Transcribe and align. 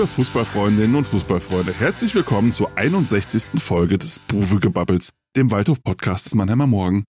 Liebe 0.00 0.12
Fußballfreundinnen 0.12 0.96
und 0.96 1.06
Fußballfreunde, 1.06 1.74
herzlich 1.74 2.14
willkommen 2.14 2.52
zur 2.52 2.74
61. 2.74 3.60
Folge 3.60 3.98
des 3.98 4.18
Buwe-Gebubbles, 4.28 5.10
dem 5.36 5.50
Waldhof-Podcast 5.50 6.24
des 6.24 6.34
Mannheimer 6.34 6.66
Morgen. 6.66 7.04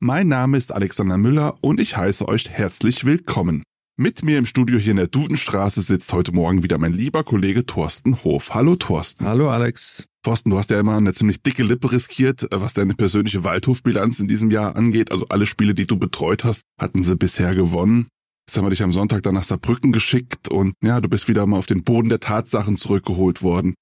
Mein 0.00 0.28
Name 0.28 0.56
ist 0.56 0.72
Alexander 0.72 1.18
Müller 1.18 1.58
und 1.60 1.80
ich 1.80 1.98
heiße 1.98 2.26
euch 2.26 2.48
herzlich 2.48 3.04
willkommen. 3.04 3.62
Mit 3.98 4.24
mir 4.24 4.38
im 4.38 4.46
Studio 4.46 4.78
hier 4.78 4.92
in 4.92 4.96
der 4.96 5.08
Dudenstraße 5.08 5.82
sitzt 5.82 6.14
heute 6.14 6.32
Morgen 6.32 6.62
wieder 6.62 6.78
mein 6.78 6.94
lieber 6.94 7.24
Kollege 7.24 7.66
Thorsten 7.66 8.24
Hof. 8.24 8.54
Hallo 8.54 8.74
Thorsten. 8.74 9.26
Hallo 9.26 9.50
Alex. 9.50 10.06
Thorsten, 10.22 10.48
du 10.48 10.56
hast 10.56 10.70
ja 10.70 10.80
immer 10.80 10.96
eine 10.96 11.12
ziemlich 11.12 11.42
dicke 11.42 11.62
Lippe 11.62 11.92
riskiert, 11.92 12.46
was 12.50 12.72
deine 12.72 12.94
persönliche 12.94 13.44
Waldhofbilanz 13.44 14.18
in 14.18 14.28
diesem 14.28 14.50
Jahr 14.50 14.76
angeht. 14.76 15.12
Also 15.12 15.26
alle 15.28 15.44
Spiele, 15.44 15.74
die 15.74 15.86
du 15.86 15.98
betreut 15.98 16.44
hast, 16.44 16.62
hatten 16.80 17.02
sie 17.02 17.16
bisher 17.16 17.54
gewonnen. 17.54 18.08
Jetzt 18.50 18.56
haben 18.56 18.64
wir 18.64 18.70
dich 18.70 18.82
am 18.82 18.90
Sonntag 18.90 19.22
dann 19.22 19.34
nach 19.34 19.44
Saarbrücken 19.44 19.92
geschickt 19.92 20.48
und 20.48 20.74
ja, 20.82 21.00
du 21.00 21.08
bist 21.08 21.28
wieder 21.28 21.46
mal 21.46 21.56
auf 21.56 21.66
den 21.66 21.84
Boden 21.84 22.08
der 22.08 22.18
Tatsachen 22.18 22.76
zurückgeholt 22.76 23.44
worden. 23.44 23.74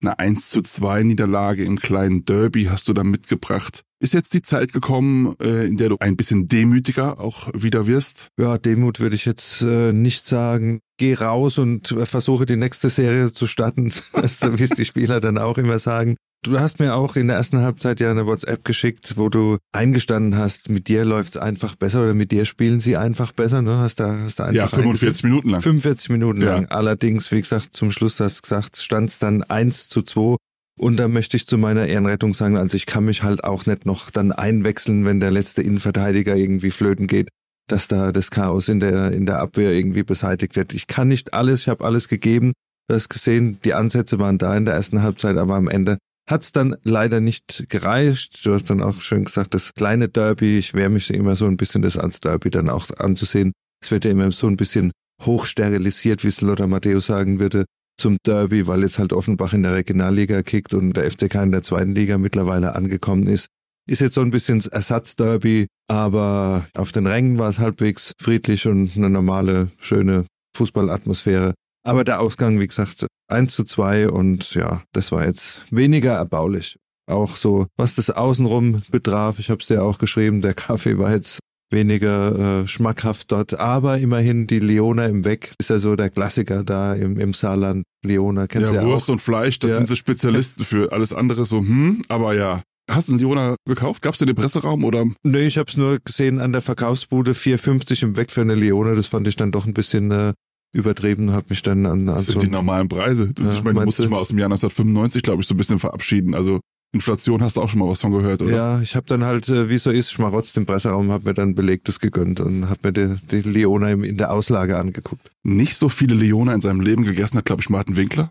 Eine 0.00 0.16
1 0.20 0.48
zu 0.48 0.62
2 0.62 1.02
Niederlage 1.02 1.64
im 1.64 1.80
kleinen 1.80 2.24
Derby 2.24 2.66
hast 2.66 2.86
du 2.86 2.92
da 2.92 3.02
mitgebracht. 3.02 3.82
Ist 3.98 4.14
jetzt 4.14 4.32
die 4.32 4.42
Zeit 4.42 4.72
gekommen, 4.72 5.34
äh, 5.42 5.66
in 5.66 5.76
der 5.76 5.88
du 5.88 5.96
ein 5.98 6.16
bisschen 6.16 6.46
demütiger 6.46 7.18
auch 7.18 7.48
wieder 7.52 7.88
wirst? 7.88 8.28
Ja, 8.38 8.58
Demut 8.58 9.00
würde 9.00 9.16
ich 9.16 9.24
jetzt 9.24 9.60
äh, 9.62 9.92
nicht 9.92 10.24
sagen. 10.28 10.78
Geh 10.98 11.14
raus 11.14 11.58
und 11.58 11.88
versuche 11.88 12.46
die 12.46 12.54
nächste 12.54 12.90
Serie 12.90 13.32
zu 13.32 13.48
starten, 13.48 13.90
so 14.30 14.56
wie 14.56 14.62
es 14.62 14.70
die 14.70 14.84
Spieler 14.84 15.18
dann 15.18 15.36
auch 15.36 15.58
immer 15.58 15.80
sagen. 15.80 16.14
Du 16.44 16.58
hast 16.58 16.80
mir 16.80 16.96
auch 16.96 17.14
in 17.14 17.28
der 17.28 17.36
ersten 17.36 17.60
Halbzeit 17.60 18.00
ja 18.00 18.10
eine 18.10 18.26
WhatsApp 18.26 18.64
geschickt, 18.64 19.16
wo 19.16 19.28
du 19.28 19.58
eingestanden 19.70 20.36
hast, 20.36 20.70
mit 20.70 20.88
dir 20.88 21.04
läuft's 21.04 21.36
einfach 21.36 21.76
besser 21.76 22.02
oder 22.02 22.14
mit 22.14 22.32
dir 22.32 22.46
spielen 22.46 22.80
sie 22.80 22.96
einfach 22.96 23.30
besser, 23.30 23.62
ne? 23.62 23.78
Hast 23.78 24.00
da, 24.00 24.18
hast 24.24 24.40
da 24.40 24.44
einfach 24.46 24.56
Ja, 24.56 24.66
45 24.66 25.22
Minuten 25.22 25.50
lang. 25.50 25.60
45 25.60 26.10
Minuten 26.10 26.40
Ja. 26.42 26.54
lang. 26.54 26.66
Allerdings, 26.66 27.30
wie 27.30 27.40
gesagt, 27.40 27.74
zum 27.74 27.92
Schluss 27.92 28.18
hast 28.18 28.38
du 28.38 28.42
gesagt, 28.42 28.76
stand's 28.76 29.20
dann 29.20 29.44
1 29.44 29.88
zu 29.88 30.02
2. 30.02 30.34
Und 30.80 30.96
da 30.96 31.06
möchte 31.06 31.36
ich 31.36 31.46
zu 31.46 31.58
meiner 31.58 31.86
Ehrenrettung 31.86 32.34
sagen, 32.34 32.56
also 32.56 32.76
ich 32.76 32.86
kann 32.86 33.04
mich 33.04 33.22
halt 33.22 33.44
auch 33.44 33.66
nicht 33.66 33.86
noch 33.86 34.10
dann 34.10 34.32
einwechseln, 34.32 35.04
wenn 35.04 35.20
der 35.20 35.30
letzte 35.30 35.62
Innenverteidiger 35.62 36.34
irgendwie 36.34 36.72
flöten 36.72 37.06
geht, 37.06 37.28
dass 37.68 37.86
da 37.86 38.10
das 38.10 38.32
Chaos 38.32 38.68
in 38.68 38.80
der, 38.80 39.12
in 39.12 39.26
der 39.26 39.38
Abwehr 39.38 39.70
irgendwie 39.72 40.02
beseitigt 40.02 40.56
wird. 40.56 40.72
Ich 40.74 40.88
kann 40.88 41.06
nicht 41.06 41.34
alles, 41.34 41.60
ich 41.60 41.68
habe 41.68 41.84
alles 41.84 42.08
gegeben. 42.08 42.52
Du 42.88 42.96
hast 42.96 43.10
gesehen, 43.10 43.60
die 43.64 43.74
Ansätze 43.74 44.18
waren 44.18 44.38
da 44.38 44.56
in 44.56 44.64
der 44.64 44.74
ersten 44.74 45.02
Halbzeit, 45.02 45.36
aber 45.36 45.54
am 45.54 45.68
Ende 45.68 45.98
hat's 46.28 46.52
dann 46.52 46.76
leider 46.82 47.20
nicht 47.20 47.66
gereicht. 47.68 48.44
Du 48.44 48.54
hast 48.54 48.70
dann 48.70 48.82
auch 48.82 49.00
schön 49.00 49.24
gesagt, 49.24 49.54
das 49.54 49.74
kleine 49.74 50.08
Derby, 50.08 50.58
ich 50.58 50.74
wehre 50.74 50.90
mich 50.90 51.10
immer 51.10 51.36
so 51.36 51.46
ein 51.46 51.56
bisschen 51.56 51.82
das 51.82 51.96
als 51.96 52.20
Derby 52.20 52.50
dann 52.50 52.68
auch 52.70 52.88
anzusehen. 52.98 53.52
Es 53.82 53.90
wird 53.90 54.04
ja 54.04 54.10
immer 54.10 54.30
so 54.30 54.46
ein 54.46 54.56
bisschen 54.56 54.92
hochsterilisiert, 55.22 56.24
wie 56.24 56.28
es 56.28 56.40
Lothar 56.40 56.66
Matthäus 56.66 57.06
sagen 57.06 57.38
würde, 57.38 57.64
zum 57.98 58.16
Derby, 58.24 58.66
weil 58.66 58.82
jetzt 58.82 58.98
halt 58.98 59.12
Offenbach 59.12 59.52
in 59.52 59.62
der 59.62 59.74
Regionalliga 59.74 60.42
kickt 60.42 60.74
und 60.74 60.96
der 60.96 61.10
FCK 61.10 61.34
in 61.36 61.52
der 61.52 61.62
zweiten 61.62 61.94
Liga 61.94 62.18
mittlerweile 62.18 62.74
angekommen 62.74 63.26
ist. 63.26 63.46
Ist 63.88 64.00
jetzt 64.00 64.14
so 64.14 64.20
ein 64.20 64.30
bisschen 64.30 64.58
das 64.58 64.68
Ersatzderby, 64.68 65.66
aber 65.88 66.66
auf 66.76 66.92
den 66.92 67.06
Rängen 67.06 67.38
war 67.38 67.48
es 67.48 67.58
halbwegs 67.58 68.12
friedlich 68.18 68.66
und 68.66 68.96
eine 68.96 69.10
normale, 69.10 69.70
schöne 69.80 70.26
Fußballatmosphäre. 70.56 71.54
Aber 71.84 72.04
der 72.04 72.20
Ausgang, 72.20 72.60
wie 72.60 72.66
gesagt, 72.66 73.06
1 73.28 73.54
zu 73.54 73.64
2 73.64 74.08
und 74.10 74.54
ja, 74.54 74.82
das 74.92 75.10
war 75.12 75.24
jetzt 75.26 75.60
weniger 75.70 76.12
erbaulich. 76.14 76.78
Auch 77.10 77.36
so, 77.36 77.66
was 77.76 77.96
das 77.96 78.10
Außenrum 78.10 78.82
betraf, 78.90 79.38
ich 79.38 79.50
habe 79.50 79.60
es 79.60 79.66
dir 79.68 79.82
auch 79.82 79.98
geschrieben, 79.98 80.40
der 80.42 80.54
Kaffee 80.54 80.98
war 80.98 81.10
jetzt 81.12 81.40
weniger 81.72 82.60
äh, 82.62 82.66
schmackhaft 82.68 83.32
dort, 83.32 83.58
aber 83.58 83.98
immerhin 83.98 84.46
die 84.46 84.58
Leona 84.60 85.06
im 85.06 85.24
Weg 85.24 85.54
ist 85.58 85.70
ja 85.70 85.78
so 85.78 85.96
der 85.96 86.10
Klassiker 86.10 86.62
da 86.64 86.94
im, 86.94 87.18
im 87.18 87.32
Saarland. 87.32 87.82
Leona 88.04 88.46
kennst 88.46 88.70
du 88.70 88.74
Ja, 88.74 88.82
ja 88.82 88.86
Wurst 88.86 89.08
auch. 89.08 89.14
und 89.14 89.18
Fleisch, 89.20 89.58
das 89.58 89.70
Ja. 89.72 89.76
sind 89.78 89.88
so 89.88 89.94
Spezialisten 89.94 90.64
für 90.64 90.92
alles 90.92 91.12
andere 91.14 91.44
so, 91.44 91.58
hm, 91.60 92.02
aber 92.08 92.34
ja. 92.34 92.62
Hast 92.90 93.08
du 93.08 93.12
einen 93.12 93.20
Leona 93.20 93.54
gekauft? 93.66 94.02
Gab's 94.02 94.18
den 94.18 94.28
im 94.28 94.34
Presseraum 94.36 94.84
oder? 94.84 95.06
Nee, 95.22 95.46
ich 95.46 95.56
habe 95.56 95.70
es 95.70 95.76
nur 95.76 95.98
gesehen 96.00 96.40
an 96.40 96.52
der 96.52 96.60
Verkaufsbude 96.62 97.32
4,50 97.32 98.02
im 98.02 98.16
Weg 98.16 98.30
für 98.32 98.40
eine 98.42 98.56
Leona. 98.56 98.94
Das 98.96 99.06
fand 99.06 99.26
ich 99.28 99.36
dann 99.36 99.52
doch 99.52 99.64
ein 99.66 99.72
bisschen 99.72 100.10
äh, 100.10 100.32
übertrieben, 100.72 101.32
habe 101.32 101.46
mich 101.50 101.62
dann 101.62 101.86
an, 101.86 102.08
an 102.08 102.14
Das 102.14 102.26
so 102.26 102.32
sind 102.32 102.42
die 102.42 102.48
normalen 102.48 102.88
Preise. 102.88 103.30
Ja, 103.38 103.50
ich 103.50 103.62
meine, 103.62 103.78
du 103.78 103.84
musst 103.84 103.98
dich 103.98 104.08
mal 104.08 104.18
aus 104.18 104.28
dem 104.28 104.38
Jahr 104.38 104.46
1995, 104.46 105.22
glaube 105.22 105.42
ich, 105.42 105.48
so 105.48 105.54
ein 105.54 105.58
bisschen 105.58 105.78
verabschieden. 105.78 106.34
Also 106.34 106.60
Inflation 106.94 107.42
hast 107.42 107.56
du 107.56 107.62
auch 107.62 107.70
schon 107.70 107.80
mal 107.80 107.88
was 107.88 108.02
von 108.02 108.12
gehört, 108.12 108.42
oder? 108.42 108.54
Ja, 108.54 108.80
ich 108.80 108.96
habe 108.96 109.06
dann 109.06 109.24
halt, 109.24 109.48
äh, 109.48 109.70
wie 109.70 109.78
so 109.78 109.90
ist, 109.90 110.12
schmarotzt 110.12 110.56
im 110.58 110.66
Presseraum, 110.66 111.10
habe 111.10 111.24
mir 111.24 111.34
dann 111.34 111.54
belegtes 111.54 112.00
gegönnt 112.00 112.40
und 112.40 112.68
habe 112.68 112.80
mir 112.84 112.92
die, 112.92 113.16
die 113.30 113.48
Leona 113.48 113.90
in 113.90 114.18
der 114.18 114.30
Auslage 114.30 114.78
angeguckt. 114.78 115.30
Nicht 115.42 115.76
so 115.76 115.88
viele 115.88 116.14
Leona 116.14 116.52
in 116.54 116.60
seinem 116.60 116.80
Leben 116.80 117.04
gegessen 117.04 117.38
hat, 117.38 117.46
glaube 117.46 117.62
ich, 117.62 117.70
Martin 117.70 117.96
Winkler. 117.96 118.30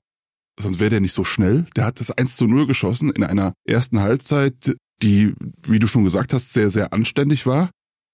Sonst 0.59 0.79
wäre 0.79 0.91
der 0.91 0.99
nicht 0.99 1.13
so 1.13 1.23
schnell. 1.23 1.65
Der 1.75 1.85
hat 1.85 1.99
das 1.99 2.11
1 2.11 2.35
zu 2.35 2.45
0 2.45 2.67
geschossen 2.67 3.09
in 3.09 3.23
einer 3.23 3.53
ersten 3.65 3.99
Halbzeit, 3.99 4.75
die, 5.01 5.33
wie 5.67 5.79
du 5.79 5.87
schon 5.87 6.03
gesagt 6.03 6.33
hast, 6.33 6.53
sehr, 6.53 6.69
sehr 6.69 6.93
anständig 6.93 7.47
war. 7.47 7.71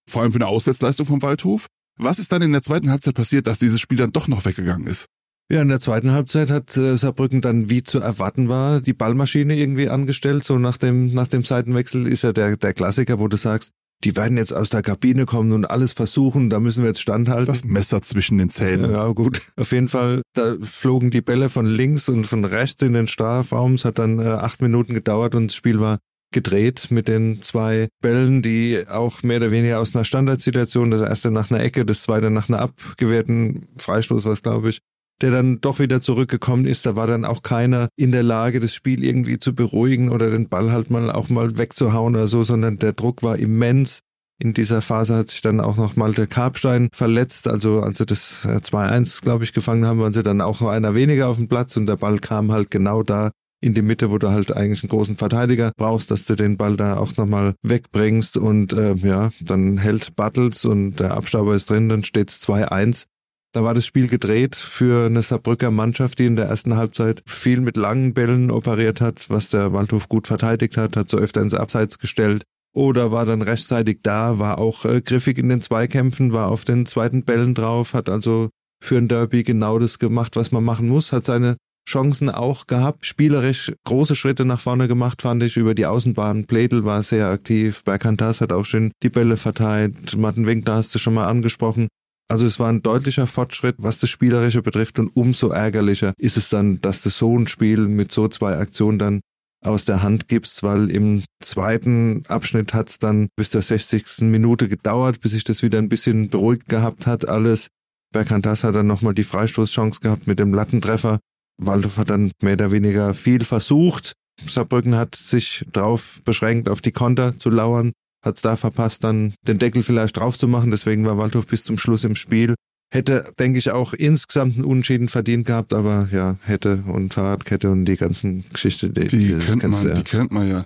Vor 0.10 0.22
allem 0.22 0.32
für 0.32 0.38
eine 0.38 0.48
Auswärtsleistung 0.48 1.06
vom 1.06 1.22
Waldhof. 1.22 1.68
Was 1.98 2.20
ist 2.20 2.32
dann 2.32 2.42
in 2.42 2.52
der 2.52 2.64
zweiten 2.64 2.90
Halbzeit 2.90 3.16
passiert, 3.16 3.48
dass 3.48 3.60
dieses 3.60 3.80
Spiel 3.80 3.98
dann 3.98 4.12
doch 4.12 4.28
noch 4.28 4.46
weggegangen 4.46 4.88
ist? 4.88 5.08
Ja, 5.50 5.62
in 5.62 5.70
der 5.70 5.80
zweiten 5.80 6.12
Halbzeit 6.12 6.52
hat 6.52 6.76
äh, 6.76 6.98
Saarbrücken 6.98 7.40
dann, 7.40 7.70
wie 7.70 7.82
zu 7.82 8.00
erwarten 8.00 8.50
war, 8.50 8.82
die 8.82 8.94
Ballmaschine 8.94 9.56
irgendwie 9.56 9.90
angestellt. 9.90 10.44
So 10.44 10.60
nach 10.60 10.76
dem, 10.76 11.14
nach 11.14 11.28
dem 11.28 11.46
Seitenwechsel 11.46 12.06
ist 12.06 12.24
ja 12.24 12.34
der, 12.34 12.58
der 12.58 12.74
Klassiker, 12.74 13.20
wo 13.20 13.30
du 13.30 13.38
sagst, 13.38 13.72
die 14.04 14.16
werden 14.16 14.38
jetzt 14.38 14.54
aus 14.54 14.70
der 14.70 14.82
Kabine 14.82 15.26
kommen 15.26 15.54
und 15.54 15.66
alles 15.66 15.94
versuchen, 15.94 16.50
da 16.50 16.60
müssen 16.60 16.84
wir 16.84 16.90
jetzt 16.90 17.02
standhalten. 17.02 17.48
Das 17.48 17.64
Messer 17.64 18.02
zwischen 18.02 18.38
den 18.38 18.50
Zähnen. 18.50 18.92
Ja, 18.92 19.08
gut. 19.08 19.42
Auf 19.56 19.72
jeden 19.72 19.88
Fall, 19.88 20.22
da 20.34 20.56
flogen 20.62 21.10
die 21.10 21.22
Bälle 21.22 21.50
von 21.50 21.66
links 21.66 22.08
und 22.10 22.28
von 22.28 22.46
rechts 22.46 22.82
in 22.84 22.94
den 22.94 23.08
Strafraum. 23.08 23.74
Es 23.74 23.86
hat 23.86 23.98
dann 24.00 24.20
äh, 24.20 24.24
acht 24.24 24.62
Minuten 24.62 24.94
gedauert 24.94 25.34
und 25.34 25.48
das 25.48 25.56
Spiel 25.56 25.80
war 25.80 25.98
gedreht 26.32 26.88
mit 26.90 27.08
den 27.08 27.42
zwei 27.42 27.88
Bällen, 28.02 28.42
die 28.42 28.84
auch 28.90 29.24
mehr 29.24 29.38
oder 29.38 29.52
weniger 29.52 29.80
aus 29.80 29.96
einer 29.96 30.06
Standardsituation, 30.06 30.92
das 30.92 31.02
erste 31.02 31.32
nach 31.32 31.50
einer 31.50 31.64
Ecke, 31.64 31.86
das 31.86 32.04
zweite 32.04 32.30
nach 32.30 32.50
einer 32.50 32.60
abgewehrten 32.60 33.68
Freistoß 33.78 34.26
was 34.26 34.44
glaube 34.44 34.70
ich, 34.70 34.80
der 35.22 35.32
dann 35.32 35.62
doch 35.62 35.80
wieder 35.80 36.02
zurückgekommen 36.02 36.66
ist. 36.66 36.86
Da 36.86 36.96
war 36.96 37.08
dann 37.08 37.26
auch 37.26 37.42
keiner 37.42 37.90
in 37.96 38.12
der 38.12 38.24
Lage, 38.24 38.60
das 38.60 38.74
Spiel 38.74 39.04
irgendwie 39.04 39.40
zu 39.40 39.56
beruhigen 39.56 40.10
oder 40.10 40.30
den 40.30 40.48
Ball 40.48 40.72
halt 40.72 40.90
mal 40.90 41.12
auch 41.12 41.30
mal 41.30 41.58
wegzuhauen 41.58 42.16
oder 42.16 42.28
so, 42.28 42.44
sondern 42.44 42.78
der 42.78 42.94
Druck 42.94 43.24
war 43.24 43.38
immens. 43.38 44.02
In 44.40 44.54
dieser 44.54 44.84
Phase 44.84 45.16
hat 45.16 45.30
sich 45.30 45.42
dann 45.42 45.60
auch 45.60 45.78
noch 45.78 45.96
mal 45.96 46.14
der 46.14 46.28
Karpstein 46.28 46.90
verletzt. 46.94 47.48
Also 47.48 47.82
als 47.82 47.98
sie 47.98 48.06
das 48.06 48.46
äh, 48.46 48.58
2-1, 48.58 49.22
glaube 49.22 49.44
ich, 49.44 49.52
gefangen 49.54 49.88
haben, 49.88 50.00
waren 50.00 50.14
sie 50.14 50.22
dann 50.22 50.42
auch 50.42 50.62
noch 50.62 50.70
einer 50.70 50.94
weniger 50.94 51.28
auf 51.28 51.38
dem 51.38 51.48
Platz 51.48 51.76
und 51.76 51.88
der 51.88 51.96
Ball 51.96 52.20
kam 52.20 52.52
halt 52.52 52.70
genau 52.70 53.02
da 53.02 53.32
in 53.62 53.74
die 53.74 53.82
Mitte, 53.82 54.12
wo 54.12 54.18
du 54.18 54.30
halt 54.30 54.56
eigentlich 54.56 54.84
einen 54.84 54.90
großen 54.90 55.18
Verteidiger 55.18 55.72
brauchst, 55.76 56.12
dass 56.12 56.26
du 56.26 56.36
den 56.36 56.58
Ball 56.58 56.78
da 56.78 56.98
auch 56.98 57.16
nochmal 57.18 57.56
wegbringst 57.64 58.38
und 58.38 58.74
äh, 58.74 58.94
ja, 58.96 59.32
dann 59.40 59.78
hält 59.78 60.16
Battles 60.16 60.66
und 60.66 61.00
der 61.00 61.16
Abstauber 61.16 61.56
ist 61.56 61.70
drin, 61.70 61.90
dann 61.90 62.04
steht's 62.04 62.48
2-1. 62.48 63.06
Da 63.54 63.64
war 63.64 63.74
das 63.74 63.86
Spiel 63.86 64.08
gedreht 64.08 64.56
für 64.56 65.08
eine 65.08 65.22
Saarbrücker 65.22 65.72
Mannschaft, 65.72 66.20
die 66.20 66.26
in 66.26 66.36
der 66.36 66.46
ersten 66.46 66.76
Halbzeit 66.76 67.24
viel 67.26 67.62
mit 67.62 67.78
langen 67.78 68.14
Bällen 68.14 68.52
operiert 68.52 69.02
hat, 69.02 69.30
was 69.30 69.50
der 69.50 69.74
Waldhof 69.74 70.10
gut 70.10 70.28
verteidigt 70.28 70.78
hat, 70.78 70.96
hat 70.96 71.10
so 71.10 71.18
öfter 71.18 71.42
ins 71.42 71.54
Abseits 71.54 71.98
gestellt 71.98 72.44
oder 72.76 73.12
war 73.12 73.26
dann 73.26 73.42
rechtzeitig 73.42 74.02
da, 74.04 74.38
war 74.38 74.60
auch 74.60 74.86
äh, 74.86 75.02
griffig 75.02 75.40
in 75.40 75.50
den 75.50 75.62
Zweikämpfen, 75.62 76.34
war 76.34 76.50
auf 76.50 76.64
den 76.64 76.86
zweiten 76.86 77.24
Bällen 77.24 77.56
drauf, 77.56 77.96
hat 77.96 78.08
also 78.08 78.50
für 78.80 78.98
ein 78.98 79.08
Derby 79.08 79.44
genau 79.44 79.80
das 79.80 79.98
gemacht, 79.98 80.36
was 80.36 80.52
man 80.52 80.64
machen 80.64 80.88
muss, 80.88 81.12
hat 81.12 81.26
seine 81.26 81.58
Chancen 81.88 82.30
auch 82.30 82.68
gehabt, 82.68 83.06
spielerisch 83.06 83.72
große 83.86 84.16
Schritte 84.16 84.46
nach 84.46 84.60
vorne 84.60 84.88
gemacht, 84.88 85.22
fand 85.22 85.42
ich, 85.44 85.58
über 85.58 85.74
die 85.74 85.86
Außenbahn. 85.86 86.46
Pledel 86.46 86.84
war 86.84 87.02
sehr 87.02 87.28
aktiv, 87.30 87.84
Berkantas 87.84 88.42
hat 88.42 88.52
auch 88.52 88.66
schön 88.66 88.92
die 89.04 89.10
Bälle 89.10 89.38
verteilt, 89.38 90.18
Martin 90.18 90.46
Winkler 90.46 90.76
hast 90.76 90.94
du 90.94 91.00
schon 91.00 91.14
mal 91.14 91.28
angesprochen. 91.28 91.88
Also 92.30 92.46
es 92.46 92.60
war 92.60 92.70
ein 92.70 92.84
deutlicher 92.84 93.26
Fortschritt, 93.26 93.76
was 93.78 94.00
das 94.00 94.10
Spielerische 94.10 94.62
betrifft 94.62 95.00
und 95.00 95.16
umso 95.16 95.50
ärgerlicher 95.50 96.14
ist 96.18 96.36
es 96.36 96.50
dann, 96.50 96.82
dass 96.82 97.02
du 97.02 97.10
so 97.10 97.38
ein 97.38 97.48
Spiel 97.48 97.88
mit 97.88 98.12
so 98.12 98.28
zwei 98.28 98.58
Aktionen 98.58 99.00
dann 99.00 99.22
aus 99.64 99.86
der 99.86 100.04
Hand 100.04 100.28
gibst, 100.28 100.62
weil 100.64 100.92
im 100.92 101.24
zweiten 101.42 102.24
Abschnitt 102.28 102.74
hat's 102.74 103.00
dann 103.00 103.30
bis 103.36 103.52
zur 103.52 103.62
60. 103.62 104.22
Minute 104.22 104.68
gedauert, 104.68 105.22
bis 105.22 105.32
sich 105.32 105.46
das 105.46 105.64
wieder 105.64 105.78
ein 105.78 105.90
bisschen 105.90 106.30
beruhigt 106.30 106.68
gehabt 106.68 107.08
hat 107.08 107.28
alles. 107.28 107.68
Berkantas 108.14 108.64
hat 108.64 108.76
dann 108.76 108.88
nochmal 108.88 109.14
die 109.14 109.24
Freistoßchance 109.24 110.02
gehabt 110.02 110.28
mit 110.28 110.40
dem 110.40 110.54
Lattentreffer. 110.54 111.20
Waldhof 111.58 111.98
hat 111.98 112.10
dann 112.10 112.32
mehr 112.42 112.54
oder 112.54 112.72
weniger 112.72 113.14
viel 113.14 113.44
versucht. 113.44 114.14
Saarbrücken 114.46 114.96
hat 114.96 115.16
sich 115.16 115.66
drauf 115.74 116.22
beschränkt, 116.24 116.70
auf 116.70 116.82
die 116.82 116.92
Konter 116.92 117.38
zu 117.38 117.50
lauern, 117.50 117.92
hat's 118.24 118.42
da 118.42 118.56
verpasst, 118.56 119.04
dann 119.04 119.34
den 119.48 119.58
Deckel 119.58 119.82
vielleicht 119.84 120.18
drauf 120.18 120.38
zu 120.38 120.48
machen. 120.48 120.70
Deswegen 120.72 121.06
war 121.06 121.18
Waldhof 121.18 121.48
bis 121.48 121.64
zum 121.64 121.78
Schluss 121.78 122.04
im 122.04 122.16
Spiel. 122.16 122.54
Hätte, 122.94 123.34
denke 123.38 123.60
ich, 123.60 123.72
auch 123.72 123.94
insgesamt 123.94 124.56
einen 124.56 124.64
Unentschieden 124.64 125.10
verdient 125.10 125.46
gehabt, 125.46 125.74
aber 125.74 126.08
ja, 126.12 126.38
hätte 126.44 126.84
und 126.88 127.14
Fahrradkette 127.14 127.70
und 127.70 127.86
die 127.86 127.98
ganzen 127.98 128.46
Geschichte, 128.54 128.90
die, 128.92 129.08
Die 129.08 129.34
kennt 129.34 129.64
man, 129.64 129.88
ja. 129.88 129.94
die 129.94 130.04
kennt 130.04 130.32
man 130.32 130.48
ja. 130.48 130.66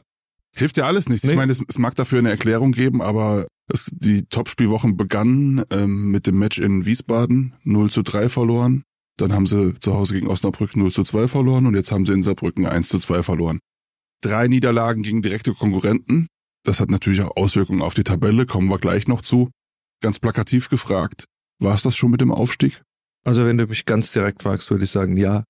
Hilft 0.53 0.77
ja 0.77 0.85
alles 0.85 1.07
nichts. 1.09 1.23
Ich 1.23 1.29
Nee. 1.31 1.35
meine, 1.37 1.51
es, 1.51 1.63
es 1.67 1.77
mag 1.79 1.95
dafür 1.95 2.19
eine 2.19 2.29
Erklärung 2.29 2.73
geben, 2.73 3.01
aber 3.01 3.47
es, 3.73 3.89
die 3.91 4.23
Topspielwochen 4.25 4.97
begannen 4.97 5.63
ähm, 5.71 6.11
mit 6.11 6.27
dem 6.27 6.37
Match 6.37 6.59
in 6.59 6.85
Wiesbaden, 6.85 7.53
0 7.63 7.89
zu 7.89 8.03
3 8.03 8.29
verloren. 8.29 8.83
Dann 9.17 9.33
haben 9.33 9.45
sie 9.45 9.77
zu 9.79 9.93
Hause 9.93 10.13
gegen 10.13 10.27
Osnabrück 10.27 10.75
0 10.75 10.91
zu 10.91 11.03
2 11.03 11.27
verloren 11.27 11.65
und 11.65 11.75
jetzt 11.75 11.91
haben 11.91 12.05
sie 12.05 12.13
in 12.13 12.23
Saarbrücken 12.23 12.65
1 12.65 12.89
zu 12.89 12.99
2 12.99 13.23
verloren. 13.23 13.59
Drei 14.21 14.47
Niederlagen 14.47 15.03
gegen 15.03 15.21
direkte 15.21 15.53
Konkurrenten. 15.53 16.27
Das 16.63 16.79
hat 16.79 16.91
natürlich 16.91 17.21
auch 17.21 17.35
Auswirkungen 17.35 17.81
auf 17.81 17.93
die 17.93 18.03
Tabelle, 18.03 18.45
kommen 18.45 18.69
wir 18.69 18.77
gleich 18.77 19.07
noch 19.07 19.21
zu. 19.21 19.49
Ganz 20.01 20.19
plakativ 20.19 20.69
gefragt, 20.69 21.25
war 21.59 21.75
es 21.75 21.83
das 21.83 21.95
schon 21.95 22.11
mit 22.11 22.21
dem 22.21 22.31
Aufstieg? 22.31 22.81
Also 23.23 23.45
wenn 23.45 23.57
du 23.57 23.67
mich 23.67 23.85
ganz 23.85 24.11
direkt 24.11 24.43
fragst, 24.43 24.69
würde 24.71 24.83
ich 24.83 24.91
sagen, 24.91 25.17
ja. 25.17 25.43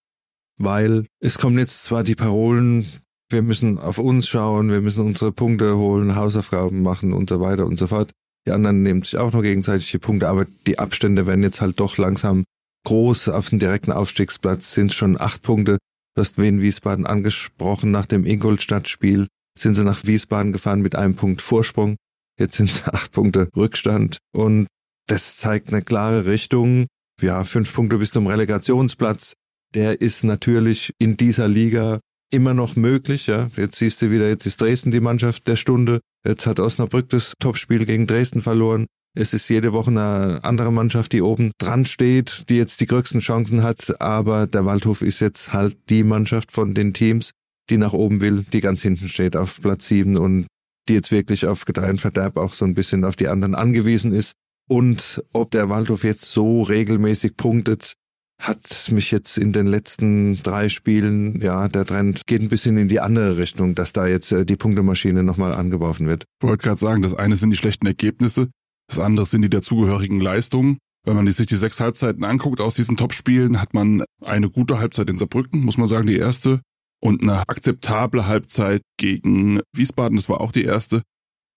Weil 0.58 1.06
es 1.20 1.38
kommen 1.38 1.58
jetzt 1.58 1.84
zwar 1.84 2.04
die 2.04 2.16
Parolen, 2.16 2.86
wir 3.30 3.42
müssen 3.42 3.78
auf 3.78 3.98
uns 3.98 4.28
schauen, 4.28 4.70
wir 4.70 4.82
müssen 4.82 5.06
unsere 5.06 5.32
Punkte 5.32 5.78
holen, 5.78 6.16
Hausaufgaben 6.16 6.82
machen 6.82 7.14
und 7.14 7.30
so 7.30 7.40
weiter 7.40 7.66
und 7.66 7.78
so 7.78 7.88
fort. 7.88 8.12
Die 8.46 8.52
anderen 8.52 8.84
nehmen 8.84 9.04
sich 9.04 9.18
auch 9.18 9.32
noch 9.32 9.42
gegenseitig 9.42 9.92
die 9.92 10.00
Punkte, 10.00 10.28
aber 10.28 10.46
die 10.68 10.80
Abstände 10.80 11.28
werden 11.28 11.44
jetzt 11.44 11.62
halt 11.62 11.80
doch 11.80 11.98
langsam 11.98 12.44
groß. 12.84 13.30
Auf 13.30 13.50
dem 13.50 13.60
direkten 13.60 13.92
Aufstiegsplatz 13.92 14.74
sind 14.74 14.94
schon 14.94 15.20
acht 15.20 15.42
Punkte. 15.42 15.78
Du 16.16 16.22
hast 16.22 16.38
Wien 16.38 16.62
Wiesbaden 16.62 17.06
angesprochen. 17.06 17.92
Nach 17.92 18.06
dem 18.06 18.26
Ingolstadt-Spiel 18.26 19.28
sind 19.58 19.76
sie 19.76 19.84
nach 19.84 20.06
Wiesbaden 20.06 20.52
gefahren 20.52 20.82
mit 20.82 20.96
einem 20.96 21.16
Punkt 21.16 21.42
Vorsprung. 21.42 21.96
Jetzt 22.40 22.58
sind 22.58 22.70
es 22.70 22.84
acht 22.86 23.12
Punkte 23.12 23.50
Rückstand. 23.56 24.18
Und 24.34 24.68
das 25.08 25.38
zeigt 25.38 25.70
eine 25.70 25.82
klare 25.82 26.26
Richtung. 26.26 26.88
Ja, 27.22 27.44
fünf 27.44 27.74
Punkte 27.74 27.98
bis 27.98 28.12
zum 28.12 28.28
Relegationsplatz. 28.28 29.34
Der 29.74 30.02
ist 30.02 30.24
natürlich 30.24 30.92
in 30.98 31.18
dieser 31.18 31.48
Liga 31.48 32.00
immer 32.32 32.54
noch 32.54 32.76
möglich. 32.76 33.28
Ja, 33.28 33.50
jetzt 33.56 33.78
siehst 33.78 34.02
du 34.02 34.10
wieder, 34.10 34.28
jetzt 34.28 34.46
ist 34.46 34.60
Dresden 34.60 34.92
die 34.92 35.00
Mannschaft 35.00 35.48
der 35.48 35.56
Stunde. 35.56 36.00
Jetzt 36.26 36.48
hat 36.48 36.60
Osnabrück 36.60 37.10
das 37.10 37.34
Topspiel 37.40 37.86
gegen 37.86 38.08
Dresden 38.08 38.42
verloren. 38.42 38.88
Es 39.14 39.34
ist 39.34 39.50
jede 39.50 39.74
Woche 39.74 39.92
eine 39.92 40.40
andere 40.44 40.72
Mannschaft, 40.72 41.12
die 41.12 41.22
oben 41.22 41.52
dran 41.58 41.86
steht, 41.86 42.46
die 42.48 42.56
jetzt 42.56 42.80
die 42.80 42.86
größten 42.86 43.20
Chancen 43.20 43.62
hat. 43.62 44.00
Aber 44.00 44.48
der 44.48 44.66
Waldhof 44.66 45.02
ist 45.02 45.20
jetzt 45.20 45.52
halt 45.52 45.78
die 45.90 46.04
Mannschaft 46.04 46.52
von 46.52 46.74
den 46.74 46.94
Teams, 46.94 47.32
die 47.70 47.78
nach 47.78 47.94
oben 47.94 48.22
will, 48.22 48.46
die 48.54 48.62
ganz 48.62 48.82
hinten 48.82 49.10
steht 49.10 49.36
auf 49.36 49.60
Platz 49.62 49.88
sieben 49.88 50.16
und 50.16 50.48
die 50.88 50.94
jetzt 50.94 51.12
wirklich 51.12 51.46
auf 51.46 51.66
Gedeih 51.66 51.90
und 51.90 52.02
Verderb 52.02 52.38
auch 52.38 52.54
so 52.54 52.64
ein 52.64 52.74
bisschen 52.74 53.04
auf 53.04 53.18
die 53.18 53.28
anderen 53.28 53.54
angewiesen 53.54 54.14
ist. 54.14 54.34
Und 54.70 55.22
ob 55.34 55.52
der 55.52 55.68
Waldhof 55.68 56.06
jetzt 56.06 56.32
so 56.32 56.62
regelmäßig 56.62 57.36
punktet, 57.36 57.96
hat 58.42 58.90
mich 58.92 59.12
jetzt 59.12 59.38
in 59.38 59.52
den 59.52 59.68
letzten 59.68 60.42
drei 60.42 60.70
Spielen, 60.70 61.42
ja, 61.42 61.68
der 61.68 61.86
Trend 61.86 62.26
geht 62.26 62.42
ein 62.42 62.50
bisschen 62.50 62.78
in 62.78 62.88
die 62.88 63.00
andere 63.00 63.38
Richtung, 63.38 63.76
dass 63.76 63.94
da 63.94 64.08
jetzt 64.08 64.32
äh, 64.32 64.46
die 64.46 64.56
Punktemaschine 64.56 65.22
nochmal 65.22 65.54
angeworfen 65.54 66.08
wird. 66.08 66.24
Ich 66.42 66.48
wollte 66.48 66.64
gerade 66.64 66.80
sagen, 66.80 67.02
das 67.04 67.14
eine 67.14 67.36
sind 67.36 67.52
die 67.52 67.58
schlechten 67.58 67.86
Ergebnisse, 67.86 68.48
das 68.92 69.00
andere 69.00 69.26
sind 69.26 69.42
die 69.42 69.50
dazugehörigen 69.50 70.20
Leistungen. 70.20 70.78
Wenn 71.06 71.16
man 71.16 71.28
sich 71.32 71.48
die 71.48 71.56
sechs 71.56 71.80
Halbzeiten 71.80 72.24
anguckt 72.24 72.62
aus 72.62 72.76
diesen 72.76 72.98
Topspielen, 72.98 73.62
hat 73.62 73.74
man 73.74 74.04
eine 74.22 74.50
gute 74.50 74.80
Halbzeit 74.80 75.10
in 75.10 75.18
Saarbrücken, 75.18 75.64
muss 75.64 75.78
man 75.78 75.88
sagen, 75.88 76.08
die 76.08 76.18
erste. 76.18 76.62
Und 77.02 77.24
eine 77.24 77.40
akzeptable 77.50 78.28
Halbzeit 78.28 78.82
gegen 78.98 79.62
Wiesbaden, 79.74 80.18
das 80.18 80.30
war 80.30 80.42
auch 80.42 80.52
die 80.52 80.66
erste. 80.66 81.02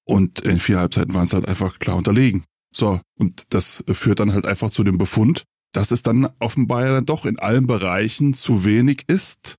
Und 0.06 0.40
in 0.40 0.60
vier 0.60 0.78
Halbzeiten 0.78 1.12
waren 1.12 1.24
es 1.24 1.34
halt 1.34 1.46
einfach 1.46 1.78
klar 1.78 1.96
unterlegen. 1.96 2.44
So, 2.74 3.00
und 3.18 3.44
das 3.50 3.84
führt 3.88 4.20
dann 4.20 4.32
halt 4.32 4.46
einfach 4.46 4.70
zu 4.70 4.84
dem 4.84 4.96
Befund, 4.96 5.42
dass 5.72 5.90
es 5.90 6.02
dann 6.02 6.28
offenbar 6.38 6.86
ja 6.86 6.92
dann 6.92 7.06
doch 7.06 7.26
in 7.26 7.38
allen 7.38 7.66
Bereichen 7.66 8.32
zu 8.32 8.64
wenig 8.64 9.02
ist, 9.08 9.56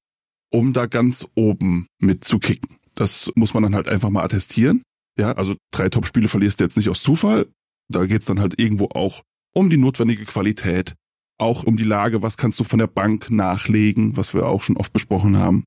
um 0.50 0.74
da 0.74 0.86
ganz 0.86 1.27
oben 1.36 1.88
mitzukicken. 2.00 2.77
Das 2.95 3.31
muss 3.36 3.54
man 3.54 3.63
dann 3.63 3.75
halt 3.75 3.88
einfach 3.88 4.10
mal 4.10 4.24
attestieren. 4.24 4.81
Ja, 5.18 5.33
also 5.33 5.56
drei 5.72 5.89
Top-Spiele 5.89 6.27
verlierst 6.27 6.60
du 6.60 6.63
jetzt 6.63 6.77
nicht 6.77 6.89
aus 6.89 7.04
Zufall. 7.04 7.48
Da 7.90 8.06
geht's 8.06 8.26
dann 8.26 8.40
halt 8.40 8.60
irgendwo 8.60 8.86
auch 8.94 9.22
um 9.54 9.70
die 9.70 9.78
notwendige 9.78 10.26
Qualität, 10.26 10.96
auch 11.38 11.64
um 11.64 11.78
die 11.78 11.84
Lage, 11.84 12.22
was 12.22 12.38
kannst 12.38 12.60
du 12.60 12.64
von 12.64 12.80
der 12.80 12.88
Bank 12.88 13.30
nachlegen, 13.30 14.18
was 14.18 14.34
wir 14.34 14.48
auch 14.48 14.64
schon 14.64 14.78
oft 14.78 14.94
besprochen 14.94 15.38
haben. 15.38 15.64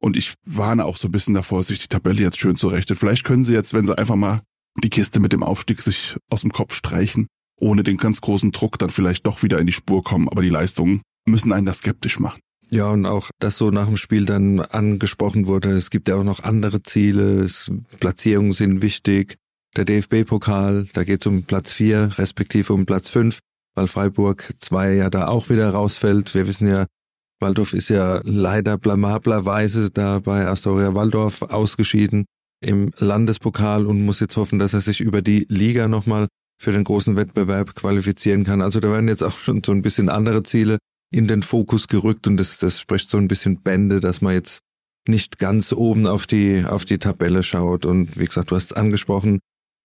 Und 0.00 0.16
ich 0.16 0.34
warne 0.44 0.84
auch 0.84 0.96
so 0.96 1.08
ein 1.08 1.12
bisschen 1.12 1.34
davor, 1.34 1.62
sich 1.62 1.80
die 1.80 1.88
Tabelle 1.88 2.20
jetzt 2.20 2.38
schön 2.38 2.56
zurechtet. 2.56 2.98
Vielleicht 2.98 3.24
können 3.24 3.44
sie 3.44 3.54
jetzt, 3.54 3.72
wenn 3.72 3.86
sie 3.86 3.96
einfach 3.96 4.16
mal 4.16 4.40
die 4.82 4.90
Kiste 4.90 5.20
mit 5.20 5.32
dem 5.32 5.42
Aufstieg 5.42 5.80
sich 5.80 6.16
aus 6.28 6.40
dem 6.40 6.52
Kopf 6.52 6.74
streichen, 6.74 7.28
ohne 7.60 7.84
den 7.84 7.98
ganz 7.98 8.20
großen 8.20 8.50
Druck 8.50 8.78
dann 8.78 8.90
vielleicht 8.90 9.26
doch 9.26 9.42
wieder 9.42 9.58
in 9.58 9.66
die 9.66 9.72
Spur 9.72 10.02
kommen. 10.02 10.28
Aber 10.28 10.42
die 10.42 10.48
Leistungen 10.48 11.02
müssen 11.26 11.52
einen 11.52 11.66
da 11.66 11.72
skeptisch 11.72 12.18
machen. 12.18 12.40
Ja, 12.70 12.88
und 12.90 13.04
auch, 13.04 13.30
dass 13.38 13.58
so 13.58 13.70
nach 13.70 13.86
dem 13.86 13.98
Spiel 13.98 14.24
dann 14.24 14.60
angesprochen 14.60 15.46
wurde, 15.46 15.70
es 15.72 15.90
gibt 15.90 16.08
ja 16.08 16.16
auch 16.16 16.24
noch 16.24 16.42
andere 16.42 16.82
Ziele, 16.82 17.46
Platzierungen 18.00 18.52
sind 18.52 18.80
wichtig. 18.80 19.36
Der 19.76 19.86
DFB-Pokal, 19.86 20.86
da 20.92 21.02
geht 21.02 21.22
es 21.22 21.26
um 21.26 21.44
Platz 21.44 21.72
vier, 21.72 22.10
respektive 22.18 22.74
um 22.74 22.84
Platz 22.84 23.08
fünf, 23.08 23.38
weil 23.74 23.86
Freiburg 23.86 24.52
zwei 24.58 24.92
ja 24.92 25.08
da 25.08 25.28
auch 25.28 25.48
wieder 25.48 25.70
rausfällt. 25.70 26.34
Wir 26.34 26.46
wissen 26.46 26.66
ja, 26.66 26.86
Waldorf 27.40 27.72
ist 27.72 27.88
ja 27.88 28.20
leider 28.24 28.76
blamablerweise 28.76 29.90
da 29.90 30.18
bei 30.18 30.46
Astoria 30.46 30.94
Waldorf 30.94 31.40
ausgeschieden 31.42 32.26
im 32.62 32.92
Landespokal 32.98 33.86
und 33.86 34.04
muss 34.04 34.20
jetzt 34.20 34.36
hoffen, 34.36 34.58
dass 34.58 34.74
er 34.74 34.82
sich 34.82 35.00
über 35.00 35.22
die 35.22 35.46
Liga 35.48 35.88
nochmal 35.88 36.28
für 36.60 36.72
den 36.72 36.84
großen 36.84 37.16
Wettbewerb 37.16 37.74
qualifizieren 37.74 38.44
kann. 38.44 38.60
Also 38.60 38.78
da 38.78 38.90
werden 38.90 39.08
jetzt 39.08 39.22
auch 39.22 39.38
schon 39.38 39.62
so 39.64 39.72
ein 39.72 39.82
bisschen 39.82 40.10
andere 40.10 40.42
Ziele 40.42 40.78
in 41.10 41.28
den 41.28 41.42
Fokus 41.42 41.88
gerückt 41.88 42.26
und 42.26 42.36
das, 42.36 42.58
das 42.58 42.78
spricht 42.78 43.08
so 43.08 43.16
ein 43.16 43.26
bisschen 43.26 43.62
Bände, 43.62 44.00
dass 44.00 44.20
man 44.20 44.34
jetzt 44.34 44.60
nicht 45.08 45.38
ganz 45.38 45.72
oben 45.72 46.06
auf 46.06 46.26
die, 46.26 46.64
auf 46.64 46.84
die 46.84 46.98
Tabelle 46.98 47.42
schaut. 47.42 47.86
Und 47.86 48.18
wie 48.18 48.26
gesagt, 48.26 48.50
du 48.50 48.56
hast 48.56 48.66
es 48.66 48.72
angesprochen, 48.72 49.40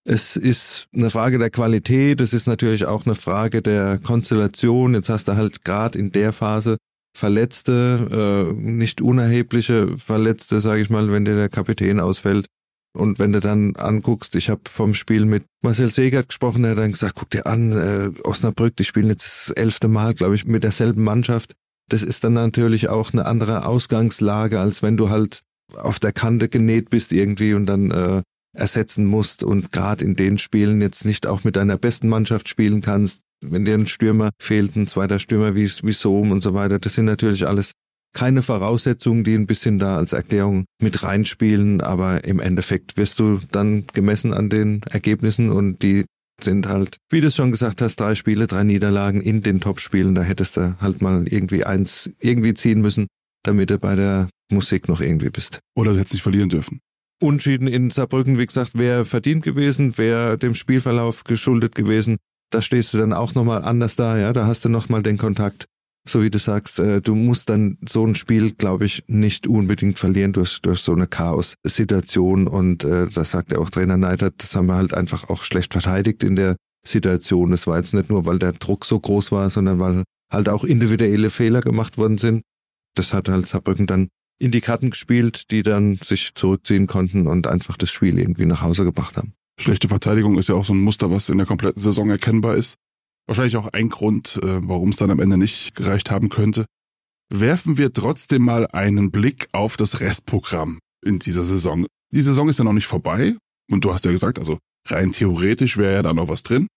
es 0.09 0.37
ist 0.37 0.87
eine 0.93 1.09
Frage 1.09 1.37
der 1.37 1.49
Qualität, 1.49 2.21
es 2.21 2.31
ist 2.31 2.47
natürlich 2.47 2.85
auch 2.85 3.05
eine 3.05 3.13
Frage 3.15 3.61
der 3.61 3.97
Konstellation. 3.97 4.93
Jetzt 4.93 5.09
hast 5.09 5.27
du 5.27 5.35
halt 5.35 5.65
gerade 5.65 5.99
in 5.99 6.11
der 6.11 6.31
Phase 6.31 6.77
Verletzte, 7.13 8.47
äh, 8.49 8.53
nicht 8.53 9.01
unerhebliche 9.01 9.97
Verletzte, 9.97 10.61
sage 10.61 10.81
ich 10.81 10.89
mal, 10.89 11.11
wenn 11.11 11.25
dir 11.25 11.35
der 11.35 11.49
Kapitän 11.49 11.99
ausfällt. 11.99 12.45
Und 12.95 13.19
wenn 13.19 13.33
du 13.33 13.41
dann 13.41 13.75
anguckst, 13.75 14.35
ich 14.35 14.49
habe 14.49 14.61
vom 14.69 14.93
Spiel 14.93 15.25
mit 15.25 15.43
Marcel 15.61 15.89
Segert 15.89 16.29
gesprochen, 16.29 16.61
der 16.61 16.71
hat 16.71 16.77
dann 16.77 16.91
gesagt, 16.93 17.15
guck 17.15 17.29
dir 17.29 17.45
an, 17.45 17.71
äh, 17.73 18.11
Osnabrück, 18.23 18.77
die 18.77 18.85
spielen 18.85 19.09
jetzt 19.09 19.49
das 19.49 19.55
elfte 19.57 19.89
Mal, 19.89 20.13
glaube 20.13 20.35
ich, 20.35 20.45
mit 20.45 20.63
derselben 20.63 21.03
Mannschaft. 21.03 21.53
Das 21.89 22.01
ist 22.03 22.23
dann 22.23 22.33
natürlich 22.33 22.87
auch 22.87 23.11
eine 23.11 23.25
andere 23.25 23.65
Ausgangslage, 23.65 24.59
als 24.59 24.83
wenn 24.83 24.95
du 24.95 25.09
halt 25.09 25.41
auf 25.75 25.99
der 25.99 26.13
Kante 26.13 26.47
genäht 26.47 26.89
bist 26.89 27.11
irgendwie 27.11 27.53
und 27.53 27.65
dann 27.65 27.91
äh, 27.91 28.21
ersetzen 28.57 29.05
musst 29.05 29.43
und 29.43 29.71
gerade 29.71 30.03
in 30.03 30.15
den 30.15 30.37
Spielen 30.37 30.81
jetzt 30.81 31.05
nicht 31.05 31.27
auch 31.27 31.43
mit 31.43 31.55
deiner 31.55 31.77
besten 31.77 32.09
Mannschaft 32.09 32.49
spielen 32.49 32.81
kannst. 32.81 33.21
Wenn 33.41 33.65
dir 33.65 33.75
ein 33.75 33.87
Stürmer 33.87 34.31
fehlt, 34.41 34.75
ein 34.75 34.87
zweiter 34.87 35.19
Stürmer 35.19 35.55
wie, 35.55 35.69
wie 35.83 35.91
Sohm 35.91 36.31
und 36.31 36.41
so 36.41 36.53
weiter, 36.53 36.79
das 36.79 36.95
sind 36.95 37.05
natürlich 37.05 37.47
alles 37.47 37.71
keine 38.13 38.41
Voraussetzungen, 38.41 39.23
die 39.23 39.35
ein 39.35 39.45
bisschen 39.45 39.77
da 39.77 39.97
als 39.97 40.11
Erklärung 40.11 40.65
mit 40.81 41.03
reinspielen, 41.03 41.81
aber 41.81 42.23
im 42.23 42.39
Endeffekt 42.39 42.97
wirst 42.97 43.19
du 43.19 43.39
dann 43.51 43.85
gemessen 43.93 44.33
an 44.33 44.49
den 44.49 44.81
Ergebnissen 44.89 45.51
und 45.51 45.83
die 45.83 46.05
sind 46.41 46.67
halt, 46.67 46.97
wie 47.09 47.21
du 47.21 47.27
es 47.27 47.35
schon 47.35 47.51
gesagt 47.51 47.81
hast, 47.81 47.99
drei 47.99 48.15
Spiele, 48.15 48.47
drei 48.47 48.63
Niederlagen 48.63 49.21
in 49.21 49.41
den 49.41 49.59
Topspielen. 49.59 50.15
Da 50.15 50.21
hättest 50.21 50.57
du 50.57 50.75
halt 50.79 51.01
mal 51.01 51.27
irgendwie 51.27 51.63
eins 51.63 52.09
irgendwie 52.19 52.53
ziehen 52.53 52.81
müssen, 52.81 53.07
damit 53.43 53.69
du 53.69 53.79
bei 53.79 53.95
der 53.95 54.29
Musik 54.51 54.87
noch 54.87 55.01
irgendwie 55.01 55.29
bist. 55.29 55.59
Oder 55.75 55.93
du 55.93 55.99
hättest 55.99 56.13
nicht 56.13 56.23
verlieren 56.23 56.49
dürfen. 56.49 56.79
Unschieden 57.21 57.67
in 57.67 57.89
Saarbrücken, 57.89 58.37
wie 58.37 58.45
gesagt, 58.45 58.77
wäre 58.77 59.05
verdient 59.05 59.43
gewesen, 59.43 59.97
wäre 59.97 60.37
dem 60.37 60.55
Spielverlauf 60.55 61.23
geschuldet 61.23 61.75
gewesen. 61.75 62.17
Da 62.51 62.61
stehst 62.61 62.93
du 62.93 62.97
dann 62.97 63.13
auch 63.13 63.33
nochmal 63.33 63.63
anders 63.63 63.95
da, 63.95 64.17
ja, 64.17 64.33
da 64.33 64.45
hast 64.45 64.65
du 64.65 64.69
nochmal 64.69 65.03
den 65.03 65.17
Kontakt 65.17 65.67
so 66.07 66.23
wie 66.23 66.29
du 66.29 66.39
sagst, 66.39 66.79
äh, 66.79 67.01
du 67.01 67.15
musst 67.15 67.49
dann 67.49 67.77
so 67.87 68.05
ein 68.05 68.15
Spiel, 68.15 68.53
glaube 68.53 68.85
ich, 68.85 69.03
nicht 69.07 69.47
unbedingt 69.47 69.99
verlieren 69.99 70.33
durch, 70.33 70.61
durch 70.61 70.79
so 70.79 70.93
eine 70.93 71.07
Chaos-Situation. 71.07 72.47
Und 72.47 72.83
äh, 72.83 73.07
das 73.07 73.31
sagt 73.31 73.51
ja 73.51 73.59
auch 73.59 73.69
Trainer 73.69 73.97
Neidert, 73.97 74.35
das 74.37 74.55
haben 74.55 74.67
wir 74.67 74.75
halt 74.75 74.93
einfach 74.93 75.29
auch 75.29 75.43
schlecht 75.43 75.73
verteidigt 75.73 76.23
in 76.23 76.35
der 76.35 76.55
Situation. 76.85 77.53
Es 77.53 77.67
war 77.67 77.77
jetzt 77.77 77.93
nicht 77.93 78.09
nur, 78.09 78.25
weil 78.25 78.39
der 78.39 78.53
Druck 78.53 78.85
so 78.85 78.99
groß 78.99 79.31
war, 79.31 79.49
sondern 79.49 79.79
weil 79.79 80.03
halt 80.31 80.49
auch 80.49 80.63
individuelle 80.63 81.29
Fehler 81.29 81.61
gemacht 81.61 81.97
worden 81.97 82.17
sind. 82.17 82.41
Das 82.95 83.13
hat 83.13 83.29
halt 83.29 83.47
Saarbrücken 83.47 83.87
dann 83.87 84.07
in 84.39 84.51
die 84.51 84.61
Karten 84.61 84.91
gespielt, 84.91 85.51
die 85.51 85.63
dann 85.63 85.97
sich 85.97 86.33
zurückziehen 86.35 86.87
konnten 86.87 87.27
und 87.27 87.47
einfach 87.47 87.77
das 87.77 87.89
Spiel 87.89 88.19
irgendwie 88.19 88.45
nach 88.45 88.61
Hause 88.61 88.83
gebracht 88.83 89.17
haben. 89.17 89.33
Schlechte 89.59 89.87
Verteidigung 89.87 90.37
ist 90.37 90.49
ja 90.49 90.55
auch 90.55 90.65
so 90.65 90.73
ein 90.73 90.81
Muster, 90.81 91.09
was 91.09 91.29
in 91.29 91.37
der 91.37 91.47
kompletten 91.47 91.81
Saison 91.81 92.09
erkennbar 92.09 92.55
ist. 92.55 92.75
Wahrscheinlich 93.25 93.57
auch 93.57 93.67
ein 93.73 93.89
Grund, 93.89 94.39
äh, 94.43 94.59
warum 94.61 94.89
es 94.89 94.97
dann 94.97 95.11
am 95.11 95.19
Ende 95.19 95.37
nicht 95.37 95.75
gereicht 95.75 96.11
haben 96.11 96.29
könnte. 96.29 96.65
Werfen 97.29 97.77
wir 97.77 97.91
trotzdem 97.91 98.43
mal 98.43 98.67
einen 98.67 99.11
Blick 99.11 99.47
auf 99.51 99.75
das 99.75 99.99
Restprogramm 99.99 100.79
in 101.03 101.19
dieser 101.19 101.43
Saison. 101.43 101.85
Die 102.11 102.21
Saison 102.21 102.47
ist 102.47 102.59
ja 102.59 102.63
noch 102.63 102.73
nicht 102.73 102.85
vorbei 102.85 103.35
und 103.69 103.83
du 103.83 103.91
hast 103.91 104.05
ja 104.05 104.11
gesagt, 104.11 104.39
also 104.39 104.59
rein 104.87 105.11
theoretisch 105.11 105.77
wäre 105.77 105.95
ja 105.95 106.03
da 106.03 106.13
noch 106.13 106.29
was 106.29 106.43
drin. 106.43 106.67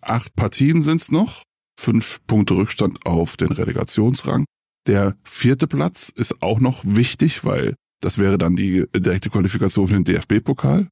Acht 0.00 0.36
Partien 0.36 0.82
sind's 0.82 1.10
noch, 1.10 1.42
fünf 1.80 2.20
Punkte 2.26 2.54
Rückstand 2.54 3.04
auf 3.06 3.36
den 3.36 3.50
Relegationsrang. 3.50 4.44
Der 4.86 5.14
vierte 5.24 5.66
Platz 5.66 6.12
ist 6.14 6.42
auch 6.42 6.60
noch 6.60 6.82
wichtig, 6.84 7.44
weil 7.44 7.74
das 8.00 8.18
wäre 8.18 8.36
dann 8.36 8.54
die 8.54 8.84
direkte 8.94 9.30
Qualifikation 9.30 9.88
für 9.88 9.94
den 9.94 10.04
DFB-Pokal. 10.04 10.88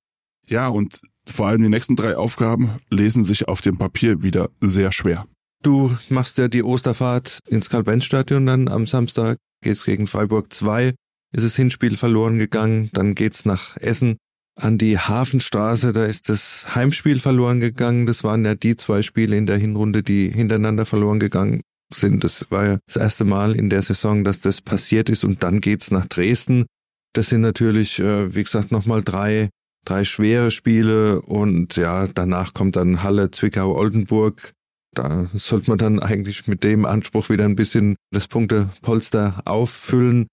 Ja, 0.46 0.68
und 0.68 1.02
vor 1.28 1.48
allem 1.48 1.62
die 1.62 1.68
nächsten 1.68 1.94
drei 1.94 2.16
Aufgaben 2.16 2.70
lesen 2.88 3.24
sich 3.24 3.48
auf 3.48 3.60
dem 3.60 3.76
Papier 3.76 4.22
wieder 4.22 4.48
sehr 4.60 4.92
schwer. 4.92 5.26
Du 5.62 5.96
machst 6.08 6.38
ja 6.38 6.48
die 6.48 6.62
Osterfahrt 6.62 7.38
ins 7.48 7.70
Karl-Benz-Stadion 7.70 8.46
dann 8.46 8.68
am 8.68 8.86
Samstag, 8.86 9.36
geht's 9.62 9.84
gegen 9.84 10.06
Freiburg 10.06 10.52
2, 10.52 10.94
ist 11.32 11.44
das 11.44 11.54
Hinspiel 11.54 11.96
verloren 11.96 12.38
gegangen, 12.38 12.90
dann 12.92 13.14
geht's 13.14 13.44
nach 13.44 13.76
Essen 13.76 14.16
an 14.56 14.78
die 14.78 14.98
Hafenstraße, 14.98 15.92
da 15.92 16.04
ist 16.04 16.28
das 16.28 16.74
Heimspiel 16.74 17.20
verloren 17.20 17.60
gegangen. 17.60 18.06
Das 18.06 18.24
waren 18.24 18.44
ja 18.44 18.54
die 18.54 18.76
zwei 18.76 19.02
Spiele 19.02 19.36
in 19.36 19.46
der 19.46 19.56
Hinrunde, 19.56 20.02
die 20.02 20.30
hintereinander 20.30 20.84
verloren 20.84 21.20
gegangen 21.20 21.62
sind. 21.94 22.24
Das 22.24 22.50
war 22.50 22.66
ja 22.66 22.78
das 22.86 22.96
erste 22.96 23.24
Mal 23.24 23.54
in 23.54 23.70
der 23.70 23.82
Saison, 23.82 24.24
dass 24.24 24.40
das 24.40 24.60
passiert 24.60 25.08
ist 25.08 25.24
und 25.24 25.42
dann 25.42 25.60
geht's 25.60 25.90
nach 25.90 26.06
Dresden. 26.06 26.66
Das 27.12 27.28
sind 27.28 27.42
natürlich, 27.42 27.98
äh, 27.98 28.34
wie 28.34 28.42
gesagt, 28.42 28.72
nochmal 28.72 29.02
drei, 29.02 29.50
drei 29.84 30.04
schwere 30.04 30.50
Spiele 30.50 31.20
und 31.22 31.76
ja, 31.76 32.06
danach 32.08 32.54
kommt 32.54 32.76
dann 32.76 33.02
Halle, 33.02 33.30
Zwickau, 33.30 33.74
Oldenburg. 33.74 34.52
Da 34.94 35.28
sollte 35.32 35.70
man 35.70 35.78
dann 35.78 36.00
eigentlich 36.00 36.46
mit 36.46 36.64
dem 36.64 36.84
Anspruch 36.84 37.30
wieder 37.30 37.44
ein 37.44 37.56
bisschen 37.56 37.96
das 38.10 38.28
Punktepolster 38.28 39.42
auffüllen. 39.44 40.26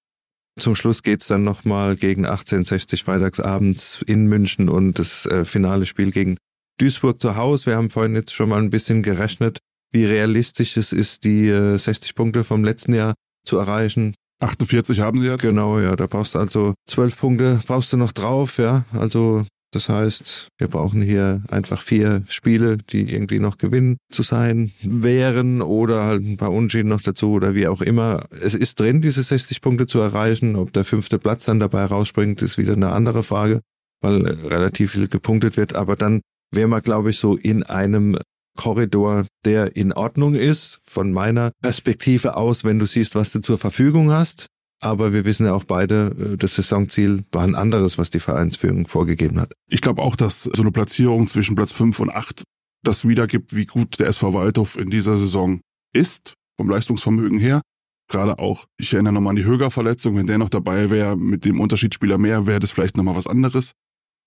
Zum 0.60 0.75
Schluss 0.75 1.04
geht's 1.04 1.28
dann 1.28 1.46
nochmal 1.46 1.96
gegen 1.96 2.25
1860 2.25 3.04
freitagsabends 3.04 4.04
in 4.06 4.28
München 4.28 4.68
und 4.68 5.00
das 5.00 5.25
äh, 5.25 5.46
finale 5.46 5.86
Spiel 5.86 6.12
gegen 6.12 6.38
Duisburg 6.80 7.22
zu 7.22 7.38
Hause. 7.38 7.68
Wir 7.68 7.78
haben 7.78 7.89
vorhin 7.89 8.16
jetzt 8.16 8.34
schon 8.34 8.50
mal 8.50 8.62
ein 8.62 8.70
bisschen 8.70 9.01
gerechnet, 9.01 9.60
wie 9.91 10.05
realistisch 10.05 10.77
es 10.77 10.93
ist, 10.93 11.24
die 11.24 11.48
äh, 11.48 11.77
60 11.77 12.15
Punkte 12.15 12.43
vom 12.43 12.63
letzten 12.63 12.93
Jahr 12.93 13.13
zu 13.46 13.58
erreichen. 13.58 14.13
48 14.41 15.00
haben 15.00 15.19
sie 15.19 15.27
jetzt? 15.27 15.41
Genau, 15.41 15.79
ja, 15.79 15.96
da 15.96 16.08
brauchst 16.08 16.36
du 16.36 16.39
also 16.39 16.74
12 16.88 17.17
Punkte, 17.17 17.60
brauchst 17.67 17.91
du 17.91 17.98
noch 17.98 18.12
drauf, 18.12 18.58
ja. 18.58 18.86
Also 18.93 19.43
das 19.72 19.88
heißt, 19.88 20.48
wir 20.58 20.67
brauchen 20.67 21.01
hier 21.01 21.43
einfach 21.50 21.79
vier 21.79 22.24
Spiele, 22.27 22.77
die 22.77 23.13
irgendwie 23.13 23.39
noch 23.39 23.58
gewinnen 23.58 23.98
zu 24.12 24.24
sein 24.24 24.72
wären 24.81 25.62
oder 25.62 26.05
halt 26.05 26.24
ein 26.24 26.38
paar 26.38 26.51
Unschieden 26.51 26.89
noch 26.89 27.01
dazu 27.01 27.34
oder 27.34 27.53
wie 27.53 27.67
auch 27.67 27.81
immer. 27.81 28.25
Es 28.41 28.55
ist 28.55 28.79
drin, 28.79 29.01
diese 29.01 29.22
60 29.22 29.62
Punkte 29.62 29.86
zu 29.86 30.00
erreichen. 30.00 30.55
Ob 30.55 30.74
der 30.74 30.86
fünfte 30.86 31.19
Platz 31.19 31.46
dann 31.46 31.60
dabei 31.60 31.86
rausspringt, 31.86 32.41
ist 32.41 32.58
wieder 32.58 32.74
eine 32.74 32.91
andere 32.93 33.22
Frage, 33.22 33.62
weil 34.01 34.25
relativ 34.25 34.93
viel 34.93 35.08
gepunktet 35.08 35.55
wird. 35.55 35.75
Aber 35.75 35.96
dann 35.96 36.22
wäre 36.51 36.67
man, 36.67 36.81
glaube 36.81 37.12
ich, 37.12 37.19
so 37.19 37.36
in 37.36 37.62
einem 37.62 38.17
Korridor, 38.60 39.25
der 39.46 39.78
in 39.78 39.94
Ordnung 39.94 40.36
ist, 40.36 40.80
von 40.82 41.13
meiner 41.13 41.51
Perspektive 41.62 42.36
aus, 42.36 42.66
wenn 42.66 42.78
du 42.78 42.86
siehst, 42.86 43.16
was 43.16 43.32
du 43.32 43.39
zur 43.39 43.58
Verfügung 43.58 44.12
hast. 44.12 44.48
Aber 44.82 45.13
wir 45.13 45.24
wissen 45.24 45.46
ja 45.46 45.54
auch 45.54 45.63
beide, 45.63 46.13
äh, 46.20 46.38
das 46.38 46.56
Saisonziel 46.56 47.24
war 47.32 47.44
ein 47.44 47.56
anderes, 47.56 47.98
was 47.98 48.10
die 48.10 48.20
Vereinsführung 48.20 48.86
vorgegeben 48.86 49.39
hat. 49.39 49.54
Ich 49.70 49.80
glaube 49.80 50.01
auch, 50.01 50.18
dass 50.18 50.44
so 50.44 50.62
eine 50.62 50.72
Platzierung 50.72 51.28
zwischen 51.28 51.56
Platz 51.56 51.72
5 51.72 52.01
und 52.01 52.10
8 52.10 52.44
das 52.84 53.08
wiedergibt, 53.08 53.56
wie 53.56 53.66
gut 53.66 53.98
der 53.98 54.08
SV 54.08 54.34
Waldhof 54.34 54.78
in 54.78 54.89
dieser 54.89 55.18
Saison 55.18 55.62
ist, 55.94 56.34
vom 56.58 56.70
Leistungsvermögen 56.70 57.39
her. 57.39 57.62
Gerade 58.10 58.39
auch, 58.39 58.66
ich 58.78 58.94
erinnere 58.94 59.13
nochmal 59.13 59.32
an 59.32 59.36
die 59.38 59.46
Höger-Verletzung, 59.46 60.18
wenn 60.18 60.28
der 60.28 60.38
noch 60.38 60.50
dabei 60.50 60.89
wäre, 60.89 61.16
mit 61.16 61.46
dem 61.46 61.62
Unterschiedsspieler 61.62 62.18
mehr, 62.18 62.46
wäre 62.46 62.60
das 62.60 62.72
vielleicht 62.72 62.98
nochmal 62.98 63.16
was 63.16 63.28
anderes. 63.28 63.72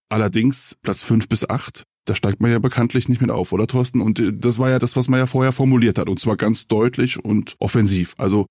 Allerdings, 0.09 0.77
Platz 0.81 1.03
5 1.03 1.29
bis 1.29 1.49
8, 1.49 1.83
da 2.05 2.15
steigt 2.15 2.41
man 2.41 2.51
ja 2.51 2.59
bekanntlich 2.59 3.09
nicht 3.09 3.21
mit 3.21 3.31
auf, 3.31 3.53
oder 3.53 3.67
Thorsten? 3.67 4.01
Und 4.01 4.19
äh, 4.19 4.33
das 4.33 4.59
war 4.59 4.71
ja 4.71 4.79
das, 4.79 4.97
was 4.97 5.09
man 5.09 5.21
ja 5.21 5.27
vorher 5.27 5.53
formuliert 5.53 5.99
hat, 5.99 6.09
und 6.09 6.19
zwar 6.19 6.37
ganz 6.37 6.67
deutlich 6.67 7.25
und 7.25 7.55
offensiv. 7.59 8.15
Also 8.19 8.47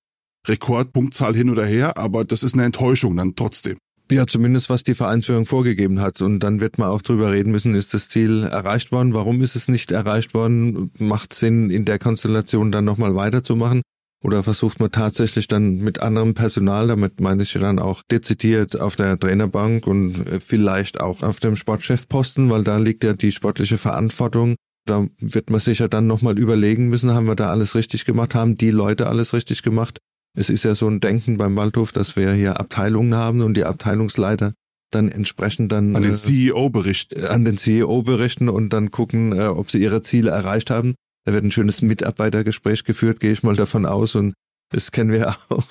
Rekordpunktzahl 0.46 1.34
hin 1.34 1.50
oder 1.50 1.64
her, 1.64 1.96
aber 1.96 2.24
das 2.24 2.42
ist 2.42 2.54
eine 2.54 2.64
Enttäuschung 2.64 3.16
dann 3.16 3.36
trotzdem. 3.36 3.76
Ja, 4.10 4.26
zumindest 4.26 4.68
was 4.68 4.82
die 4.82 4.94
Vereinsführung 4.94 5.46
vorgegeben 5.46 6.00
hat. 6.00 6.20
Und 6.20 6.40
dann 6.40 6.60
wird 6.60 6.76
man 6.76 6.88
auch 6.88 7.02
drüber 7.02 7.32
reden 7.32 7.52
müssen, 7.52 7.74
ist 7.74 7.94
das 7.94 8.08
Ziel 8.08 8.42
erreicht 8.44 8.92
worden? 8.92 9.14
Warum 9.14 9.40
ist 9.40 9.56
es 9.56 9.68
nicht 9.68 9.90
erreicht 9.90 10.34
worden? 10.34 10.90
Macht 10.98 11.32
Sinn, 11.32 11.70
in 11.70 11.84
der 11.84 11.98
Konstellation 11.98 12.72
dann 12.72 12.84
nochmal 12.84 13.14
weiterzumachen? 13.14 13.80
Oder 14.22 14.44
versucht 14.44 14.78
man 14.78 14.92
tatsächlich 14.92 15.48
dann 15.48 15.78
mit 15.78 16.00
anderem 16.00 16.34
Personal, 16.34 16.86
damit 16.86 17.20
meine 17.20 17.42
ich 17.42 17.52
dann 17.52 17.80
auch 17.80 18.02
dezidiert 18.02 18.80
auf 18.80 18.94
der 18.94 19.18
Trainerbank 19.18 19.86
und 19.86 20.24
vielleicht 20.40 21.00
auch 21.00 21.22
auf 21.22 21.40
dem 21.40 21.56
Sportchefposten, 21.56 22.48
weil 22.48 22.62
da 22.62 22.76
liegt 22.76 23.02
ja 23.02 23.14
die 23.14 23.32
sportliche 23.32 23.78
Verantwortung. 23.78 24.54
Da 24.86 25.06
wird 25.18 25.50
man 25.50 25.60
sicher 25.60 25.88
dann 25.88 26.06
nochmal 26.06 26.38
überlegen 26.38 26.88
müssen, 26.88 27.12
haben 27.12 27.26
wir 27.26 27.34
da 27.34 27.50
alles 27.50 27.74
richtig 27.74 28.04
gemacht, 28.04 28.34
haben 28.34 28.56
die 28.56 28.70
Leute 28.70 29.08
alles 29.08 29.32
richtig 29.32 29.62
gemacht? 29.62 29.98
Es 30.36 30.50
ist 30.50 30.64
ja 30.64 30.74
so 30.74 30.88
ein 30.88 31.00
Denken 31.00 31.36
beim 31.36 31.56
Waldhof, 31.56 31.92
dass 31.92 32.16
wir 32.16 32.32
hier 32.32 32.58
Abteilungen 32.58 33.14
haben 33.14 33.42
und 33.42 33.56
die 33.56 33.64
Abteilungsleiter 33.64 34.54
dann 34.90 35.08
entsprechend 35.08 35.72
dann 35.72 35.96
an 35.96 36.02
den 36.02 36.12
äh, 36.12 36.16
CEO 36.16 36.70
berichten, 36.70 37.24
an 37.24 37.44
den 37.44 37.56
CEO 37.56 38.02
berichten 38.02 38.48
und 38.48 38.70
dann 38.70 38.90
gucken, 38.90 39.32
äh, 39.32 39.46
ob 39.46 39.70
sie 39.70 39.82
ihre 39.82 40.02
Ziele 40.02 40.30
erreicht 40.30 40.70
haben. 40.70 40.94
Da 41.24 41.32
wird 41.32 41.44
ein 41.44 41.52
schönes 41.52 41.82
Mitarbeitergespräch 41.82 42.84
geführt, 42.84 43.20
gehe 43.20 43.32
ich 43.32 43.42
mal 43.42 43.56
davon 43.56 43.86
aus 43.86 44.14
und 44.14 44.34
das 44.70 44.90
kennen 44.90 45.12
wir 45.12 45.28
auch. 45.48 45.66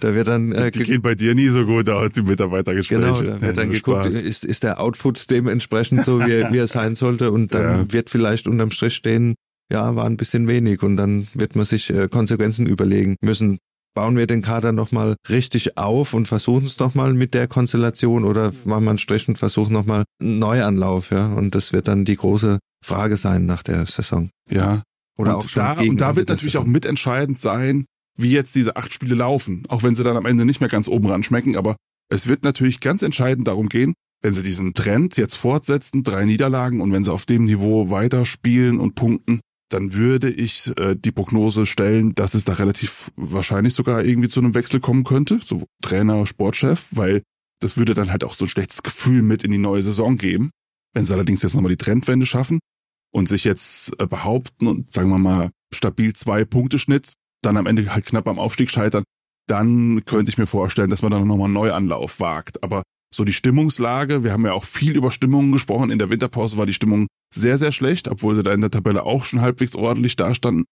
Da 0.00 0.14
wird 0.14 0.28
dann 0.28 0.52
äh, 0.52 0.70
die 0.70 0.82
gehen 0.82 1.02
bei 1.02 1.14
dir 1.14 1.34
nie 1.34 1.48
so 1.48 1.66
gut 1.66 1.88
aus 1.90 2.12
die 2.12 2.22
Mitarbeitergespräche. 2.22 3.00
Genau, 3.00 3.20
da 3.20 3.40
wird 3.40 3.58
dann 3.58 3.70
geguckt, 3.70 4.06
ist 4.06 4.44
ist 4.44 4.62
der 4.62 4.80
Output 4.80 5.30
dementsprechend 5.30 6.04
so 6.04 6.20
wie, 6.20 6.24
wie 6.52 6.58
er 6.58 6.66
sein 6.66 6.96
sollte 6.96 7.30
und 7.30 7.54
dann 7.54 7.62
ja. 7.62 7.92
wird 7.92 8.10
vielleicht 8.10 8.48
unterm 8.48 8.70
Strich 8.70 8.94
stehen, 8.94 9.34
ja, 9.70 9.94
war 9.94 10.06
ein 10.06 10.16
bisschen 10.16 10.48
wenig 10.48 10.82
und 10.82 10.96
dann 10.96 11.28
wird 11.34 11.54
man 11.54 11.66
sich 11.66 11.90
äh, 11.90 12.08
Konsequenzen 12.08 12.66
überlegen 12.66 13.16
müssen 13.20 13.58
bauen 13.94 14.16
wir 14.16 14.26
den 14.26 14.42
Kader 14.42 14.72
nochmal 14.72 15.16
richtig 15.28 15.76
auf 15.76 16.14
und 16.14 16.28
versuchen 16.28 16.64
es 16.64 16.78
nochmal 16.78 17.12
mit 17.12 17.34
der 17.34 17.48
Konstellation 17.48 18.24
oder 18.24 18.52
machen 18.64 18.84
wir 18.84 18.90
einen 18.90 18.98
Strich 18.98 19.28
und 19.28 19.36
versuchen 19.36 19.72
nochmal 19.72 20.04
einen 20.20 20.38
Neuanlauf, 20.38 21.10
ja. 21.10 21.32
Und 21.32 21.54
das 21.54 21.72
wird 21.72 21.88
dann 21.88 22.04
die 22.04 22.16
große 22.16 22.58
Frage 22.84 23.16
sein 23.16 23.46
nach 23.46 23.62
der 23.62 23.86
Saison. 23.86 24.30
Ja. 24.50 24.82
Oder 25.18 25.36
und 25.36 25.44
auch 25.44 25.50
da, 25.50 25.72
und 25.80 26.00
da 26.00 26.16
wird 26.16 26.28
natürlich 26.28 26.56
auch 26.56 26.64
mitentscheidend 26.64 27.38
sein, 27.38 27.84
wie 28.16 28.32
jetzt 28.32 28.54
diese 28.54 28.76
acht 28.76 28.92
Spiele 28.92 29.14
laufen. 29.14 29.64
Auch 29.68 29.82
wenn 29.82 29.94
sie 29.94 30.04
dann 30.04 30.16
am 30.16 30.26
Ende 30.26 30.44
nicht 30.44 30.60
mehr 30.60 30.70
ganz 30.70 30.88
oben 30.88 31.08
ran 31.08 31.22
schmecken, 31.22 31.56
aber 31.56 31.76
es 32.10 32.26
wird 32.26 32.44
natürlich 32.44 32.80
ganz 32.80 33.02
entscheidend 33.02 33.46
darum 33.46 33.68
gehen, 33.68 33.94
wenn 34.22 34.32
sie 34.32 34.42
diesen 34.42 34.74
Trend 34.74 35.16
jetzt 35.16 35.36
fortsetzen, 35.36 36.02
drei 36.02 36.24
Niederlagen 36.24 36.80
und 36.80 36.92
wenn 36.92 37.04
sie 37.04 37.12
auf 37.12 37.26
dem 37.26 37.44
Niveau 37.44 37.90
weiterspielen 37.90 38.78
und 38.78 38.94
punkten, 38.94 39.40
dann 39.70 39.94
würde 39.94 40.30
ich 40.30 40.72
äh, 40.78 40.96
die 40.96 41.12
Prognose 41.12 41.64
stellen, 41.64 42.14
dass 42.14 42.34
es 42.34 42.44
da 42.44 42.54
relativ 42.54 43.10
wahrscheinlich 43.16 43.74
sogar 43.74 44.04
irgendwie 44.04 44.28
zu 44.28 44.40
einem 44.40 44.54
Wechsel 44.54 44.80
kommen 44.80 45.04
könnte, 45.04 45.38
so 45.42 45.64
Trainer, 45.80 46.26
Sportchef, 46.26 46.88
weil 46.90 47.22
das 47.60 47.76
würde 47.76 47.94
dann 47.94 48.10
halt 48.10 48.24
auch 48.24 48.34
so 48.34 48.46
ein 48.46 48.48
schlechtes 48.48 48.82
Gefühl 48.82 49.22
mit 49.22 49.44
in 49.44 49.52
die 49.52 49.58
neue 49.58 49.82
Saison 49.82 50.16
geben. 50.16 50.50
Wenn 50.94 51.04
sie 51.04 51.12
allerdings 51.12 51.42
jetzt 51.42 51.54
nochmal 51.54 51.70
die 51.70 51.76
Trendwende 51.76 52.26
schaffen 52.26 52.58
und 53.12 53.28
sich 53.28 53.44
jetzt 53.44 53.92
äh, 54.00 54.06
behaupten 54.06 54.66
und 54.66 54.92
sagen 54.92 55.10
wir 55.10 55.18
mal 55.18 55.50
stabil 55.72 56.12
zwei 56.14 56.44
Punkte 56.44 56.78
Schnitt, 56.78 57.12
dann 57.42 57.56
am 57.56 57.66
Ende 57.66 57.94
halt 57.94 58.06
knapp 58.06 58.28
am 58.28 58.38
Aufstieg 58.38 58.70
scheitern, 58.70 59.04
dann 59.46 60.04
könnte 60.04 60.30
ich 60.30 60.38
mir 60.38 60.46
vorstellen, 60.46 60.90
dass 60.90 61.02
man 61.02 61.10
dann 61.10 61.26
nochmal 61.26 61.46
einen 61.46 61.54
Neuanlauf 61.54 62.20
wagt. 62.20 62.62
Aber 62.62 62.82
so 63.12 63.24
die 63.24 63.32
Stimmungslage, 63.32 64.22
wir 64.22 64.32
haben 64.32 64.44
ja 64.44 64.52
auch 64.52 64.64
viel 64.64 64.96
über 64.96 65.10
Stimmungen 65.10 65.52
gesprochen. 65.52 65.90
In 65.90 65.98
der 65.98 66.10
Winterpause 66.10 66.56
war 66.56 66.66
die 66.66 66.74
Stimmung 66.74 67.08
sehr, 67.34 67.58
sehr 67.58 67.72
schlecht, 67.72 68.08
obwohl 68.08 68.36
sie 68.36 68.42
da 68.42 68.52
in 68.52 68.60
der 68.60 68.70
Tabelle 68.70 69.04
auch 69.04 69.24
schon 69.24 69.40
halbwegs 69.40 69.74
ordentlich 69.74 70.16
dastanden. 70.16 70.64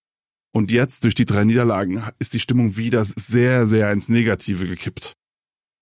Und 0.55 0.71
jetzt 0.71 1.05
durch 1.05 1.15
die 1.15 1.25
drei 1.25 1.45
Niederlagen 1.45 2.03
ist 2.19 2.35
die 2.35 2.41
Stimmung 2.41 2.77
wieder 2.77 3.05
sehr, 3.05 3.67
sehr 3.67 3.93
ins 3.93 4.09
Negative 4.09 4.67
gekippt. 4.67 5.15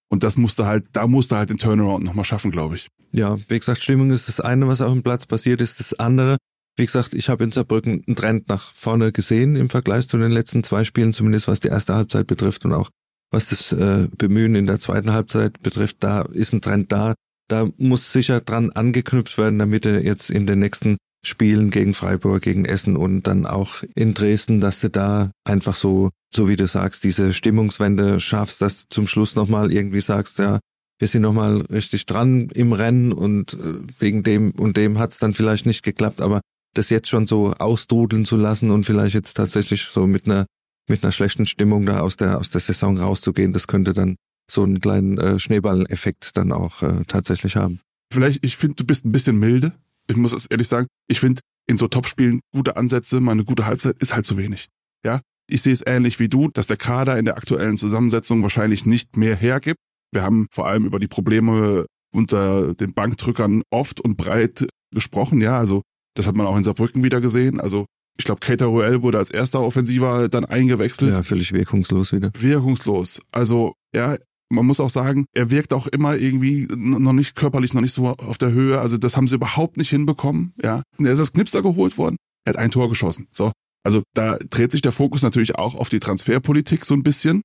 Und 0.09 0.23
das 0.23 0.37
musste 0.37 0.67
halt, 0.67 0.85
da 0.93 1.07
musste 1.07 1.37
halt 1.37 1.51
den 1.51 1.59
Turnaround 1.59 2.05
nochmal 2.05 2.25
schaffen, 2.25 2.51
glaube 2.51 2.77
ich. 2.77 2.89
Ja, 3.13 3.39
wie 3.49 3.59
gesagt, 3.59 3.83
Stimmung 3.83 4.11
ist 4.11 4.29
das 4.29 4.41
eine, 4.41 4.69
was 4.69 4.81
auf 4.81 4.93
dem 4.93 5.03
Platz 5.03 5.27
passiert 5.27 5.61
ist. 5.61 5.81
Das 5.81 5.95
andere, 5.95 6.37
wie 6.77 6.87
gesagt, 6.87 7.15
ich 7.15 7.29
habe 7.29 7.45
in 7.45 7.53
Saarbrücken 7.53 8.05
einen 8.07 8.17
Trend 8.17 8.49
nach 8.49 8.73
vorne 8.73 9.11
gesehen 9.11 9.57
im 9.57 9.71
Vergleich 9.71 10.07
zu 10.07 10.19
den 10.19 10.31
letzten 10.31 10.63
zwei 10.63 10.85
Spielen, 10.85 11.13
zumindest 11.13 11.49
was 11.49 11.61
die 11.61 11.69
erste 11.69 11.95
Halbzeit 11.95 12.27
betrifft 12.27 12.65
und 12.65 12.73
auch 12.73 12.91
was 13.33 13.49
das 13.49 13.73
äh, 13.73 14.09
Bemühen 14.17 14.55
in 14.55 14.67
der 14.67 14.79
zweiten 14.79 15.13
Halbzeit 15.13 15.61
betrifft, 15.63 15.97
da 16.01 16.23
ist 16.23 16.53
ein 16.53 16.61
Trend 16.61 16.93
da. 16.93 17.15
Da 17.49 17.69
muss 17.77 18.13
sicher 18.13 18.41
dran 18.41 18.71
angeknüpft 18.71 19.39
werden, 19.39 19.59
damit 19.59 19.87
er 19.87 20.03
jetzt 20.03 20.31
in 20.31 20.47
den 20.47 20.61
nächsten 20.61 20.97
Spielen 21.26 21.71
gegen 21.71 21.95
Freiburg, 21.95 22.42
gegen 22.42 22.64
Essen 22.64 22.97
und 22.97 23.23
dann 23.23 23.47
auch 23.47 23.83
in 23.95 24.14
Dresden, 24.14 24.61
dass 24.61 24.80
du 24.80 24.90
da 24.90 25.30
einfach 25.45 25.75
so, 25.75 26.11
so 26.35 26.49
wie 26.49 26.56
du 26.56 26.66
sagst, 26.66 27.04
diese 27.04 27.33
Stimmungswende 27.33 28.21
schaffst, 28.21 28.62
dass 28.62 28.83
du 28.83 28.87
zum 28.90 29.06
Schluss 29.06 29.35
nochmal 29.35 29.73
irgendwie 29.73 30.00
sagst, 30.00 30.38
ja, 30.38 30.61
wir 30.99 31.09
sind 31.09 31.23
nochmal 31.23 31.62
richtig 31.71 32.06
dran 32.06 32.49
im 32.50 32.73
Rennen 32.73 33.12
und 33.12 33.54
äh, 33.54 33.80
wegen 33.99 34.23
dem 34.23 34.52
und 34.52 34.76
dem 34.76 34.99
hat's 34.99 35.18
dann 35.18 35.35
vielleicht 35.35 35.66
nicht 35.66 35.83
geklappt, 35.83 36.21
aber 36.21 36.40
das 36.75 36.90
jetzt 36.90 37.09
schon 37.09 37.26
so 37.26 37.52
ausdrudeln 37.52 38.25
zu 38.25 38.37
lassen 38.37 38.71
und 38.71 38.85
vielleicht 38.85 39.14
jetzt 39.14 39.35
tatsächlich 39.35 39.85
so 39.92 40.06
mit 40.06 40.26
einer 40.26 40.47
mit 40.88 41.02
einer 41.02 41.12
schlechten 41.12 41.47
Stimmung 41.47 41.85
da 41.87 42.00
aus 42.00 42.16
der 42.16 42.38
aus 42.38 42.50
der 42.50 42.61
Saison 42.61 42.97
rauszugehen, 42.97 43.52
das 43.52 43.66
könnte 43.66 43.92
dann 43.92 44.16
so 44.50 44.62
einen 44.62 44.80
kleinen 44.80 45.18
äh, 45.18 45.38
Schneeballeffekt 45.38 46.37
dann 46.37 46.52
auch 46.52 46.83
äh, 46.83 47.04
tatsächlich 47.06 47.56
haben. 47.56 47.80
Vielleicht, 48.12 48.45
ich 48.45 48.56
finde, 48.56 48.76
du 48.76 48.85
bist 48.85 49.04
ein 49.04 49.12
bisschen 49.12 49.38
milde. 49.38 49.73
Ich 50.09 50.17
muss 50.17 50.33
es 50.33 50.47
ehrlich 50.47 50.69
sagen. 50.69 50.87
Ich 51.09 51.21
finde, 51.21 51.41
in 51.69 51.77
so 51.77 51.89
Topspielen 51.89 52.41
gute 52.53 52.77
Ansätze, 52.77 53.21
mal 53.21 53.33
eine 53.33 53.45
gute 53.45 53.67
Halbzeit 53.67 53.97
ist 53.99 54.15
halt 54.15 54.27
zu 54.27 54.37
wenig. 54.37 54.69
Ja, 55.05 55.21
ich 55.49 55.63
sehe 55.63 55.73
es 55.73 55.83
ähnlich 55.85 56.19
wie 56.21 56.29
du, 56.29 56.49
dass 56.49 56.67
der 56.67 56.77
Kader 56.77 57.19
in 57.19 57.25
der 57.25 57.37
aktuellen 57.37 57.77
Zusammensetzung 57.77 58.43
wahrscheinlich 58.43 58.87
nicht 58.87 59.17
mehr 59.17 59.37
hergibt. 59.37 59.79
Wir 60.13 60.23
haben 60.23 60.47
vor 60.53 60.67
allem 60.67 60.87
über 60.87 60.99
die 60.99 61.09
Probleme 61.09 61.87
unter 62.13 62.75
den 62.75 62.95
Bankdrückern 62.95 63.63
oft 63.71 64.01
und 64.01 64.17
breit 64.17 64.67
gesprochen. 64.95 65.41
Ja, 65.41 65.59
also 65.59 65.83
das 66.15 66.27
hat 66.27 66.37
man 66.37 66.47
auch 66.47 66.57
in 66.57 66.65
Saarbrücken 66.65 67.05
wieder 67.05 67.21
gesehen. 67.21 67.61
Also 67.61 67.85
Ich 68.19 68.25
glaube, 68.25 68.41
Cater 68.41 68.67
Ruel 68.67 69.03
wurde 69.03 69.19
als 69.19 69.31
erster 69.31 69.61
Offensiver 69.61 70.29
dann 70.29 70.45
eingewechselt. 70.45 71.13
Ja, 71.13 71.23
völlig 71.23 71.53
wirkungslos 71.53 72.13
wieder. 72.13 72.31
Wirkungslos. 72.39 73.21
Also, 73.31 73.75
ja, 73.95 74.17
man 74.49 74.67
muss 74.67 74.81
auch 74.81 74.91
sagen, 74.91 75.26
er 75.35 75.50
wirkt 75.50 75.73
auch 75.73 75.87
immer 75.87 76.17
irgendwie 76.17 76.69
noch 76.76 77.12
nicht 77.12 77.35
körperlich, 77.35 77.75
noch 77.75 77.81
nicht 77.81 77.95
so 77.95 78.07
auf 78.09 78.38
der 78.38 78.53
Höhe. 78.53 78.81
Also 78.81 78.99
das 78.99 79.17
haben 79.17 79.29
sie 79.29 79.35
überhaupt 79.35 79.76
nicht 79.76 79.91
hinbekommen. 79.91 80.53
Ja, 80.62 80.83
er 80.99 81.12
ist 81.12 81.19
als 81.19 81.33
Knipser 81.33 81.62
geholt 81.62 81.99
worden. 81.99 82.17
Er 82.45 82.55
hat 82.55 82.59
ein 82.59 82.71
Tor 82.71 82.88
geschossen. 82.88 83.26
So, 83.31 83.53
also 83.85 84.03
da 84.15 84.38
dreht 84.38 84.73
sich 84.73 84.83
der 84.83 84.93
Fokus 84.93 85.23
natürlich 85.23 85.57
auch 85.57 85.75
auf 85.75 85.88
die 85.88 85.99
Transferpolitik 85.99 86.85
so 86.85 86.95
ein 86.95 87.03
bisschen, 87.03 87.43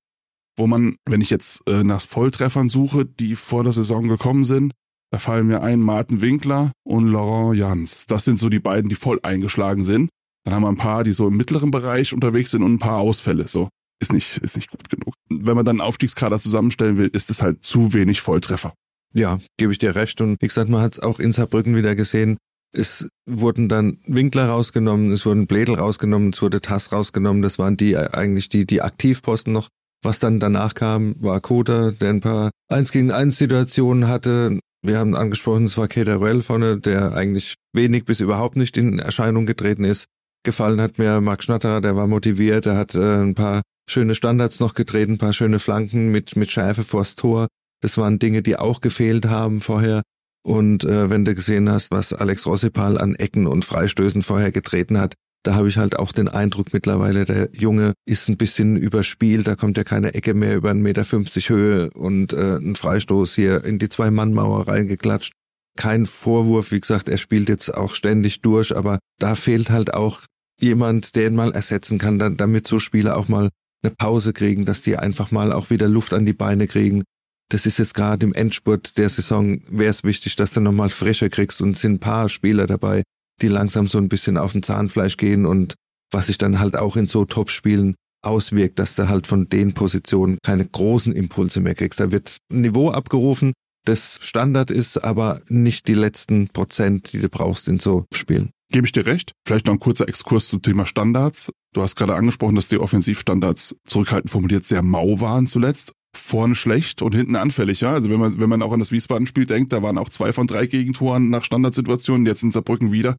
wo 0.57 0.67
man, 0.67 0.95
wenn 1.07 1.21
ich 1.21 1.29
jetzt 1.29 1.61
äh, 1.67 1.83
nach 1.83 2.01
Volltreffern 2.01 2.69
suche, 2.69 3.05
die 3.05 3.35
vor 3.35 3.63
der 3.63 3.73
Saison 3.73 4.07
gekommen 4.07 4.43
sind, 4.43 4.73
da 5.11 5.19
fallen 5.19 5.47
mir 5.47 5.61
ein 5.61 5.81
Martin 5.81 6.21
Winkler 6.21 6.71
und 6.83 7.07
Laurent 7.07 7.57
Jans. 7.57 8.05
Das 8.07 8.23
sind 8.23 8.39
so 8.39 8.47
die 8.49 8.59
beiden, 8.59 8.89
die 8.89 8.95
voll 8.95 9.19
eingeschlagen 9.23 9.83
sind. 9.83 10.09
Dann 10.43 10.55
haben 10.55 10.63
wir 10.63 10.69
ein 10.69 10.77
paar, 10.77 11.03
die 11.03 11.11
so 11.11 11.27
im 11.27 11.37
mittleren 11.37 11.69
Bereich 11.69 12.13
unterwegs 12.13 12.51
sind 12.51 12.63
und 12.63 12.73
ein 12.73 12.79
paar 12.79 12.99
Ausfälle. 12.99 13.47
So 13.47 13.69
ist 14.01 14.11
nicht, 14.11 14.37
ist 14.37 14.55
nicht 14.55 14.71
gut 14.71 14.89
genug. 14.89 15.13
Wenn 15.29 15.55
man 15.55 15.63
dann 15.63 15.79
einen 15.79 15.87
Aufstiegskader 15.87 16.39
zusammenstellen 16.39 16.97
will, 16.97 17.09
ist 17.13 17.29
es 17.29 17.41
halt 17.41 17.63
zu 17.63 17.93
wenig 17.93 18.21
Volltreffer. 18.21 18.73
Ja, 19.13 19.39
gebe 19.57 19.71
ich 19.71 19.79
dir 19.79 19.95
recht. 19.95 20.19
Und 20.21 20.37
wie 20.41 20.47
gesagt, 20.47 20.69
man 20.69 20.81
hat 20.81 20.93
es 20.93 20.99
auch 20.99 21.19
in 21.19 21.31
Saarbrücken 21.31 21.75
wieder 21.75 21.95
gesehen. 21.95 22.37
Es 22.73 23.07
wurden 23.25 23.67
dann 23.69 23.97
Winkler 24.07 24.47
rausgenommen, 24.47 25.11
es 25.11 25.25
wurden 25.25 25.45
Blädel 25.45 25.75
rausgenommen, 25.75 26.29
es 26.29 26.41
wurde 26.41 26.61
Tass 26.61 26.91
rausgenommen. 26.91 27.41
Das 27.41 27.59
waren 27.59 27.77
die 27.77 27.97
eigentlich 27.97 28.49
die, 28.49 28.65
die 28.65 28.81
Aktivposten 28.81 29.53
noch. 29.53 29.67
Was 30.03 30.19
dann 30.19 30.39
danach 30.39 30.73
kam, 30.73 31.15
war 31.19 31.39
Kota, 31.41 31.91
der 31.91 32.09
ein 32.09 32.21
paar 32.21 32.49
1 32.69 32.91
gegen 32.91 33.11
1 33.11 33.37
Situationen 33.37 34.07
hatte. 34.07 34.57
Wir 34.83 34.97
haben 34.97 35.15
angesprochen, 35.15 35.65
es 35.65 35.77
war 35.77 35.87
Ruel 35.95 36.41
vorne, 36.41 36.79
der 36.79 37.13
eigentlich 37.13 37.53
wenig 37.73 38.05
bis 38.05 38.19
überhaupt 38.19 38.55
nicht 38.55 38.77
in 38.77 38.97
Erscheinung 38.97 39.45
getreten 39.45 39.83
ist. 39.83 40.05
Gefallen 40.43 40.81
hat 40.81 40.97
mir 40.97 41.21
Marc 41.21 41.43
Schnatter, 41.43 41.81
der 41.81 41.95
war 41.95 42.07
motiviert, 42.07 42.65
er 42.65 42.77
hat 42.77 42.95
äh, 42.95 43.21
ein 43.21 43.35
paar 43.35 43.61
schöne 43.89 44.15
Standards 44.15 44.59
noch 44.59 44.73
gedreht, 44.73 45.09
ein 45.09 45.17
paar 45.17 45.33
schöne 45.33 45.59
Flanken 45.59 46.11
mit, 46.11 46.35
mit 46.35 46.51
Schärfe 46.51 46.83
vors 46.83 47.15
Tor. 47.15 47.47
Das 47.81 47.97
waren 47.97 48.19
Dinge, 48.19 48.41
die 48.41 48.57
auch 48.57 48.81
gefehlt 48.81 49.25
haben 49.25 49.59
vorher. 49.59 50.01
Und 50.43 50.83
äh, 50.83 51.09
wenn 51.09 51.25
du 51.25 51.35
gesehen 51.35 51.69
hast, 51.69 51.91
was 51.91 52.13
Alex 52.13 52.47
Rossipal 52.47 52.97
an 52.97 53.15
Ecken 53.15 53.45
und 53.45 53.65
Freistößen 53.65 54.23
vorher 54.23 54.51
getreten 54.51 54.99
hat, 54.99 55.13
da 55.43 55.55
habe 55.55 55.67
ich 55.67 55.77
halt 55.77 55.97
auch 55.97 56.11
den 56.11 56.27
Eindruck 56.27 56.73
mittlerweile, 56.73 57.25
der 57.25 57.49
Junge 57.53 57.93
ist 58.05 58.29
ein 58.29 58.37
bisschen 58.37 58.77
überspielt, 58.77 59.47
da 59.47 59.55
kommt 59.55 59.77
ja 59.77 59.83
keine 59.83 60.13
Ecke 60.13 60.33
mehr 60.33 60.55
über 60.55 60.69
1,50 60.69 60.75
Meter 60.75 61.55
Höhe 61.55 61.89
und 61.91 62.33
äh, 62.33 62.57
ein 62.57 62.75
Freistoß 62.75 63.33
hier 63.35 63.63
in 63.63 63.79
die 63.79 63.89
Zwei-Mann-Mauer 63.89 64.67
reingeklatscht. 64.67 65.33
Kein 65.77 66.05
Vorwurf, 66.05 66.71
wie 66.71 66.79
gesagt, 66.79 67.09
er 67.09 67.17
spielt 67.17 67.49
jetzt 67.49 67.73
auch 67.73 67.95
ständig 67.95 68.41
durch, 68.41 68.75
aber 68.75 68.99
da 69.19 69.35
fehlt 69.35 69.69
halt 69.69 69.93
auch 69.93 70.21
jemand, 70.61 71.15
der 71.15 71.27
ihn 71.27 71.35
mal 71.35 71.51
ersetzen 71.51 71.97
kann, 71.97 72.37
damit 72.37 72.67
so 72.67 72.79
Spieler 72.79 73.17
auch 73.17 73.27
mal 73.27 73.49
eine 73.83 73.95
Pause 73.95 74.33
kriegen, 74.33 74.65
dass 74.65 74.81
die 74.81 74.97
einfach 74.97 75.31
mal 75.31 75.51
auch 75.51 75.69
wieder 75.69 75.87
Luft 75.87 76.13
an 76.13 76.25
die 76.25 76.33
Beine 76.33 76.67
kriegen. 76.67 77.03
Das 77.49 77.65
ist 77.65 77.79
jetzt 77.79 77.95
gerade 77.95 78.25
im 78.25 78.33
Endspurt 78.33 78.97
der 78.97 79.09
Saison, 79.09 79.61
wäre 79.69 79.89
es 79.89 80.03
wichtig, 80.03 80.35
dass 80.35 80.53
du 80.53 80.61
nochmal 80.61 80.89
frischer 80.89 81.29
kriegst 81.29 81.61
und 81.61 81.77
sind 81.77 81.93
ein 81.93 81.99
paar 81.99 82.29
Spieler 82.29 82.65
dabei, 82.65 83.03
die 83.41 83.47
langsam 83.47 83.87
so 83.87 83.97
ein 83.97 84.09
bisschen 84.09 84.37
auf 84.37 84.53
den 84.53 84.63
Zahnfleisch 84.63 85.17
gehen 85.17 85.45
und 85.45 85.75
was 86.11 86.27
sich 86.27 86.37
dann 86.37 86.59
halt 86.59 86.75
auch 86.77 86.95
in 86.95 87.07
so 87.07 87.25
Top-Spielen 87.25 87.95
auswirkt, 88.23 88.79
dass 88.79 88.95
du 88.95 89.09
halt 89.09 89.27
von 89.27 89.49
den 89.49 89.73
Positionen 89.73 90.37
keine 90.43 90.65
großen 90.65 91.13
Impulse 91.13 91.59
mehr 91.59 91.75
kriegst. 91.75 91.99
Da 91.99 92.11
wird 92.11 92.37
ein 92.51 92.61
Niveau 92.61 92.91
abgerufen, 92.91 93.53
das 93.85 94.19
Standard 94.21 94.69
ist, 94.69 95.03
aber 95.03 95.41
nicht 95.47 95.87
die 95.87 95.95
letzten 95.95 96.49
Prozent, 96.49 97.13
die 97.13 97.19
du 97.19 97.29
brauchst 97.29 97.67
in 97.67 97.79
so 97.79 98.05
Spielen. 98.13 98.51
Gebe 98.71 98.87
ich 98.87 98.93
dir 98.93 99.05
recht. 99.05 99.33
Vielleicht 99.45 99.67
noch 99.67 99.73
ein 99.73 99.79
kurzer 99.79 100.07
Exkurs 100.07 100.47
zum 100.47 100.61
Thema 100.61 100.85
Standards. 100.85 101.51
Du 101.73 101.81
hast 101.81 101.97
gerade 101.97 102.15
angesprochen, 102.15 102.55
dass 102.55 102.69
die 102.69 102.77
Offensivstandards 102.77 103.75
zurückhaltend 103.85 104.31
formuliert 104.31 104.63
sehr 104.63 104.81
mau 104.81 105.19
waren 105.19 105.45
zuletzt. 105.45 105.91
Vorne 106.15 106.55
schlecht 106.55 107.01
und 107.01 107.13
hinten 107.13 107.35
anfällig, 107.35 107.81
ja. 107.81 107.91
Also 107.91 108.09
wenn 108.09 108.19
man, 108.19 108.39
wenn 108.39 108.49
man 108.49 108.61
auch 108.61 108.71
an 108.71 108.79
das 108.79 108.91
Wiesbaden-Spiel 108.91 109.45
denkt, 109.45 109.73
da 109.73 109.83
waren 109.83 109.97
auch 109.97 110.09
zwei 110.09 110.31
von 110.31 110.47
drei 110.47 110.67
Gegentoren 110.67 111.29
nach 111.29 111.43
Standardsituationen, 111.43 112.25
jetzt 112.25 112.43
in 112.43 112.51
Saarbrücken 112.51 112.93
wieder. 112.93 113.17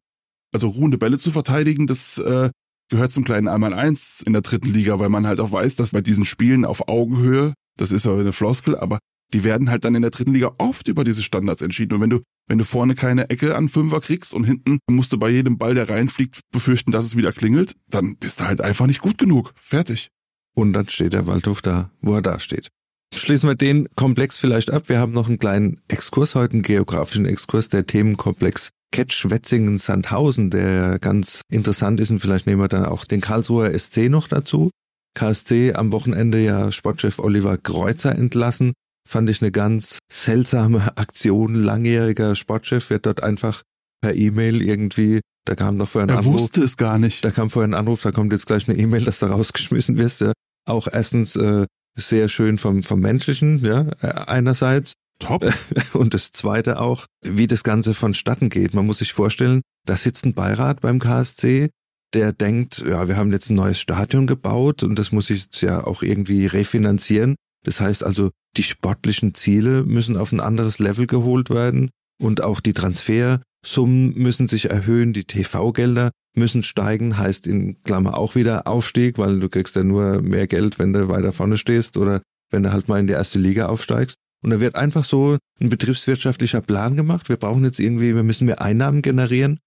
Also 0.51 0.69
ruhende 0.69 0.97
Bälle 0.97 1.19
zu 1.19 1.31
verteidigen, 1.31 1.87
das 1.87 2.17
äh, 2.17 2.49
gehört 2.89 3.11
zum 3.11 3.23
kleinen 3.23 3.47
Einmal-Eins 3.47 4.23
in 4.25 4.33
der 4.33 4.41
dritten 4.41 4.71
Liga, 4.71 4.99
weil 4.99 5.09
man 5.09 5.27
halt 5.27 5.39
auch 5.39 5.51
weiß, 5.51 5.75
dass 5.75 5.91
bei 5.91 6.01
diesen 6.01 6.25
Spielen 6.25 6.65
auf 6.65 6.87
Augenhöhe, 6.87 7.53
das 7.77 7.91
ist 7.91 8.07
aber 8.07 8.19
eine 8.19 8.33
Floskel, 8.33 8.75
aber 8.75 8.99
die 9.33 9.43
werden 9.43 9.69
halt 9.69 9.83
dann 9.83 9.95
in 9.95 10.01
der 10.01 10.11
dritten 10.11 10.33
Liga 10.33 10.53
oft 10.57 10.87
über 10.87 11.03
diese 11.03 11.23
Standards 11.23 11.61
entschieden. 11.61 11.95
Und 11.95 12.01
wenn 12.01 12.09
du, 12.09 12.21
wenn 12.47 12.57
du 12.57 12.63
vorne 12.63 12.95
keine 12.95 13.29
Ecke 13.29 13.55
an 13.55 13.69
Fünfer 13.69 13.99
kriegst 13.99 14.33
und 14.33 14.43
hinten 14.43 14.79
musst 14.89 15.11
du 15.11 15.17
bei 15.17 15.29
jedem 15.29 15.57
Ball, 15.57 15.73
der 15.73 15.89
reinfliegt, 15.89 16.41
befürchten, 16.51 16.91
dass 16.91 17.05
es 17.05 17.17
wieder 17.17 17.31
klingelt, 17.31 17.73
dann 17.89 18.15
bist 18.17 18.39
du 18.39 18.45
halt 18.45 18.61
einfach 18.61 18.87
nicht 18.87 19.01
gut 19.01 19.17
genug. 19.17 19.53
Fertig. 19.55 20.09
Und 20.55 20.73
dann 20.73 20.87
steht 20.87 21.13
der 21.13 21.25
Waldhof 21.25 21.61
da, 21.61 21.89
wo 22.01 22.13
er 22.13 22.21
da 22.21 22.39
steht. 22.39 22.69
Schließen 23.15 23.49
wir 23.49 23.55
den 23.55 23.87
Komplex 23.95 24.37
vielleicht 24.37 24.71
ab. 24.71 24.89
Wir 24.89 24.99
haben 24.99 25.13
noch 25.13 25.27
einen 25.27 25.39
kleinen 25.39 25.81
Exkurs 25.87 26.35
heute, 26.35 26.53
einen 26.53 26.61
geografischen 26.63 27.25
Exkurs, 27.25 27.69
der 27.69 27.85
Themenkomplex 27.85 28.69
Ketsch-Wetzingen-Sandhausen, 28.91 30.51
der 30.51 30.99
ganz 30.99 31.41
interessant 31.49 31.99
ist 31.99 32.11
und 32.11 32.19
vielleicht 32.19 32.45
nehmen 32.45 32.61
wir 32.61 32.67
dann 32.67 32.85
auch 32.85 33.05
den 33.05 33.21
Karlsruher 33.21 33.77
SC 33.77 34.09
noch 34.09 34.27
dazu. 34.27 34.69
KSC 35.15 35.73
am 35.73 35.91
Wochenende 35.91 36.43
ja 36.43 36.71
Sportchef 36.71 37.19
Oliver 37.19 37.57
Kreuzer 37.57 38.15
entlassen 38.15 38.73
fand 39.07 39.29
ich 39.29 39.41
eine 39.41 39.51
ganz 39.51 39.99
seltsame 40.11 40.97
Aktion. 40.97 41.53
Langjähriger 41.53 42.35
Sportchef 42.35 42.89
wird 42.89 43.05
dort 43.05 43.23
einfach 43.23 43.61
per 44.01 44.15
E-Mail 44.15 44.61
irgendwie, 44.61 45.21
da 45.45 45.55
kam 45.55 45.77
noch 45.77 45.89
vorher 45.89 46.07
ein 46.07 46.09
er 46.09 46.19
Anruf. 46.19 46.35
Er 46.35 46.39
wusste 46.41 46.63
es 46.63 46.77
gar 46.77 46.99
nicht. 46.99 47.23
Da 47.23 47.31
kam 47.31 47.49
vorher 47.49 47.69
ein 47.69 47.73
Anruf, 47.73 48.01
da 48.01 48.11
kommt 48.11 48.33
jetzt 48.33 48.47
gleich 48.47 48.67
eine 48.67 48.77
E-Mail, 48.77 49.03
dass 49.03 49.19
du 49.19 49.27
rausgeschmissen 49.27 49.97
wirst. 49.97 50.21
Ja. 50.21 50.33
Auch 50.65 50.87
erstens 50.91 51.35
äh, 51.35 51.65
sehr 51.95 52.27
schön 52.29 52.57
vom, 52.57 52.83
vom 52.83 52.99
Menschlichen, 52.99 53.63
ja, 53.63 53.87
einerseits. 54.27 54.93
Top. 55.19 55.45
Und 55.93 56.13
das 56.13 56.31
zweite 56.31 56.79
auch, 56.79 57.05
wie 57.21 57.47
das 57.47 57.63
Ganze 57.63 57.93
vonstatten 57.93 58.49
geht. 58.49 58.73
Man 58.73 58.85
muss 58.85 58.97
sich 58.97 59.13
vorstellen, 59.13 59.61
da 59.85 59.95
sitzt 59.95 60.25
ein 60.25 60.33
Beirat 60.33 60.81
beim 60.81 60.99
KSC, 60.99 61.69
der 62.13 62.33
denkt, 62.33 62.83
ja, 62.85 63.07
wir 63.07 63.17
haben 63.17 63.31
jetzt 63.31 63.49
ein 63.49 63.55
neues 63.55 63.79
Stadion 63.79 64.27
gebaut 64.27 64.83
und 64.83 64.97
das 64.97 65.11
muss 65.11 65.29
ich 65.29 65.45
jetzt 65.45 65.61
ja 65.61 65.83
auch 65.83 66.03
irgendwie 66.03 66.45
refinanzieren. 66.45 67.35
Das 67.63 67.79
heißt 67.79 68.03
also, 68.03 68.31
die 68.57 68.63
sportlichen 68.63 69.33
Ziele 69.33 69.83
müssen 69.83 70.17
auf 70.17 70.31
ein 70.31 70.39
anderes 70.39 70.79
Level 70.79 71.07
geholt 71.07 71.49
werden 71.49 71.89
und 72.21 72.41
auch 72.41 72.59
die 72.59 72.73
Transfersummen 72.73 74.13
müssen 74.15 74.47
sich 74.47 74.69
erhöhen, 74.69 75.13
die 75.13 75.23
TV-Gelder 75.23 76.11
müssen 76.35 76.63
steigen, 76.63 77.17
heißt 77.17 77.47
in 77.47 77.81
Klammer 77.81 78.17
auch 78.17 78.35
wieder 78.35 78.67
Aufstieg, 78.67 79.17
weil 79.17 79.39
du 79.39 79.49
kriegst 79.49 79.75
ja 79.75 79.83
nur 79.83 80.21
mehr 80.21 80.47
Geld, 80.47 80.79
wenn 80.79 80.93
du 80.93 81.07
weiter 81.07 81.31
vorne 81.31 81.57
stehst 81.57 81.97
oder 81.97 82.21
wenn 82.51 82.63
du 82.63 82.71
halt 82.71 82.87
mal 82.87 82.99
in 82.99 83.07
die 83.07 83.13
erste 83.13 83.39
Liga 83.39 83.67
aufsteigst. 83.67 84.15
Und 84.43 84.49
da 84.49 84.59
wird 84.59 84.75
einfach 84.75 85.05
so 85.05 85.37
ein 85.61 85.69
betriebswirtschaftlicher 85.69 86.61
Plan 86.61 86.95
gemacht. 86.97 87.29
Wir 87.29 87.37
brauchen 87.37 87.63
jetzt 87.63 87.79
irgendwie, 87.79 88.13
wir 88.15 88.23
müssen 88.23 88.45
mehr 88.45 88.61
Einnahmen 88.61 89.01
generieren. 89.01 89.59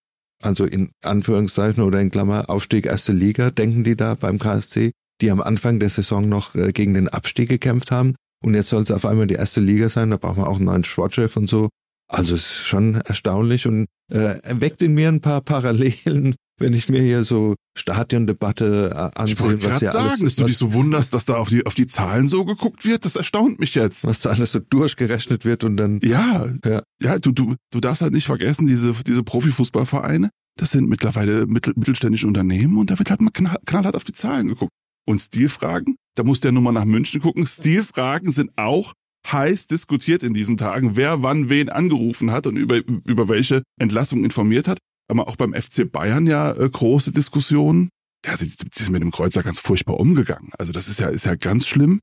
Also 0.42 0.66
in 0.66 0.90
Anführungszeichen 1.02 1.82
oder 1.82 2.00
in 2.00 2.10
Klammer 2.10 2.50
Aufstieg 2.50 2.84
erste 2.84 3.12
Liga, 3.12 3.50
denken 3.50 3.84
die 3.84 3.96
da 3.96 4.14
beim 4.14 4.38
KSC 4.38 4.92
die 5.20 5.30
am 5.30 5.40
Anfang 5.40 5.78
der 5.78 5.90
Saison 5.90 6.28
noch 6.28 6.54
äh, 6.54 6.72
gegen 6.72 6.94
den 6.94 7.08
Abstieg 7.08 7.48
gekämpft 7.48 7.90
haben. 7.90 8.14
Und 8.44 8.54
jetzt 8.54 8.68
soll 8.68 8.82
es 8.82 8.90
auf 8.90 9.06
einmal 9.06 9.26
die 9.26 9.34
erste 9.34 9.60
Liga 9.60 9.88
sein, 9.88 10.10
da 10.10 10.16
brauchen 10.16 10.42
wir 10.42 10.48
auch 10.48 10.56
einen 10.56 10.66
neuen 10.66 10.84
Sportchef 10.84 11.36
und 11.36 11.48
so. 11.48 11.68
Also 12.08 12.34
es 12.34 12.42
ist 12.42 12.66
schon 12.66 12.94
erstaunlich 12.94 13.66
und 13.66 13.86
äh, 14.12 14.36
weckt 14.44 14.82
in 14.82 14.94
mir 14.94 15.08
ein 15.08 15.20
paar 15.20 15.40
Parallelen, 15.40 16.36
wenn 16.60 16.72
ich 16.72 16.88
mir 16.88 17.02
hier 17.02 17.24
so 17.24 17.54
Stadiondebatte 17.76 18.90
äh, 18.92 19.18
ansehe, 19.18 19.54
ich 19.54 19.64
was 19.64 19.80
ja 19.80 19.92
sagen, 19.92 20.06
alles, 20.06 20.20
dass 20.20 20.36
du 20.36 20.44
dich 20.44 20.58
so 20.58 20.72
wunderst, 20.72 21.12
dass 21.14 21.24
da 21.24 21.36
auf 21.36 21.48
die 21.48 21.66
auf 21.66 21.74
die 21.74 21.88
Zahlen 21.88 22.28
so 22.28 22.44
geguckt 22.44 22.84
wird, 22.84 23.04
das 23.04 23.16
erstaunt 23.16 23.58
mich 23.58 23.74
jetzt. 23.74 24.06
Was 24.06 24.20
da 24.20 24.30
alles 24.30 24.52
so 24.52 24.60
durchgerechnet 24.60 25.44
wird 25.44 25.64
und 25.64 25.76
dann 25.76 26.00
ja 26.02 26.46
ja, 26.64 26.82
ja 27.02 27.18
du 27.18 27.32
du 27.32 27.54
du 27.72 27.80
darfst 27.80 28.02
halt 28.02 28.14
nicht 28.14 28.26
vergessen 28.26 28.66
diese 28.66 28.94
diese 29.04 29.24
Profifußballvereine, 29.24 30.30
das 30.56 30.70
sind 30.70 30.88
mittlerweile 30.88 31.46
mittel, 31.46 31.74
mittelständische 31.76 32.26
Unternehmen 32.26 32.78
und 32.78 32.90
da 32.90 32.98
wird 32.98 33.10
halt 33.10 33.20
mal 33.20 33.30
knall, 33.30 33.56
knallhart 33.66 33.96
auf 33.96 34.04
die 34.04 34.12
Zahlen 34.12 34.48
geguckt. 34.48 34.72
Und 35.06 35.20
Stilfragen, 35.20 35.96
da 36.16 36.24
muss 36.24 36.40
der 36.40 36.52
Nummer 36.52 36.72
nach 36.72 36.84
München 36.84 37.20
gucken. 37.20 37.46
Stilfragen 37.46 38.32
sind 38.32 38.50
auch 38.56 38.92
heiß 39.32 39.66
diskutiert 39.66 40.22
in 40.22 40.34
diesen 40.34 40.56
Tagen, 40.56 40.96
wer 40.96 41.22
wann 41.22 41.48
wen 41.48 41.68
angerufen 41.68 42.30
hat 42.30 42.46
und 42.46 42.56
über, 42.56 42.76
über 42.76 43.28
welche 43.28 43.62
Entlassung 43.80 44.24
informiert 44.24 44.68
hat. 44.68 44.78
Aber 45.08 45.28
auch 45.28 45.36
beim 45.36 45.54
FC 45.54 45.90
Bayern 45.90 46.26
ja 46.26 46.52
äh, 46.52 46.68
große 46.68 47.12
Diskussionen. 47.12 47.88
Ja, 48.24 48.36
sie, 48.36 48.48
sie 48.48 48.66
sind 48.72 48.92
mit 48.92 49.02
dem 49.02 49.12
Kreuzer 49.12 49.42
ganz 49.42 49.60
furchtbar 49.60 50.00
umgegangen. 50.00 50.50
Also 50.58 50.72
das 50.72 50.88
ist 50.88 50.98
ja, 50.98 51.08
ist 51.08 51.26
ja 51.26 51.36
ganz 51.36 51.66
schlimm. 51.66 52.00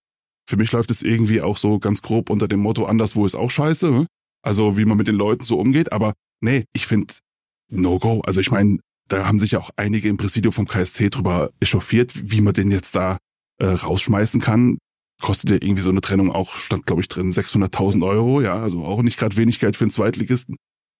Für 0.47 0.57
mich 0.57 0.71
läuft 0.71 0.91
es 0.91 1.01
irgendwie 1.01 1.41
auch 1.41 1.57
so 1.57 1.79
ganz 1.79 2.01
grob 2.01 2.29
unter 2.29 2.47
dem 2.47 2.59
Motto, 2.59 2.85
anderswo 2.85 3.25
ist 3.25 3.35
auch 3.35 3.51
scheiße. 3.51 3.91
Ne? 3.91 4.07
Also 4.41 4.77
wie 4.77 4.85
man 4.85 4.97
mit 4.97 5.07
den 5.07 5.15
Leuten 5.15 5.43
so 5.43 5.57
umgeht. 5.59 5.91
Aber 5.91 6.13
nee, 6.41 6.65
ich 6.73 6.87
finde 6.87 7.13
No 7.69 7.99
Go. 7.99 8.21
Also 8.21 8.39
ich 8.41 8.51
meine, 8.51 8.79
da 9.09 9.27
haben 9.27 9.39
sich 9.39 9.51
ja 9.51 9.59
auch 9.59 9.71
einige 9.75 10.09
im 10.09 10.17
Präsidium 10.17 10.53
vom 10.53 10.67
KSC 10.67 11.09
drüber 11.09 11.51
echauffiert, 11.59 12.11
wie 12.15 12.41
man 12.41 12.53
den 12.53 12.71
jetzt 12.71 12.95
da 12.95 13.17
äh, 13.59 13.65
rausschmeißen 13.65 14.41
kann. 14.41 14.77
Kostet 15.21 15.49
ja 15.49 15.55
irgendwie 15.55 15.81
so 15.81 15.89
eine 15.89 16.01
Trennung 16.01 16.31
auch, 16.31 16.57
stand 16.57 16.85
glaube 16.85 17.01
ich 17.01 17.07
drin, 17.07 17.31
600.000 17.31 18.05
Euro, 18.05 18.41
ja, 18.41 18.55
also 18.55 18.83
auch 18.83 19.01
nicht 19.03 19.17
gerade 19.17 19.37
wenig 19.37 19.59
Geld 19.59 19.75
für 19.77 19.83
einen 19.83 19.91
Zweitligisten. 19.91 20.55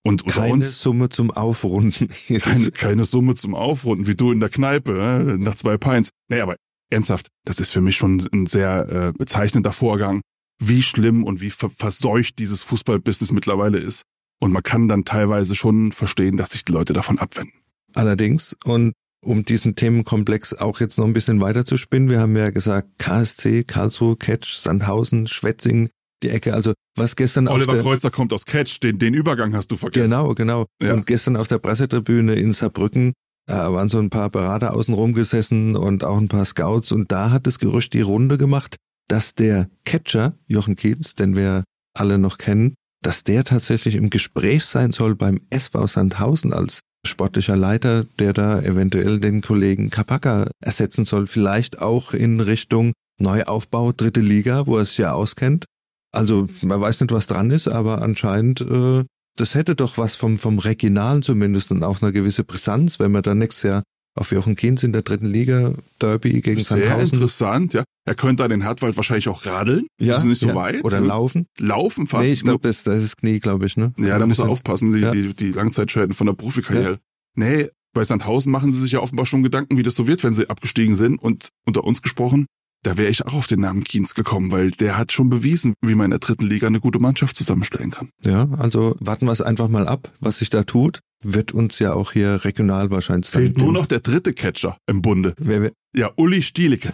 Und 0.05 0.23
unter 0.23 0.41
Keine 0.41 0.53
uns 0.53 0.81
Summe 0.81 1.09
zum 1.09 1.31
Aufrunden. 1.31 2.09
keine, 2.39 2.71
keine 2.71 3.05
Summe 3.05 3.35
zum 3.35 3.55
Aufrunden, 3.55 4.05
wie 4.05 4.15
du 4.15 4.31
in 4.31 4.41
der 4.41 4.49
Kneipe, 4.49 4.91
äh, 4.91 5.37
nach 5.37 5.55
zwei 5.55 5.77
Pints. 5.77 6.09
Nee, 6.29 6.41
aber 6.41 6.57
ernsthaft, 6.89 7.29
das 7.45 7.59
ist 7.59 7.71
für 7.71 7.81
mich 7.81 7.95
schon 7.95 8.21
ein 8.33 8.45
sehr 8.45 8.89
äh, 8.89 9.13
bezeichnender 9.17 9.71
Vorgang, 9.71 10.21
wie 10.61 10.81
schlimm 10.81 11.23
und 11.23 11.41
wie 11.41 11.49
ver 11.49 11.69
verseucht 11.69 12.37
dieses 12.39 12.63
Fußballbusiness 12.63 13.31
mittlerweile 13.31 13.77
ist. 13.77 14.03
Und 14.41 14.51
man 14.51 14.61
kann 14.61 14.89
dann 14.89 15.05
teilweise 15.05 15.55
schon 15.55 15.93
verstehen, 15.93 16.35
dass 16.35 16.51
sich 16.51 16.65
die 16.65 16.73
Leute 16.73 16.91
davon 16.91 17.17
abwenden. 17.17 17.62
Allerdings, 17.95 18.55
und 18.63 18.93
um 19.23 19.45
diesen 19.45 19.75
Themenkomplex 19.75 20.53
auch 20.53 20.79
jetzt 20.79 20.97
noch 20.97 21.05
ein 21.05 21.13
bisschen 21.13 21.39
weiter 21.39 21.65
zu 21.65 21.77
spinnen, 21.77 22.09
wir 22.09 22.19
haben 22.19 22.35
ja 22.35 22.49
gesagt, 22.49 22.99
KSC, 22.99 23.63
Karlsruhe, 23.63 24.17
Ketsch, 24.17 24.57
Sandhausen, 24.57 25.27
Schwetzing, 25.27 25.89
die 26.23 26.29
Ecke. 26.29 26.53
Also 26.53 26.73
was 26.97 27.15
gestern 27.15 27.47
Oliver 27.47 27.79
Kreuzer 27.79 28.11
kommt 28.11 28.33
aus 28.33 28.45
Catch, 28.45 28.79
den, 28.81 28.99
den 28.99 29.13
Übergang 29.13 29.55
hast 29.55 29.71
du 29.71 29.77
vergessen. 29.77 30.09
Genau, 30.09 30.33
genau. 30.33 30.65
Ja. 30.81 30.93
Und 30.93 31.05
gestern 31.05 31.37
auf 31.37 31.47
der 31.47 31.59
Pressetribüne 31.59 32.35
in 32.35 32.53
Saarbrücken 32.53 33.13
äh, 33.49 33.53
waren 33.53 33.89
so 33.89 33.99
ein 33.99 34.09
paar 34.09 34.29
Berater 34.29 34.73
außen 34.73 34.93
rumgesessen 34.93 35.75
und 35.75 36.03
auch 36.03 36.17
ein 36.17 36.27
paar 36.27 36.45
Scouts 36.45 36.91
und 36.91 37.11
da 37.11 37.31
hat 37.31 37.47
das 37.47 37.59
Gerücht 37.59 37.93
die 37.93 38.01
Runde 38.01 38.37
gemacht, 38.37 38.77
dass 39.07 39.35
der 39.35 39.69
Catcher, 39.85 40.37
Jochen 40.47 40.75
Kienz, 40.75 41.15
den 41.15 41.35
wir 41.35 41.63
alle 41.93 42.17
noch 42.17 42.37
kennen, 42.37 42.75
dass 43.01 43.23
der 43.23 43.43
tatsächlich 43.43 43.95
im 43.95 44.09
Gespräch 44.09 44.65
sein 44.65 44.91
soll 44.91 45.15
beim 45.15 45.41
SV 45.49 45.87
Sandhausen 45.87 46.53
als 46.53 46.79
sportlicher 47.05 47.55
Leiter, 47.55 48.05
der 48.19 48.33
da 48.33 48.61
eventuell 48.61 49.19
den 49.19 49.41
Kollegen 49.41 49.89
Kapaka 49.89 50.49
ersetzen 50.61 51.05
soll, 51.05 51.27
vielleicht 51.27 51.81
auch 51.81 52.13
in 52.13 52.39
Richtung 52.39 52.93
Neuaufbau, 53.19 53.91
dritte 53.91 54.21
Liga, 54.21 54.67
wo 54.67 54.77
er 54.77 54.83
es 54.83 54.97
ja 54.97 55.13
auskennt. 55.13 55.65
Also 56.13 56.47
man 56.61 56.79
weiß 56.79 57.01
nicht, 57.01 57.11
was 57.11 57.27
dran 57.27 57.51
ist, 57.51 57.67
aber 57.67 58.01
anscheinend, 58.01 58.61
äh, 58.61 59.03
das 59.35 59.55
hätte 59.55 59.75
doch 59.75 59.97
was 59.97 60.15
vom, 60.15 60.37
vom 60.37 60.59
Regionalen 60.59 61.23
zumindest 61.23 61.71
und 61.71 61.83
auch 61.83 62.01
eine 62.01 62.11
gewisse 62.11 62.43
Brisanz, 62.43 62.99
wenn 62.99 63.11
man 63.11 63.23
dann 63.23 63.39
nächstes 63.39 63.63
Jahr 63.63 63.83
auf 64.15 64.31
Jochen 64.31 64.55
Kienz 64.55 64.83
in 64.83 64.93
der 64.93 65.01
dritten 65.01 65.27
Liga 65.27 65.73
Derby 65.99 66.41
gegen 66.41 66.63
Sehr 66.63 66.77
Sandhausen. 66.77 67.15
interessant, 67.15 67.73
ja. 67.73 67.83
Er 68.05 68.15
könnte 68.15 68.43
an 68.43 68.49
den 68.49 68.65
Hartwald 68.65 68.97
wahrscheinlich 68.97 69.27
auch 69.29 69.45
radeln. 69.45 69.87
Ja, 69.99 70.13
das 70.13 70.19
ist 70.23 70.25
nicht 70.25 70.39
so 70.39 70.47
ja. 70.47 70.55
weit. 70.55 70.83
Oder 70.83 70.99
ne? 70.99 71.07
laufen. 71.07 71.45
Laufen 71.59 72.05
fast. 72.05 72.25
Nee, 72.25 72.33
ich 72.33 72.43
glaube, 72.43 72.67
das, 72.67 72.83
das 72.83 73.01
ist 73.01 73.17
Knie, 73.17 73.39
glaube 73.39 73.65
ich, 73.65 73.77
ne? 73.77 73.93
Ja, 73.97 74.19
da 74.19 74.25
muss 74.27 74.39
er 74.39 74.49
aufpassen, 74.49 74.91
die, 74.91 74.99
Ja. 74.99 75.11
die, 75.11 75.33
die 75.33 75.51
Langzeitschäden 75.51 76.13
von 76.13 76.27
der 76.27 76.33
Profikarriere. 76.33 76.99
Nee, 77.35 77.69
bei 77.93 78.03
Sandhausen 78.03 78.51
machen 78.51 78.71
sie 78.71 78.79
sich 78.81 78.91
ja 78.91 78.99
offenbar 78.99 79.25
schon 79.25 79.43
Gedanken, 79.43 79.77
wie 79.77 79.83
das 79.83 79.95
so 79.95 80.05
wird, 80.07 80.23
wenn 80.23 80.33
sie 80.33 80.49
abgestiegen 80.49 80.95
sind. 80.95 81.21
Und 81.21 81.49
unter 81.65 81.83
uns 81.83 82.01
gesprochen, 82.01 82.45
da 82.83 82.97
wäre 82.97 83.09
ich 83.09 83.25
auch 83.25 83.33
auf 83.33 83.47
den 83.47 83.61
Namen 83.61 83.83
Kienz 83.83 84.13
gekommen, 84.13 84.51
weil 84.51 84.71
der 84.71 84.97
hat 84.97 85.11
schon 85.13 85.29
bewiesen, 85.29 85.73
wie 85.81 85.95
man 85.95 86.05
in 86.05 86.11
der 86.11 86.19
dritten 86.19 86.45
Liga 86.45 86.67
eine 86.67 86.81
gute 86.81 86.99
Mannschaft 86.99 87.37
zusammenstellen 87.37 87.91
kann. 87.91 88.09
Ja, 88.23 88.47
also 88.57 88.95
warten 88.99 89.25
wir 89.25 89.31
es 89.31 89.41
einfach 89.41 89.69
mal 89.69 89.87
ab, 89.87 90.11
was 90.19 90.39
sich 90.39 90.49
da 90.49 90.63
tut. 90.63 90.99
Wird 91.23 91.51
uns 91.53 91.79
ja 91.79 91.93
auch 91.93 92.11
hier 92.11 92.43
regional 92.45 92.91
wahrscheinlich 92.91 93.29
Fehlt 93.29 93.57
nur 93.57 93.71
noch 93.71 93.85
der 93.85 93.99
dritte 94.01 94.33
Catcher 94.33 94.77
im 94.87 95.01
Bunde. 95.01 95.33
Wer, 95.37 95.61
wer, 95.61 95.71
Ja, 95.95 96.11
Uli 96.17 96.41
Stielicke. 96.41 96.91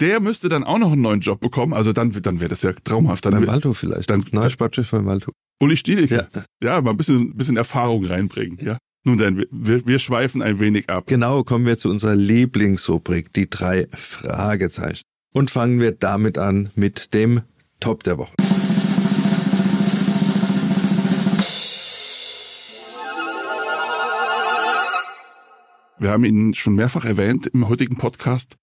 Der 0.00 0.20
müsste 0.20 0.48
dann 0.48 0.62
auch 0.64 0.78
noch 0.78 0.92
einen 0.92 1.02
neuen 1.02 1.20
Job 1.20 1.40
bekommen. 1.40 1.72
Also 1.74 1.92
dann, 1.92 2.12
dann 2.22 2.38
wäre 2.40 2.48
das 2.48 2.62
ja 2.62 2.72
traumhaft. 2.72 3.24
Dann 3.26 3.34
beim 3.34 3.46
Waldhof 3.48 3.78
vielleicht. 3.78 4.08
dann- 4.10 4.24
Neuer 4.32 4.50
Sportchef 4.50 4.90
beim 4.90 5.06
Waldhof. 5.06 5.34
Uli 5.60 5.76
Stielicke. 5.76 6.28
Ja. 6.34 6.42
Ja, 6.62 6.80
mal 6.80 6.92
ein 6.92 6.96
bisschen, 6.96 7.34
bisschen 7.36 7.56
Erfahrung 7.56 8.04
reinbringen. 8.04 8.58
Ja. 8.64 8.78
Nun 9.04 9.18
denn, 9.18 9.44
wir, 9.50 9.86
wir 9.86 9.98
schweifen 9.98 10.40
ein 10.42 10.60
wenig 10.60 10.88
ab. 10.88 11.04
Genau, 11.06 11.42
kommen 11.42 11.66
wir 11.66 11.78
zu 11.78 11.88
unserer 11.90 12.14
Lieblingsrubrik, 12.14 13.32
die 13.32 13.48
drei 13.50 13.88
Fragezeichen. 13.94 15.02
Und 15.34 15.50
fangen 15.50 15.80
wir 15.80 15.92
damit 15.92 16.38
an 16.38 16.70
mit 16.74 17.12
dem 17.14 17.42
Top 17.80 18.02
der 18.04 18.18
Woche. 18.18 18.32
Wir 26.00 26.10
haben 26.10 26.24
ihn 26.24 26.54
schon 26.54 26.76
mehrfach 26.76 27.04
erwähnt 27.04 27.48
im 27.48 27.68
heutigen 27.68 27.96
Podcast. 27.96 28.54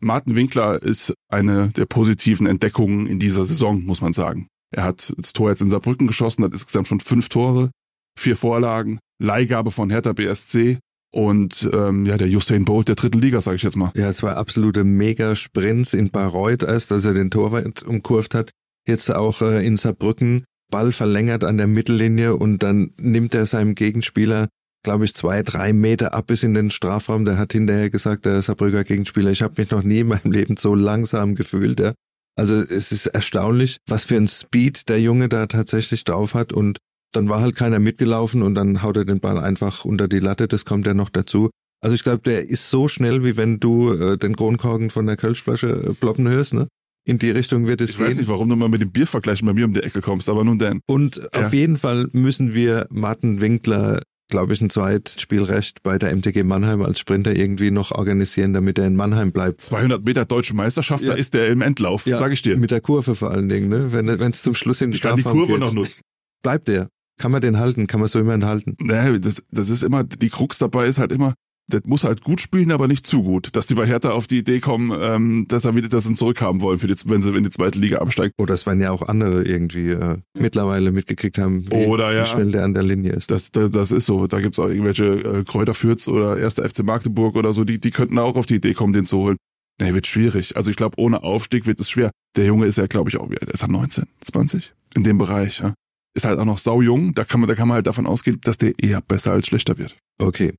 Martin 0.00 0.34
Winkler 0.34 0.82
ist 0.82 1.14
eine 1.28 1.68
der 1.68 1.86
positiven 1.86 2.46
Entdeckungen 2.48 3.06
in 3.06 3.20
dieser 3.20 3.44
Saison, 3.44 3.84
muss 3.84 4.00
man 4.00 4.12
sagen. 4.12 4.48
Er 4.74 4.84
hat 4.84 5.12
das 5.16 5.32
Tor 5.32 5.50
jetzt 5.50 5.62
in 5.62 5.70
Saarbrücken 5.70 6.08
geschossen, 6.08 6.42
hat 6.42 6.52
insgesamt 6.52 6.88
schon 6.88 6.98
fünf 6.98 7.28
Tore, 7.28 7.70
vier 8.18 8.36
Vorlagen, 8.36 8.98
Leihgabe 9.22 9.70
von 9.70 9.90
Hertha 9.90 10.12
BSC 10.12 10.78
und 11.12 11.68
ähm, 11.72 12.06
ja, 12.06 12.16
der 12.16 12.28
Usain 12.28 12.64
Bolt 12.64 12.88
der 12.88 12.96
dritten 12.96 13.20
Liga, 13.20 13.40
sage 13.40 13.56
ich 13.56 13.62
jetzt 13.62 13.76
mal. 13.76 13.92
Ja, 13.94 14.12
zwei 14.12 14.32
absolute 14.32 14.82
Mega-Sprints 14.82 15.94
in 15.94 16.10
Bayreuth 16.10 16.64
als 16.64 16.90
er 16.90 17.14
den 17.14 17.30
Torwart 17.30 17.84
umkurvt 17.84 18.34
hat. 18.34 18.50
Jetzt 18.88 19.12
auch 19.14 19.42
äh, 19.42 19.64
in 19.64 19.76
Saarbrücken. 19.76 20.44
Ball 20.72 20.92
verlängert 20.92 21.44
an 21.44 21.56
der 21.56 21.66
Mittellinie 21.66 22.34
und 22.36 22.62
dann 22.62 22.92
nimmt 22.96 23.34
er 23.34 23.46
seinem 23.46 23.74
Gegenspieler, 23.74 24.48
glaube 24.82 25.04
ich, 25.04 25.14
zwei, 25.14 25.42
drei 25.42 25.72
Meter 25.72 26.14
ab 26.14 26.26
bis 26.28 26.42
in 26.42 26.54
den 26.54 26.70
Strafraum. 26.70 27.24
Der 27.24 27.36
hat 27.38 27.52
hinterher 27.52 27.90
gesagt, 27.90 28.24
der 28.24 28.40
Saarbrücker 28.42 28.84
Gegenspieler, 28.84 29.30
ich 29.30 29.42
habe 29.42 29.54
mich 29.58 29.70
noch 29.70 29.82
nie 29.82 29.98
in 30.00 30.08
meinem 30.08 30.32
Leben 30.32 30.56
so 30.56 30.74
langsam 30.74 31.34
gefühlt. 31.34 31.80
Ja. 31.80 31.92
Also 32.38 32.54
es 32.56 32.92
ist 32.92 33.06
erstaunlich, 33.06 33.78
was 33.88 34.04
für 34.04 34.16
ein 34.16 34.28
Speed 34.28 34.88
der 34.88 35.00
Junge 35.00 35.28
da 35.28 35.46
tatsächlich 35.46 36.04
drauf 36.04 36.34
hat 36.34 36.52
und 36.52 36.78
dann 37.12 37.28
war 37.28 37.40
halt 37.40 37.56
keiner 37.56 37.80
mitgelaufen 37.80 38.42
und 38.42 38.54
dann 38.54 38.82
haut 38.82 38.96
er 38.96 39.04
den 39.04 39.20
Ball 39.20 39.36
einfach 39.38 39.84
unter 39.84 40.06
die 40.08 40.20
Latte, 40.20 40.46
das 40.48 40.64
kommt 40.64 40.86
ja 40.86 40.94
noch 40.94 41.10
dazu. 41.10 41.50
Also 41.82 41.94
ich 41.94 42.04
glaube, 42.04 42.20
der 42.20 42.48
ist 42.48 42.70
so 42.70 42.88
schnell, 42.88 43.24
wie 43.24 43.36
wenn 43.36 43.58
du 43.58 43.92
äh, 43.92 44.16
den 44.16 44.36
Kronkorken 44.36 44.90
von 44.90 45.06
der 45.06 45.16
Kölschflasche 45.16 45.68
äh, 45.70 45.94
ploppen 45.94 46.28
hörst, 46.28 46.54
ne? 46.54 46.68
In 47.06 47.18
die 47.18 47.30
Richtung 47.30 47.66
wird 47.66 47.80
es 47.80 47.90
Ich 47.90 47.96
gehen. 47.96 48.06
weiß 48.06 48.16
nicht, 48.18 48.28
warum 48.28 48.48
du 48.50 48.54
mal 48.56 48.68
mit 48.68 48.82
dem 48.82 48.92
Biervergleichen 48.92 49.46
bei 49.46 49.54
mir 49.54 49.64
um 49.64 49.72
die 49.72 49.82
Ecke 49.82 50.02
kommst, 50.02 50.28
aber 50.28 50.44
nun 50.44 50.58
denn. 50.58 50.80
Und 50.86 51.16
Ja. 51.16 51.40
auf 51.46 51.52
jeden 51.54 51.78
Fall 51.78 52.06
müssen 52.12 52.54
wir 52.54 52.86
Martin 52.90 53.40
Winkler, 53.40 54.02
glaube 54.30 54.52
ich, 54.54 54.60
ein 54.60 54.70
Zweitspielrecht 54.70 55.82
bei 55.82 55.98
der 55.98 56.14
MTG 56.14 56.42
Mannheim 56.44 56.82
als 56.82 56.98
Sprinter 56.98 57.34
irgendwie 57.34 57.70
noch 57.70 57.90
organisieren, 57.92 58.52
damit 58.52 58.78
er 58.78 58.86
in 58.86 58.96
Mannheim 58.96 59.32
bleibt. 59.32 59.60
200 59.60 60.04
Meter 60.04 60.24
deutsche 60.24 60.54
Meisterschaft, 60.54 61.02
Ja. 61.04 61.10
da 61.10 61.14
ist 61.16 61.34
der 61.34 61.48
im 61.48 61.60
Endlauf, 61.62 62.04
sag 62.04 62.32
ich 62.32 62.42
dir. 62.42 62.56
Mit 62.56 62.70
der 62.70 62.80
Kurve 62.80 63.14
vor 63.14 63.30
allen 63.30 63.48
Dingen, 63.48 63.68
ne? 63.68 63.92
Wenn 63.92 64.30
es 64.30 64.42
zum 64.42 64.54
Schluss 64.54 64.80
in 64.80 64.90
den 64.90 64.96
Ich 64.96 65.02
kann 65.02 65.16
die 65.16 65.22
Kurve 65.24 65.46
geht. 65.52 65.60
noch 65.60 65.72
nutzen. 65.72 66.00
Bleibt 66.42 66.68
er. 66.68 66.88
Kann 67.18 67.32
man 67.32 67.42
den 67.42 67.58
halten? 67.58 67.86
Kann 67.86 68.00
man 68.00 68.08
so 68.08 68.18
jemanden 68.18 68.46
halten? 68.46 68.76
Naja, 68.80 69.18
das, 69.18 69.42
das 69.50 69.68
ist 69.68 69.82
immer, 69.82 70.04
die 70.04 70.28
Krux 70.30 70.56
dabei 70.58 70.86
ist 70.86 70.98
halt 70.98 71.12
immer, 71.12 71.34
der 71.72 71.80
muss 71.84 72.04
halt 72.04 72.22
gut 72.22 72.40
spielen, 72.40 72.72
aber 72.72 72.88
nicht 72.88 73.06
zu 73.06 73.22
gut. 73.22 73.50
Dass 73.56 73.66
die 73.66 73.74
bei 73.74 73.86
Hertha 73.86 74.10
auf 74.10 74.26
die 74.26 74.38
Idee 74.38 74.60
kommen, 74.60 74.92
ähm, 75.00 75.46
dass 75.48 75.64
er 75.64 75.74
wieder 75.74 75.88
das 75.88 76.06
ihn 76.06 76.16
zurückhaben 76.16 76.60
wollen, 76.60 76.78
für 76.78 76.86
die, 76.86 76.94
wenn 77.06 77.22
sie 77.22 77.34
in 77.34 77.44
die 77.44 77.50
zweite 77.50 77.78
Liga 77.78 77.98
absteigt. 77.98 78.34
Oder 78.38 78.54
es 78.54 78.66
werden 78.66 78.80
ja 78.80 78.90
auch 78.90 79.02
andere 79.02 79.42
irgendwie 79.42 79.90
äh, 79.90 80.18
mittlerweile 80.34 80.90
mitgekriegt 80.92 81.38
haben, 81.38 81.70
wie, 81.70 81.86
Oder 81.86 82.12
ja. 82.12 82.22
wie 82.22 82.26
schnell 82.26 82.52
der 82.52 82.64
an 82.64 82.74
der 82.74 82.82
Linie 82.82 83.12
ist. 83.12 83.30
Das, 83.30 83.50
das, 83.50 83.70
das 83.70 83.90
ist 83.92 84.06
so. 84.06 84.26
Da 84.26 84.40
gibt's 84.40 84.58
auch 84.58 84.68
irgendwelche 84.68 85.04
äh, 85.04 85.44
Kräuter 85.44 85.74
Fürth 85.74 86.08
oder 86.08 86.38
erster 86.38 86.68
FC 86.68 86.82
Magdeburg 86.82 87.36
oder 87.36 87.52
so, 87.52 87.64
die, 87.64 87.80
die 87.80 87.90
könnten 87.90 88.18
auch 88.18 88.36
auf 88.36 88.46
die 88.46 88.56
Idee 88.56 88.74
kommen, 88.74 88.92
den 88.92 89.04
zu 89.04 89.18
holen. 89.18 89.36
Nee, 89.80 89.94
wird 89.94 90.06
schwierig. 90.06 90.56
Also 90.56 90.70
ich 90.70 90.76
glaube, 90.76 91.00
ohne 91.00 91.22
Aufstieg 91.22 91.66
wird 91.66 91.80
es 91.80 91.88
schwer. 91.88 92.10
Der 92.36 92.44
Junge 92.44 92.66
ist 92.66 92.76
ja, 92.76 92.86
glaube 92.86 93.08
ich, 93.08 93.16
auch 93.16 93.28
der 93.28 93.48
ist 93.48 93.62
halt 93.62 93.72
19, 93.72 94.04
20, 94.30 94.74
in 94.94 95.04
dem 95.04 95.18
Bereich. 95.18 95.60
Ja. 95.60 95.74
Ist 96.14 96.26
halt 96.26 96.38
auch 96.38 96.44
noch 96.44 96.58
saujung. 96.58 97.14
Da 97.14 97.24
kann 97.24 97.40
man, 97.40 97.48
da 97.48 97.54
kann 97.54 97.68
man 97.68 97.76
halt 97.76 97.86
davon 97.86 98.06
ausgehen, 98.06 98.40
dass 98.42 98.58
der 98.58 98.74
eher 98.78 99.00
besser 99.00 99.32
als 99.32 99.46
schlechter 99.46 99.78
wird. 99.78 99.96
Okay. 100.18 100.52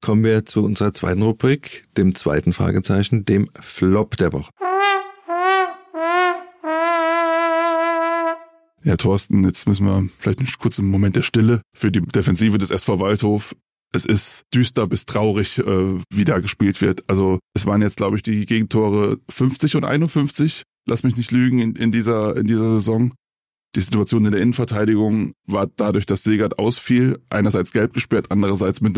Kommen 0.00 0.24
wir 0.24 0.44
zu 0.46 0.64
unserer 0.64 0.92
zweiten 0.92 1.22
Rubrik, 1.22 1.84
dem 1.96 2.14
zweiten 2.14 2.52
Fragezeichen, 2.52 3.24
dem 3.24 3.48
Flop 3.60 4.16
der 4.16 4.32
Woche. 4.32 4.50
Ja, 8.84 8.96
Thorsten, 8.96 9.44
jetzt 9.44 9.66
müssen 9.66 9.86
wir 9.86 10.08
vielleicht 10.18 10.38
einen 10.38 10.48
kurzen 10.58 10.86
Moment 10.86 11.16
der 11.16 11.22
Stille 11.22 11.62
für 11.74 11.90
die 11.90 12.00
Defensive 12.00 12.58
des 12.58 12.70
SV 12.70 13.00
Waldhof. 13.00 13.54
Es 13.92 14.04
ist 14.04 14.44
düster 14.54 14.86
bis 14.86 15.04
traurig, 15.04 15.58
äh, 15.58 15.94
wie 16.10 16.24
da 16.24 16.38
gespielt 16.38 16.80
wird. 16.80 17.02
Also 17.08 17.38
es 17.54 17.66
waren 17.66 17.82
jetzt, 17.82 17.96
glaube 17.96 18.16
ich, 18.16 18.22
die 18.22 18.46
Gegentore 18.46 19.18
50 19.30 19.76
und 19.76 19.84
51. 19.84 20.62
Lass 20.86 21.02
mich 21.02 21.16
nicht 21.16 21.32
lügen 21.32 21.58
in, 21.58 21.76
in 21.76 21.90
dieser 21.90 22.36
in 22.36 22.46
dieser 22.46 22.70
Saison. 22.70 23.12
Die 23.74 23.80
Situation 23.80 24.24
in 24.24 24.32
der 24.32 24.40
Innenverteidigung 24.40 25.32
war 25.46 25.66
dadurch, 25.66 26.06
dass 26.06 26.22
Segert 26.22 26.58
ausfiel, 26.58 27.18
einerseits 27.28 27.72
gelb 27.72 27.92
gesperrt, 27.92 28.30
andererseits 28.30 28.80
mit 28.80 28.96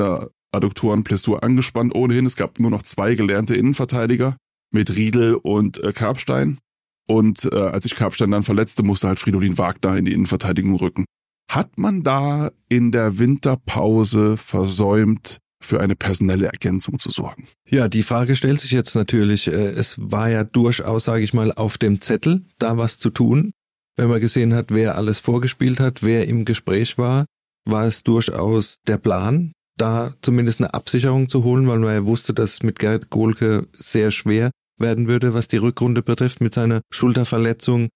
der 0.53 0.59
Adduktorenplessur 0.59 1.43
angespannt. 1.43 1.95
Ohnehin, 1.95 2.27
es 2.27 2.37
gab 2.37 2.59
nur 2.59 2.71
noch 2.71 2.83
zwei 2.83 3.15
gelernte 3.15 3.57
Innenverteidiger 3.57 4.37
mit 4.73 4.95
Riedel 4.95 5.35
und 5.35 5.83
äh, 5.83 5.93
Karpstein. 5.93 6.59
Und 7.07 7.49
äh, 7.53 7.57
als 7.57 7.85
sich 7.85 7.97
Karpstein 7.97 8.31
dann 8.31 8.43
verletzte, 8.43 8.83
musste 8.83 9.09
halt 9.09 9.19
Fridolin 9.19 9.59
Wagner 9.59 9.97
in 9.97 10.05
die 10.05 10.13
Innenverteidigung 10.13 10.77
rücken. 10.77 11.05
Hat 11.51 11.79
man 11.79 12.03
da 12.03 12.51
in 12.69 12.93
der 12.93 13.19
Winterpause 13.19 14.37
versäumt, 14.37 15.41
für 15.63 15.81
eine 15.81 15.95
personelle 15.95 16.47
Ergänzung 16.47 16.99
zu 16.99 17.11
sorgen? 17.11 17.47
Ja, 17.69 17.89
die 17.89 18.03
Frage 18.03 18.35
stellt 18.35 18.61
sich 18.61 18.71
jetzt 18.71 18.95
natürlich, 18.95 19.49
äh, 19.49 19.71
es 19.71 19.97
war 20.01 20.31
ja 20.31 20.43
durchaus, 20.45 21.05
sage 21.05 21.23
ich 21.23 21.35
mal, 21.35 21.53
auf 21.53 21.79
dem 21.79 22.01
Zettel, 22.01 22.45
da 22.59 22.79
was 22.79 22.99
zu 22.99 23.11
tun. 23.11 23.53
Wenn 23.97 24.09
man 24.09 24.21
gesehen 24.21 24.55
hat, 24.55 24.73
wer 24.73 24.97
alles 24.97 25.19
vorgespielt 25.19 25.79
hat, 25.79 26.03
wer 26.03 26.27
im 26.27 26.45
Gespräch 26.45 26.97
war, 26.97 27.27
war 27.67 27.85
es 27.85 28.03
durchaus 28.03 28.79
der 28.87 28.97
Plan, 28.97 29.53
da 29.81 30.15
zumindest 30.23 30.61
eine 30.61 30.75
Absicherung 30.75 31.29
zu 31.29 31.45
holen, 31.45 31.67
weil 31.69 31.79
man 31.79 31.95
ja 31.95 32.07
wusste, 32.07 32.35
dass 32.35 32.55
es 32.55 32.63
mit 32.63 32.79
Gerd 32.79 33.11
Gohlke 33.11 33.67
sehr 33.79 34.11
schwer 34.11 34.51
werden 34.79 35.09
würde, 35.09 35.35
was 35.35 35.49
die 35.49 35.59
Rückrunde 35.59 36.03
betrifft, 36.03 36.41
mit 36.41 36.55
seiner 36.55 36.81
Schulterverletzung. 36.91 37.89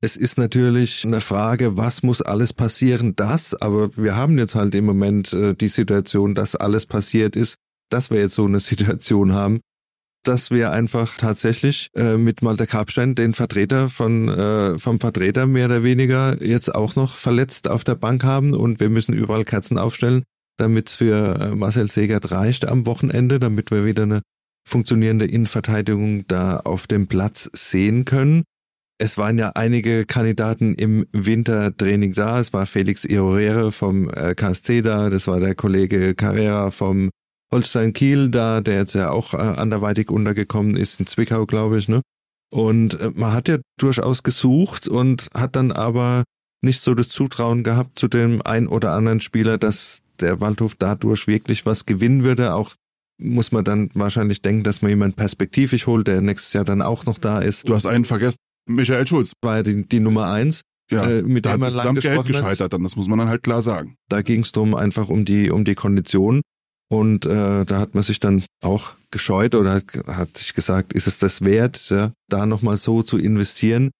Es 0.00 0.16
ist 0.16 0.36
natürlich 0.36 1.04
eine 1.04 1.20
Frage, 1.20 1.76
was 1.76 2.02
muss 2.02 2.22
alles 2.22 2.52
passieren, 2.52 3.14
das, 3.14 3.54
aber 3.54 3.96
wir 3.96 4.16
haben 4.16 4.36
jetzt 4.38 4.54
halt 4.54 4.74
im 4.74 4.84
Moment 4.84 5.32
äh, 5.32 5.54
die 5.54 5.68
Situation, 5.68 6.34
dass 6.34 6.56
alles 6.56 6.86
passiert 6.86 7.36
ist, 7.36 7.54
dass 7.88 8.10
wir 8.10 8.20
jetzt 8.20 8.34
so 8.34 8.44
eine 8.44 8.60
Situation 8.60 9.32
haben, 9.32 9.60
dass 10.24 10.50
wir 10.50 10.72
einfach 10.72 11.16
tatsächlich 11.16 11.88
äh, 11.96 12.16
mit 12.16 12.42
Malte 12.42 12.66
Karpstein 12.66 13.14
den 13.14 13.34
Vertreter 13.34 13.88
von 13.88 14.28
äh, 14.28 14.78
vom 14.78 15.00
Vertreter 15.00 15.46
mehr 15.46 15.66
oder 15.66 15.82
weniger 15.82 16.42
jetzt 16.42 16.74
auch 16.74 16.96
noch 16.96 17.16
verletzt 17.16 17.68
auf 17.68 17.84
der 17.84 17.96
Bank 17.96 18.24
haben 18.24 18.54
und 18.54 18.80
wir 18.80 18.88
müssen 18.88 19.14
überall 19.14 19.44
Kerzen 19.44 19.78
aufstellen, 19.78 20.22
damit 20.62 20.88
es 20.88 20.94
für 20.94 21.38
äh, 21.40 21.54
Marcel 21.54 21.90
Segert 21.90 22.30
reicht 22.30 22.66
am 22.66 22.86
Wochenende, 22.86 23.38
damit 23.38 23.70
wir 23.70 23.84
wieder 23.84 24.04
eine 24.04 24.22
funktionierende 24.66 25.26
Innenverteidigung 25.26 26.26
da 26.28 26.58
auf 26.58 26.86
dem 26.86 27.08
Platz 27.08 27.50
sehen 27.52 28.04
können. 28.04 28.44
Es 28.98 29.18
waren 29.18 29.36
ja 29.38 29.50
einige 29.56 30.06
Kandidaten 30.06 30.74
im 30.74 31.06
Wintertraining 31.12 32.14
da. 32.14 32.38
Es 32.38 32.52
war 32.52 32.66
Felix 32.66 33.04
Iorere 33.04 33.72
vom 33.72 34.08
äh, 34.08 34.34
KSC 34.34 34.82
da, 34.82 35.10
das 35.10 35.26
war 35.26 35.40
der 35.40 35.56
Kollege 35.56 36.14
Carrera 36.14 36.70
vom 36.70 37.10
Holstein 37.52 37.92
Kiel 37.92 38.30
da, 38.30 38.60
der 38.60 38.76
jetzt 38.78 38.94
ja 38.94 39.10
auch 39.10 39.34
äh, 39.34 39.38
anderweitig 39.38 40.10
untergekommen 40.10 40.76
ist 40.76 41.00
in 41.00 41.06
Zwickau, 41.06 41.44
glaube 41.44 41.78
ich, 41.78 41.88
ne? 41.88 42.00
Und 42.52 43.16
man 43.16 43.32
hat 43.32 43.48
ja 43.48 43.58
durchaus 43.78 44.22
gesucht 44.22 44.86
und 44.86 45.28
hat 45.34 45.56
dann 45.56 45.72
aber 45.72 46.24
nicht 46.62 46.82
so 46.82 46.94
das 46.94 47.08
Zutrauen 47.08 47.64
gehabt 47.64 47.98
zu 47.98 48.08
dem 48.08 48.42
ein 48.42 48.68
oder 48.68 48.92
anderen 48.92 49.20
Spieler, 49.20 49.56
dass 49.58 50.02
der 50.20 50.40
Waldhof 50.40 50.74
dadurch 50.76 51.26
wirklich 51.26 51.66
was 51.66 51.86
gewinnen 51.86 52.24
würde. 52.24 52.54
Auch 52.54 52.74
muss 53.18 53.52
man 53.52 53.64
dann 53.64 53.90
wahrscheinlich 53.94 54.42
denken, 54.42 54.64
dass 54.64 54.82
man 54.82 54.90
jemanden 54.90 55.16
perspektivisch 55.16 55.86
holt, 55.86 56.08
der 56.08 56.20
nächstes 56.20 56.52
Jahr 56.52 56.64
dann 56.64 56.82
auch 56.82 57.06
noch 57.06 57.18
da 57.18 57.40
ist. 57.40 57.68
Du 57.68 57.74
hast 57.74 57.86
einen 57.86 58.04
vergessen, 58.04 58.38
Michael 58.68 59.06
Schulz. 59.06 59.32
War 59.42 59.56
ja 59.56 59.62
die, 59.62 59.86
die 59.86 60.00
Nummer 60.00 60.30
eins. 60.30 60.62
Ja, 60.90 61.08
äh, 61.08 61.22
mit 61.22 61.46
da 61.46 61.52
dem 61.52 61.64
hat 61.64 61.86
am 61.86 61.94
Geld 61.94 62.26
gescheitert, 62.26 62.72
dann 62.72 62.82
das 62.82 62.96
muss 62.96 63.08
man 63.08 63.18
dann 63.18 63.28
halt 63.28 63.42
klar 63.42 63.62
sagen. 63.62 63.96
Da 64.08 64.20
ging 64.20 64.40
es 64.40 64.52
drum 64.52 64.74
einfach 64.74 65.08
um 65.08 65.24
die 65.24 65.50
um 65.50 65.64
die 65.64 65.74
Kondition 65.74 66.42
und 66.92 67.24
äh, 67.24 67.64
da 67.64 67.78
hat 67.78 67.94
man 67.94 68.02
sich 68.02 68.20
dann 68.20 68.44
auch 68.62 68.92
gescheut 69.10 69.54
oder 69.54 69.72
hat, 69.72 69.86
hat 70.06 70.36
sich 70.36 70.52
gesagt, 70.52 70.92
ist 70.92 71.06
es 71.06 71.18
das 71.18 71.40
wert, 71.40 71.88
ja, 71.88 72.12
da 72.28 72.44
nochmal 72.44 72.76
so 72.76 73.02
zu 73.02 73.16
investieren. 73.16 73.90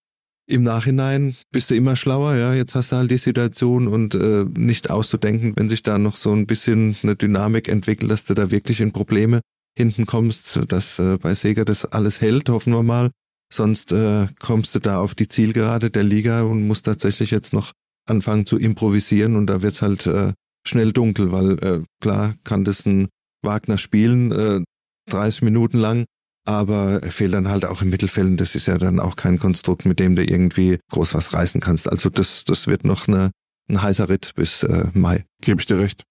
Im 0.48 0.64
Nachhinein 0.64 1.36
bist 1.52 1.70
du 1.70 1.76
immer 1.76 1.94
schlauer, 1.94 2.34
ja. 2.34 2.52
Jetzt 2.54 2.74
hast 2.74 2.92
du 2.92 2.96
halt 2.96 3.10
die 3.10 3.18
Situation 3.18 3.86
und 3.86 4.14
äh, 4.14 4.44
nicht 4.44 4.90
auszudenken, 4.90 5.52
wenn 5.56 5.68
sich 5.68 5.82
da 5.82 5.98
noch 5.98 6.16
so 6.16 6.32
ein 6.32 6.46
bisschen 6.46 6.96
eine 7.02 7.14
Dynamik 7.14 7.68
entwickelt, 7.68 8.10
dass 8.10 8.24
du 8.24 8.34
da 8.34 8.50
wirklich 8.50 8.80
in 8.80 8.92
Probleme 8.92 9.40
hinten 9.78 10.06
kommst, 10.06 10.60
dass 10.68 10.98
äh, 10.98 11.16
bei 11.18 11.34
Sega 11.34 11.64
das 11.64 11.84
alles 11.84 12.20
hält, 12.20 12.48
hoffen 12.48 12.72
wir 12.72 12.82
mal. 12.82 13.10
Sonst 13.52 13.92
äh, 13.92 14.26
kommst 14.40 14.74
du 14.74 14.78
da 14.80 14.98
auf 14.98 15.14
die 15.14 15.28
Zielgerade 15.28 15.90
der 15.90 16.04
Liga 16.04 16.42
und 16.42 16.66
musst 16.66 16.86
tatsächlich 16.86 17.30
jetzt 17.30 17.52
noch 17.52 17.72
anfangen 18.08 18.46
zu 18.46 18.58
improvisieren 18.58 19.36
und 19.36 19.46
da 19.46 19.62
wird's 19.62 19.82
halt 19.82 20.06
äh, 20.06 20.32
schnell 20.66 20.92
dunkel, 20.92 21.32
weil 21.32 21.58
äh, 21.58 21.80
klar 22.00 22.34
kann 22.44 22.64
das 22.64 22.86
ein 22.86 23.08
Wagner 23.42 23.78
spielen, 23.78 24.32
äh, 24.32 24.64
30 25.10 25.42
Minuten 25.42 25.78
lang, 25.78 26.04
aber 26.44 27.02
er 27.02 27.10
fehlt 27.10 27.34
dann 27.34 27.48
halt 27.48 27.64
auch 27.64 27.82
im 27.82 27.90
Mittelfeld 27.90 28.40
das 28.40 28.54
ist 28.54 28.66
ja 28.66 28.78
dann 28.78 29.00
auch 29.00 29.16
kein 29.16 29.38
Konstrukt, 29.38 29.84
mit 29.84 29.98
dem 29.98 30.16
du 30.16 30.24
irgendwie 30.24 30.78
groß 30.90 31.14
was 31.14 31.32
reißen 31.32 31.60
kannst. 31.60 31.88
Also 31.88 32.08
das, 32.08 32.44
das 32.44 32.66
wird 32.66 32.84
noch 32.84 33.08
eine, 33.08 33.30
ein 33.68 33.82
heißer 33.82 34.08
Ritt 34.08 34.32
bis 34.34 34.62
äh, 34.62 34.86
Mai. 34.92 35.24
Gebe 35.40 35.60
ich 35.60 35.66
dir 35.66 35.78
recht. 35.78 36.04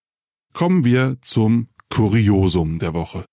Kommen 0.54 0.84
wir 0.84 1.18
zum 1.22 1.70
Kuriosum 1.90 2.80
der 2.80 2.94
Woche. 2.94 3.26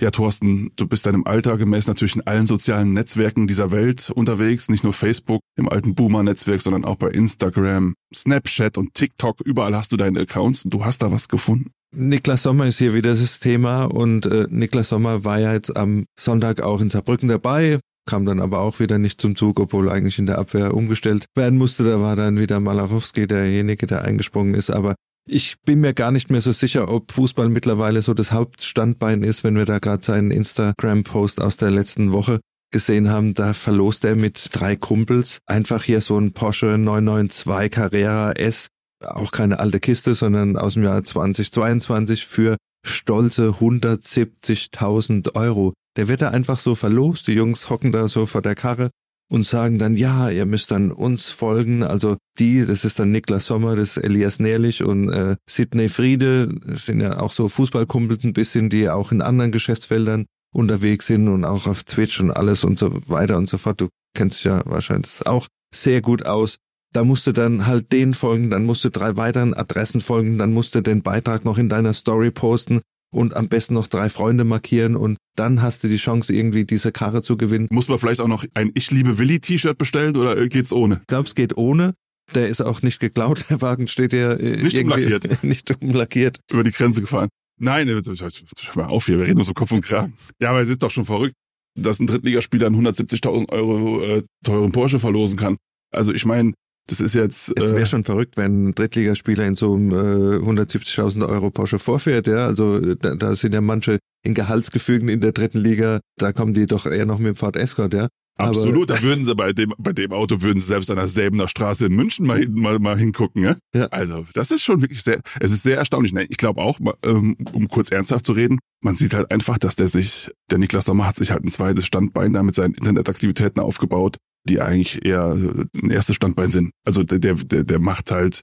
Ja, 0.00 0.12
Thorsten, 0.12 0.70
du 0.76 0.86
bist 0.86 1.06
deinem 1.06 1.24
Alter 1.24 1.58
gemäß 1.58 1.88
natürlich 1.88 2.14
in 2.14 2.24
allen 2.24 2.46
sozialen 2.46 2.92
Netzwerken 2.92 3.48
dieser 3.48 3.72
Welt 3.72 4.10
unterwegs, 4.10 4.68
nicht 4.68 4.84
nur 4.84 4.92
Facebook, 4.92 5.40
im 5.56 5.68
alten 5.68 5.96
Boomer-Netzwerk, 5.96 6.62
sondern 6.62 6.84
auch 6.84 6.94
bei 6.94 7.08
Instagram, 7.08 7.94
Snapchat 8.14 8.78
und 8.78 8.94
TikTok. 8.94 9.40
Überall 9.40 9.74
hast 9.74 9.90
du 9.90 9.96
deine 9.96 10.20
Accounts 10.20 10.64
und 10.64 10.72
du 10.72 10.84
hast 10.84 11.02
da 11.02 11.10
was 11.10 11.28
gefunden. 11.28 11.72
Niklas 11.90 12.44
Sommer 12.44 12.66
ist 12.66 12.78
hier 12.78 12.94
wieder 12.94 13.14
das 13.14 13.40
Thema 13.40 13.84
und 13.84 14.26
äh, 14.26 14.46
Niklas 14.48 14.90
Sommer 14.90 15.24
war 15.24 15.40
ja 15.40 15.52
jetzt 15.52 15.76
am 15.76 16.04
Sonntag 16.16 16.60
auch 16.60 16.80
in 16.80 16.90
Saarbrücken 16.90 17.28
dabei, 17.28 17.80
kam 18.06 18.24
dann 18.24 18.40
aber 18.40 18.60
auch 18.60 18.78
wieder 18.78 18.98
nicht 18.98 19.20
zum 19.20 19.34
Zug, 19.34 19.58
obwohl 19.58 19.90
eigentlich 19.90 20.18
in 20.18 20.26
der 20.26 20.38
Abwehr 20.38 20.74
umgestellt 20.74 21.26
werden 21.34 21.58
musste. 21.58 21.82
Da 21.84 22.00
war 22.00 22.14
dann 22.14 22.38
wieder 22.38 22.60
Malarowski 22.60 23.26
derjenige, 23.26 23.86
der 23.86 24.02
eingesprungen 24.02 24.54
ist. 24.54 24.70
Aber 24.70 24.94
ich 25.28 25.60
bin 25.64 25.80
mir 25.80 25.94
gar 25.94 26.10
nicht 26.10 26.30
mehr 26.30 26.40
so 26.40 26.52
sicher, 26.52 26.88
ob 26.88 27.12
Fußball 27.12 27.48
mittlerweile 27.48 28.02
so 28.02 28.14
das 28.14 28.32
Hauptstandbein 28.32 29.22
ist, 29.22 29.44
wenn 29.44 29.56
wir 29.56 29.64
da 29.64 29.78
gerade 29.78 30.04
seinen 30.04 30.30
Instagram-Post 30.30 31.40
aus 31.40 31.56
der 31.56 31.70
letzten 31.70 32.12
Woche 32.12 32.40
gesehen 32.70 33.08
haben, 33.10 33.34
da 33.34 33.52
verlost 33.52 34.04
er 34.04 34.16
mit 34.16 34.48
drei 34.52 34.76
Kumpels 34.76 35.38
einfach 35.46 35.82
hier 35.82 36.00
so 36.00 36.18
ein 36.18 36.32
Porsche 36.32 36.78
992 36.78 37.70
Carrera 37.70 38.32
S, 38.32 38.68
auch 39.04 39.30
keine 39.30 39.58
alte 39.58 39.80
Kiste, 39.80 40.14
sondern 40.14 40.56
aus 40.56 40.74
dem 40.74 40.82
Jahr 40.82 41.02
2022 41.02 42.26
für 42.26 42.56
stolze 42.86 43.50
170.000 43.60 45.34
Euro. 45.34 45.72
Der 45.96 46.08
wird 46.08 46.22
da 46.22 46.28
einfach 46.28 46.58
so 46.58 46.74
verlost, 46.74 47.26
die 47.26 47.32
Jungs 47.32 47.70
hocken 47.70 47.92
da 47.92 48.08
so 48.08 48.26
vor 48.26 48.42
der 48.42 48.54
Karre 48.54 48.90
und 49.30 49.44
sagen 49.44 49.78
dann, 49.78 49.96
ja, 49.96 50.30
ihr 50.30 50.46
müsst 50.46 50.70
dann 50.70 50.90
uns 50.90 51.28
folgen. 51.30 51.82
Also 51.82 52.16
die, 52.38 52.64
das 52.64 52.84
ist 52.84 52.98
dann 52.98 53.12
Niklas 53.12 53.46
Sommer, 53.46 53.76
das 53.76 53.96
ist 53.96 54.04
Elias 54.04 54.40
Nährlich 54.40 54.82
und 54.82 55.10
äh, 55.10 55.36
Sidney 55.48 55.88
Friede, 55.88 56.54
das 56.64 56.86
sind 56.86 57.00
ja 57.00 57.20
auch 57.20 57.32
so 57.32 57.48
Fußballkumpels 57.48 58.24
ein 58.24 58.32
bisschen, 58.32 58.70
die 58.70 58.88
auch 58.88 59.12
in 59.12 59.22
anderen 59.22 59.52
Geschäftsfeldern 59.52 60.26
unterwegs 60.54 61.06
sind 61.06 61.28
und 61.28 61.44
auch 61.44 61.66
auf 61.66 61.84
Twitch 61.84 62.20
und 62.20 62.30
alles 62.30 62.64
und 62.64 62.78
so 62.78 63.02
weiter 63.08 63.36
und 63.36 63.46
so 63.46 63.58
fort. 63.58 63.80
Du 63.80 63.88
kennst 64.16 64.38
dich 64.38 64.44
ja 64.44 64.62
wahrscheinlich 64.64 65.26
auch 65.26 65.46
sehr 65.74 66.00
gut 66.00 66.24
aus. 66.24 66.56
Da 66.94 67.04
musst 67.04 67.26
du 67.26 67.32
dann 67.32 67.66
halt 67.66 67.92
den 67.92 68.14
folgen, 68.14 68.48
dann 68.48 68.64
musst 68.64 68.82
du 68.82 68.88
drei 68.88 69.18
weiteren 69.18 69.52
Adressen 69.52 70.00
folgen, 70.00 70.38
dann 70.38 70.54
musst 70.54 70.74
du 70.74 70.80
den 70.80 71.02
Beitrag 71.02 71.44
noch 71.44 71.58
in 71.58 71.68
deiner 71.68 71.92
Story 71.92 72.30
posten 72.30 72.80
und 73.10 73.34
am 73.34 73.48
besten 73.48 73.74
noch 73.74 73.86
drei 73.86 74.08
Freunde 74.08 74.44
markieren 74.44 74.96
und 74.96 75.18
dann 75.36 75.62
hast 75.62 75.84
du 75.84 75.88
die 75.88 75.96
Chance, 75.96 76.32
irgendwie 76.34 76.64
diese 76.64 76.92
Karre 76.92 77.22
zu 77.22 77.36
gewinnen. 77.36 77.68
Muss 77.70 77.88
man 77.88 77.98
vielleicht 77.98 78.20
auch 78.20 78.28
noch 78.28 78.44
ein 78.54 78.70
Ich 78.74 78.90
liebe 78.90 79.18
Willi 79.18 79.40
T-Shirt 79.40 79.78
bestellen 79.78 80.16
oder 80.16 80.48
geht's 80.48 80.72
ohne? 80.72 80.96
Ich 81.00 81.06
glaube, 81.06 81.26
es 81.28 81.34
geht 81.34 81.56
ohne. 81.56 81.94
Der 82.34 82.48
ist 82.48 82.60
auch 82.60 82.82
nicht 82.82 83.00
geklaut. 83.00 83.46
Der 83.48 83.62
Wagen 83.62 83.86
steht 83.86 84.12
ja 84.12 84.32
äh, 84.34 84.62
Nicht 84.62 84.74
irgendwie- 84.76 85.04
umlackiert. 85.04 85.42
nicht 85.42 85.82
umlackiert. 85.82 86.40
Über 86.50 86.64
die 86.64 86.72
Grenze 86.72 87.00
gefahren. 87.00 87.28
Nein, 87.60 87.88
mal 87.88 88.84
auf 88.86 89.06
hier, 89.06 89.18
wir 89.18 89.24
reden 89.26 89.36
nur 89.36 89.44
so 89.44 89.52
Kopf 89.54 89.72
und 89.72 89.80
Kragen. 89.80 90.12
Ja, 90.40 90.50
aber 90.50 90.60
es 90.60 90.68
ist 90.68 90.82
doch 90.82 90.90
schon 90.90 91.04
verrückt, 91.04 91.34
dass 91.76 91.98
ein 91.98 92.06
Drittligaspieler 92.06 92.66
einen 92.68 92.86
170.000 92.86 93.50
Euro 93.50 94.00
äh, 94.04 94.22
teuren 94.44 94.70
Porsche 94.70 94.98
verlosen 94.98 95.38
kann. 95.38 95.56
Also 95.92 96.12
ich 96.12 96.24
meine, 96.24 96.52
das 96.88 97.00
ist 97.00 97.14
jetzt... 97.14 97.52
Es 97.56 97.68
wäre 97.70 97.82
Äh, 97.82 97.86
schon 97.86 98.02
verrückt, 98.04 98.36
wenn 98.36 98.68
ein 98.70 98.74
Drittligaspieler 98.74 99.46
in 99.46 99.54
so 99.56 99.74
einem 99.74 99.92
äh, 99.92 100.38
170.000 100.44 101.28
Euro 101.28 101.50
Porsche 101.50 101.78
vorfährt. 101.78 102.26
Ja, 102.26 102.46
also 102.46 102.94
da, 102.96 103.14
da 103.14 103.36
sind 103.36 103.54
ja 103.54 103.60
manche 103.60 103.98
in 104.24 104.34
Gehaltsgefügen 104.34 105.08
in 105.08 105.20
der 105.20 105.32
dritten 105.32 105.58
Liga. 105.58 106.00
Da 106.18 106.32
kommen 106.32 106.54
die 106.54 106.66
doch 106.66 106.86
eher 106.86 107.06
noch 107.06 107.18
mit 107.18 107.28
dem 107.28 107.36
Ford 107.36 107.56
Escort. 107.56 107.94
Ja, 107.94 108.08
Aber- 108.36 108.48
absolut, 108.48 108.90
da 108.90 109.00
würden 109.02 109.24
sie 109.24 109.34
bei 109.34 109.52
dem, 109.52 109.72
bei 109.78 109.92
dem 109.92 110.12
Auto 110.12 110.42
würden 110.42 110.58
sie 110.60 110.66
selbst 110.66 110.90
an 110.90 110.96
der 110.96 111.06
Säbener 111.06 111.46
Straße 111.46 111.86
in 111.86 111.94
München 111.94 112.26
mal, 112.26 112.46
mal, 112.48 112.78
mal 112.78 112.98
hingucken. 112.98 113.44
Ja? 113.44 113.56
Ja. 113.74 113.86
Also 113.86 114.26
das 114.34 114.50
ist 114.50 114.62
schon 114.64 114.80
wirklich 114.80 115.02
sehr, 115.02 115.20
es 115.40 115.52
ist 115.52 115.62
sehr 115.62 115.76
erstaunlich. 115.76 116.12
Ich 116.30 116.36
glaube 116.38 116.60
auch, 116.60 116.78
ähm, 117.04 117.36
um 117.52 117.68
kurz 117.68 117.90
ernsthaft 117.90 118.26
zu 118.26 118.32
reden, 118.32 118.58
man 118.82 118.94
sieht 118.94 119.12
halt 119.14 119.30
einfach, 119.30 119.58
dass 119.58 119.76
der 119.76 119.88
sich, 119.88 120.30
der 120.50 120.58
Niklas 120.58 120.84
Sommer 120.86 121.06
hat 121.06 121.16
sich 121.16 121.30
halt 121.32 121.44
ein 121.44 121.48
zweites 121.48 121.84
Standbein 121.86 122.32
da 122.32 122.42
mit 122.42 122.54
seinen 122.54 122.74
Internetaktivitäten 122.74 123.60
aufgebaut, 123.62 124.16
die 124.44 124.60
eigentlich 124.60 125.04
eher 125.04 125.36
äh, 125.36 125.78
ein 125.82 125.90
erstes 125.90 126.16
Standbein 126.16 126.50
sind. 126.50 126.72
Also 126.84 127.02
der, 127.02 127.18
der, 127.18 127.64
der, 127.64 127.78
macht 127.78 128.10
halt, 128.10 128.42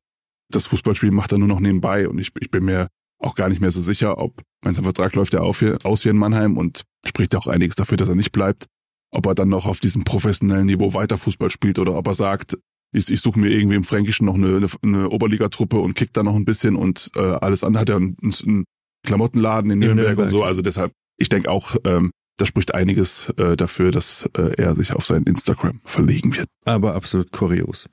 das 0.52 0.68
Fußballspiel 0.68 1.12
macht 1.12 1.32
er 1.32 1.38
nur 1.38 1.48
noch 1.48 1.60
nebenbei 1.60 2.08
und 2.08 2.20
ich, 2.20 2.32
ich 2.40 2.52
bin 2.52 2.66
mir 2.66 2.88
auch 3.20 3.36
gar 3.36 3.50
nicht 3.50 3.62
mehr 3.62 3.72
so 3.72 3.82
sicher, 3.82 4.18
ob, 4.18 4.42
mein 4.64 4.74
sein 4.74 4.84
Vertrag 4.84 5.16
läuft 5.16 5.34
ja 5.34 5.40
auf 5.42 5.60
hier, 5.60 5.78
aus 5.84 6.04
hier 6.04 6.12
in 6.12 6.18
Mannheim 6.18 6.58
und 6.58 6.84
spricht 7.06 7.34
ja 7.34 7.40
auch 7.40 7.48
einiges 7.48 7.76
dafür, 7.76 7.98
dass 7.98 8.10
er 8.10 8.16
nicht 8.16 8.32
bleibt, 8.32 8.66
ob 9.12 9.26
er 9.26 9.36
dann 9.36 9.50
noch 9.50 9.66
auf 9.66 9.80
diesem 9.80 10.04
professionellen 10.04 10.66
Niveau 10.66 10.94
weiter 10.94 11.18
Fußball 11.18 11.50
spielt 11.50 11.80
oder 11.80 11.96
ob 11.96 12.08
er 12.08 12.14
sagt, 12.14 12.58
ich, 12.92 13.10
ich 13.10 13.22
suche 13.22 13.40
mir 13.40 13.50
irgendwie 13.50 13.76
im 13.76 13.84
Fränkischen 13.84 14.26
noch 14.26 14.36
eine, 14.36 14.58
eine, 14.58 14.68
eine 14.84 15.10
Oberligatruppe 15.10 15.78
und 15.78 15.96
kick 15.96 16.14
da 16.14 16.24
noch 16.24 16.36
ein 16.36 16.46
bisschen 16.46 16.76
und 16.76 17.12
äh, 17.16 17.20
alles 17.20 17.64
andere 17.64 17.82
hat 17.82 17.90
er 17.90 17.98
einen, 17.98 18.18
einen 18.22 18.66
Klamottenladen 19.06 19.72
in 19.72 19.82
In 19.82 19.88
Nürnberg, 19.88 20.08
Nürnberg. 20.08 20.26
und 20.26 20.32
so. 20.32 20.44
Also 20.44 20.62
deshalb, 20.62 20.92
ich 21.18 21.30
denke 21.30 21.50
auch, 21.50 21.76
ähm, 21.86 22.12
da 22.38 22.46
spricht 22.46 22.74
einiges 22.74 23.30
äh, 23.38 23.56
dafür, 23.56 23.92
dass 23.92 24.30
äh, 24.38 24.56
er 24.58 24.76
sich 24.76 24.94
auf 24.94 25.06
sein 25.06 25.24
Instagram 25.24 25.82
verlegen 25.86 26.36
wird. 26.36 26.48
aber 26.66 26.96
absolut 26.96 27.32
kurios. 27.32 27.88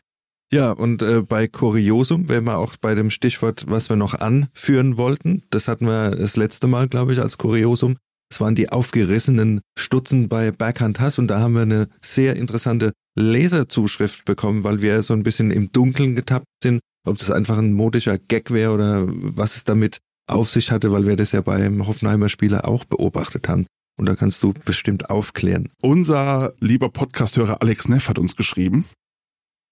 Ja, 0.52 0.70
und 0.72 1.02
äh, 1.02 1.22
bei 1.22 1.48
Kuriosum 1.48 2.28
wären 2.28 2.44
wir 2.44 2.58
auch 2.58 2.76
bei 2.76 2.94
dem 2.94 3.10
Stichwort, 3.10 3.64
was 3.68 3.88
wir 3.88 3.96
noch 3.96 4.12
anführen 4.12 4.98
wollten. 4.98 5.44
Das 5.48 5.66
hatten 5.66 5.86
wir 5.86 6.10
das 6.10 6.36
letzte 6.36 6.66
Mal, 6.66 6.88
glaube 6.88 7.14
ich, 7.14 7.20
als 7.20 7.38
Kuriosum. 7.38 7.96
Es 8.30 8.38
waren 8.38 8.54
die 8.54 8.68
aufgerissenen 8.68 9.60
Stutzen 9.78 10.28
bei 10.28 10.50
Berghand 10.50 11.00
Hass 11.00 11.18
und 11.18 11.28
da 11.28 11.40
haben 11.40 11.54
wir 11.54 11.62
eine 11.62 11.88
sehr 12.02 12.36
interessante 12.36 12.92
Leserzuschrift 13.18 14.26
bekommen, 14.26 14.62
weil 14.62 14.82
wir 14.82 15.02
so 15.02 15.14
ein 15.14 15.22
bisschen 15.22 15.50
im 15.50 15.72
Dunkeln 15.72 16.16
getappt 16.16 16.46
sind, 16.62 16.80
ob 17.06 17.16
das 17.16 17.30
einfach 17.30 17.56
ein 17.56 17.72
modischer 17.72 18.18
Gag 18.18 18.50
wäre 18.50 18.72
oder 18.72 19.04
was 19.06 19.56
es 19.56 19.64
damit 19.64 19.98
auf 20.26 20.50
sich 20.50 20.70
hatte, 20.70 20.92
weil 20.92 21.06
wir 21.06 21.16
das 21.16 21.32
ja 21.32 21.40
beim 21.40 21.86
Hoffenheimer 21.86 22.28
Spieler 22.28 22.68
auch 22.68 22.84
beobachtet 22.84 23.48
haben. 23.48 23.66
Und 24.02 24.08
da 24.08 24.16
kannst 24.16 24.42
du 24.42 24.52
bestimmt 24.52 25.10
aufklären. 25.10 25.68
Unser 25.80 26.54
lieber 26.58 26.88
Podcasthörer 26.88 27.62
Alex 27.62 27.86
Neff 27.86 28.08
hat 28.08 28.18
uns 28.18 28.34
geschrieben 28.34 28.84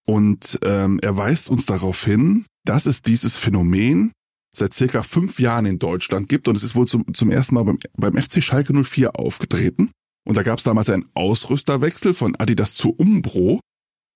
und 0.07 0.57
ähm, 0.63 1.01
er 1.03 1.17
weist 1.17 1.51
uns 1.51 1.67
darauf 1.67 2.05
hin, 2.05 2.45
dass 2.65 2.87
es 2.87 3.03
dieses 3.03 3.37
Phänomen 3.37 4.13
seit 4.55 4.73
circa 4.73 5.03
fünf 5.03 5.41
Jahren 5.41 5.67
in 5.67 5.81
Deutschland 5.81 6.29
gibt 6.29 6.47
und 6.47 6.57
es 6.57 6.63
ist 6.63 6.77
wohl 6.77 6.87
zum, 6.87 7.13
zum 7.13 7.33
ersten 7.33 7.57
Mal 7.57 7.65
beim, 7.65 7.81
beim 7.97 8.17
FC 8.17 8.41
Schalke 8.41 8.73
04 8.73 9.19
aufgetreten. 9.19 9.91
Und 10.25 10.37
da 10.37 10.45
gab 10.45 10.59
es 10.59 10.65
damals 10.65 10.89
einen 10.91 11.11
Ausrüsterwechsel 11.15 12.15
von 12.15 12.37
Adidas 12.37 12.77
zu 12.77 12.91
Umbro 12.91 13.59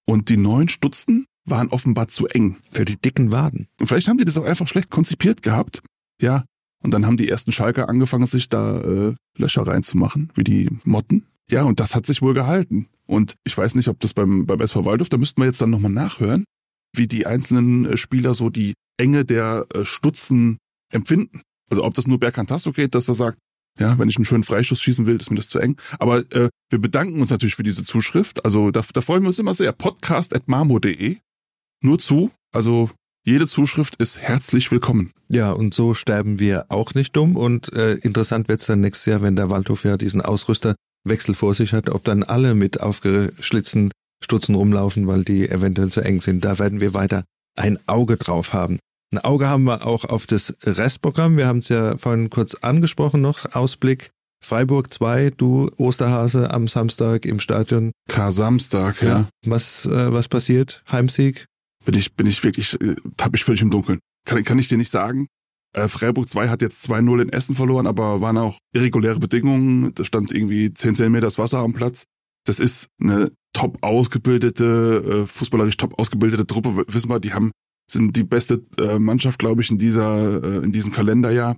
und 0.07 0.29
die 0.29 0.37
neuen 0.37 0.69
Stutzen 0.69 1.27
waren 1.45 1.71
offenbar 1.71 2.07
zu 2.07 2.29
eng. 2.29 2.57
Für 2.71 2.85
die 2.85 3.01
dicken 3.01 3.33
Waden. 3.33 3.67
Und 3.81 3.89
vielleicht 3.89 4.07
haben 4.07 4.19
die 4.19 4.25
das 4.25 4.39
auch 4.39 4.45
einfach 4.45 4.69
schlecht 4.69 4.91
konzipiert 4.91 5.43
gehabt. 5.43 5.83
Ja. 6.23 6.45
Und 6.85 6.93
dann 6.93 7.07
haben 7.07 7.17
die 7.17 7.31
ersten 7.31 7.51
Schalker 7.51 7.89
angefangen, 7.89 8.27
sich 8.27 8.51
da 8.51 8.79
äh, 8.79 9.15
Löcher 9.39 9.67
reinzumachen, 9.67 10.31
wie 10.35 10.45
die 10.45 10.69
Motten. 10.85 11.27
Ja, 11.51 11.63
und 11.63 11.81
das 11.81 11.95
hat 11.95 12.05
sich 12.05 12.21
wohl 12.21 12.35
gehalten. 12.35 12.89
Und 13.07 13.37
ich 13.45 13.57
weiß 13.57 13.75
nicht, 13.75 13.89
ob 13.89 14.01
das 14.01 14.13
beim, 14.13 14.45
beim 14.45 14.61
SV 14.61 14.85
Waldorf, 14.85 15.09
da 15.09 15.17
müssten 15.17 15.41
wir 15.41 15.47
jetzt 15.47 15.63
dann 15.63 15.71
nochmal 15.71 15.91
nachhören, 15.91 16.45
wie 16.95 17.07
die 17.07 17.27
einzelnen 17.27 17.87
äh, 17.87 17.97
Spieler 17.97 18.35
so 18.35 18.51
die 18.51 18.75
Enge 18.99 19.25
der 19.25 19.67
äh, 19.75 19.87
Stutzen 19.87 20.59
empfinden. 20.93 21.41
Also 21.71 21.85
ob 21.85 21.95
das 21.95 22.07
nur 22.07 22.21
Berkantasto 22.21 22.73
geht, 22.73 22.95
dass 22.95 23.09
er 23.09 23.15
sagt, 23.15 23.39
ja, 23.79 23.99
wenn 23.99 24.11
ich 24.11 24.17
einen 24.17 24.27
schönen 24.27 24.45
Freischuss 24.45 24.83
schießen 24.83 25.07
will, 25.07 25.17
ist 25.17 25.31
mir 25.31 25.37
das 25.37 25.49
zu 25.49 25.61
eng. 25.61 25.77
Aber 25.99 26.19
äh, 26.33 26.51
wir 26.71 26.79
bedanken 26.79 27.19
uns 27.19 27.31
natürlich 27.31 27.55
für 27.55 27.63
diese 27.63 27.85
Zuschrift. 27.85 28.45
Also 28.45 28.71
da, 28.71 28.83
da 28.93 29.01
freuen 29.01 29.23
wir 29.23 29.29
uns 29.29 29.39
immer 29.39 29.55
sehr. 29.55 29.73
Podcast.marmo.de. 29.73 31.17
Nur 31.83 31.99
zu. 31.99 32.31
Also 32.53 32.91
jede 33.25 33.47
Zuschrift 33.47 33.97
ist 33.97 34.19
herzlich 34.19 34.71
willkommen. 34.71 35.11
Ja, 35.29 35.51
und 35.51 35.73
so 35.73 35.95
sterben 35.95 36.39
wir 36.39 36.67
auch 36.69 36.95
nicht 36.95 37.17
dumm. 37.17 37.37
Und 37.37 37.73
äh, 37.73 37.95
interessant 37.95 38.49
wird's 38.49 38.67
dann 38.67 38.81
nächstes 38.81 39.07
Jahr, 39.07 39.23
wenn 39.23 39.35
der 39.35 39.49
Waldhof 39.49 39.85
ja 39.85 39.97
diesen 39.97 40.21
Ausrüsterwechsel 40.21 41.35
vor 41.35 41.55
sich 41.55 41.73
hat, 41.73 41.89
ob 41.89 42.05
dann 42.05 42.23
alle 42.23 42.55
mit 42.55 42.81
aufgeschlitzten 42.83 43.91
Stutzen 44.23 44.55
rumlaufen, 44.55 45.07
weil 45.07 45.25
die 45.25 45.49
eventuell 45.49 45.89
zu 45.91 46.03
eng 46.03 46.21
sind. 46.21 46.45
Da 46.45 46.59
werden 46.59 46.81
wir 46.81 46.93
weiter 46.93 47.25
ein 47.57 47.79
Auge 47.87 48.19
drauf 48.19 48.53
haben. 48.53 48.79
Ein 49.13 49.19
Auge 49.19 49.49
haben 49.49 49.65
wir 49.65 49.87
auch 49.87 50.05
auf 50.05 50.27
das 50.27 50.55
Restprogramm. 50.63 51.37
Wir 51.39 51.47
haben 51.47 51.61
es 51.61 51.71
ja 51.71 51.97
vorhin 51.97 52.29
kurz 52.29 52.55
angesprochen 52.57 53.23
noch. 53.23 53.55
Ausblick 53.55 54.11
Freiburg 54.45 54.93
2, 54.93 55.31
du 55.31 55.71
Osterhase 55.79 56.51
am 56.51 56.69
Samstag 56.69 57.25
im 57.25 57.41
Stadion. 57.41 57.93
Klar, 58.11 58.31
Samstag, 58.31 59.01
ja. 59.01 59.09
ja. 59.09 59.29
Was, 59.47 59.87
äh, 59.87 60.13
was 60.13 60.29
passiert? 60.29 60.83
Heimsieg? 60.93 61.47
Bin 61.85 61.95
ich, 61.95 62.15
bin 62.15 62.27
ich 62.27 62.43
wirklich, 62.43 62.81
äh, 62.81 62.97
hab 63.21 63.35
ich 63.35 63.45
völlig 63.45 63.63
im 63.63 63.71
Dunkeln. 63.71 64.01
Kann, 64.27 64.43
kann 64.45 64.59
ich 64.59 64.69
dir 64.69 64.79
nicht 64.79 64.91
sagen. 64.91 65.27
Äh, 65.75 65.89
Freiburg 65.89 66.29
2 66.29 66.49
hat 66.49 66.63
jetzt 66.63 66.89
2-0 66.89 67.23
in 67.23 67.29
Essen 67.29 67.57
verloren, 67.57 67.87
aber 67.87 68.21
waren 68.21 68.39
auch 68.39 68.59
irreguläre 68.73 69.19
Bedingungen. 69.19 69.93
Da 69.95 70.05
stand 70.05 70.33
irgendwie 70.33 70.73
10 70.73 70.95
Zentimeter 70.95 71.29
Wasser 71.37 71.59
am 71.59 71.75
Platz. 71.75 72.05
Das 72.45 72.61
ist 72.61 72.89
eine 73.01 73.33
top 73.53 73.79
ausgebildete, 73.83 75.23
äh, 75.25 75.27
fußballerisch 75.27 75.77
top 75.77 75.99
ausgebildete 75.99 76.47
Truppe. 76.47 76.85
Wissen 76.89 77.11
wir, 77.11 77.21
die 77.21 77.33
haben 77.33 77.51
sind 77.91 78.17
die 78.17 78.25
beste 78.25 78.65
äh, 78.79 78.99
Mannschaft, 78.99 79.39
glaube 79.39 79.63
ich, 79.63 79.71
in 79.71 79.79
dieser 79.79 80.43
äh, 80.43 80.65
in 80.65 80.73
diesem 80.73 80.93
Kalenderjahr. 80.93 81.57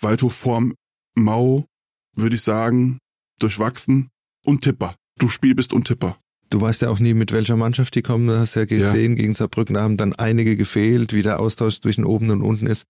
Waldhof 0.00 0.34
vorm 0.34 0.74
Mau, 1.14 1.66
würde 2.14 2.36
ich 2.36 2.42
sagen, 2.42 2.98
durchwachsen. 3.38 4.10
Untipper. 4.44 4.94
Du 5.18 5.28
Spiel 5.28 5.54
bist 5.54 5.72
untipper. 5.72 6.16
Du 6.50 6.60
weißt 6.60 6.82
ja 6.82 6.88
auch 6.88 6.98
nie, 6.98 7.14
mit 7.14 7.32
welcher 7.32 7.56
Mannschaft 7.56 7.94
die 7.94 8.02
kommen. 8.02 8.26
Du 8.26 8.38
hast 8.38 8.54
ja 8.54 8.64
gesehen, 8.64 9.12
ja. 9.12 9.22
gegen 9.22 9.34
Saarbrücken 9.34 9.76
haben 9.76 9.96
dann 9.96 10.14
einige 10.14 10.56
gefehlt, 10.56 11.12
wie 11.12 11.22
der 11.22 11.40
Austausch 11.40 11.80
zwischen 11.80 12.04
oben 12.04 12.30
und 12.30 12.42
unten 12.42 12.66
ist. 12.66 12.84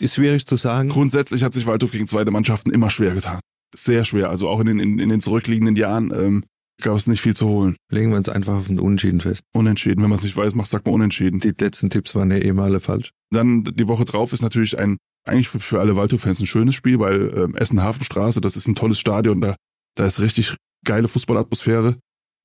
Ist 0.00 0.16
schwierig 0.16 0.46
zu 0.46 0.56
sagen. 0.56 0.88
Grundsätzlich 0.88 1.44
hat 1.44 1.54
sich 1.54 1.66
Waldhof 1.66 1.92
gegen 1.92 2.08
zweite 2.08 2.32
Mannschaften 2.32 2.72
immer 2.72 2.90
schwer 2.90 3.14
getan. 3.14 3.38
Sehr 3.74 4.04
schwer. 4.04 4.30
Also 4.30 4.48
auch 4.48 4.60
in 4.60 4.66
den, 4.66 4.80
in, 4.80 4.98
in 4.98 5.08
den 5.08 5.20
zurückliegenden 5.20 5.76
Jahren 5.76 6.12
ähm, 6.14 6.44
gab 6.82 6.96
es 6.96 7.06
nicht 7.06 7.20
viel 7.20 7.36
zu 7.36 7.48
holen. 7.48 7.76
Legen 7.90 8.10
wir 8.10 8.16
uns 8.16 8.28
einfach 8.28 8.54
auf 8.54 8.68
ein 8.68 8.80
Unentschieden 8.80 9.20
fest. 9.20 9.42
Unentschieden. 9.52 10.02
Wenn 10.02 10.10
man 10.10 10.18
es 10.18 10.24
nicht 10.24 10.36
weiß, 10.36 10.54
macht, 10.54 10.68
sagt 10.68 10.86
man 10.86 10.96
unentschieden. 10.96 11.38
Die 11.38 11.54
letzten 11.58 11.90
Tipps 11.90 12.16
waren 12.16 12.30
ja 12.32 12.38
eh 12.38 12.52
mal 12.52 12.64
alle 12.64 12.80
falsch. 12.80 13.10
Dann 13.30 13.62
die 13.64 13.86
Woche 13.86 14.04
drauf 14.04 14.32
ist 14.32 14.42
natürlich 14.42 14.76
ein, 14.78 14.96
eigentlich 15.24 15.48
für, 15.48 15.60
für 15.60 15.80
alle 15.80 15.94
Waldhof-Fans 15.94 16.40
ein 16.40 16.46
schönes 16.46 16.74
Spiel, 16.74 16.98
weil 16.98 17.32
ähm, 17.36 17.54
Essen-Hafenstraße, 17.54 18.40
das 18.40 18.56
ist 18.56 18.66
ein 18.66 18.74
tolles 18.74 18.98
Stadion, 18.98 19.40
da, 19.40 19.54
da 19.94 20.06
ist 20.06 20.18
richtig 20.18 20.56
geile 20.84 21.06
Fußballatmosphäre. 21.06 21.96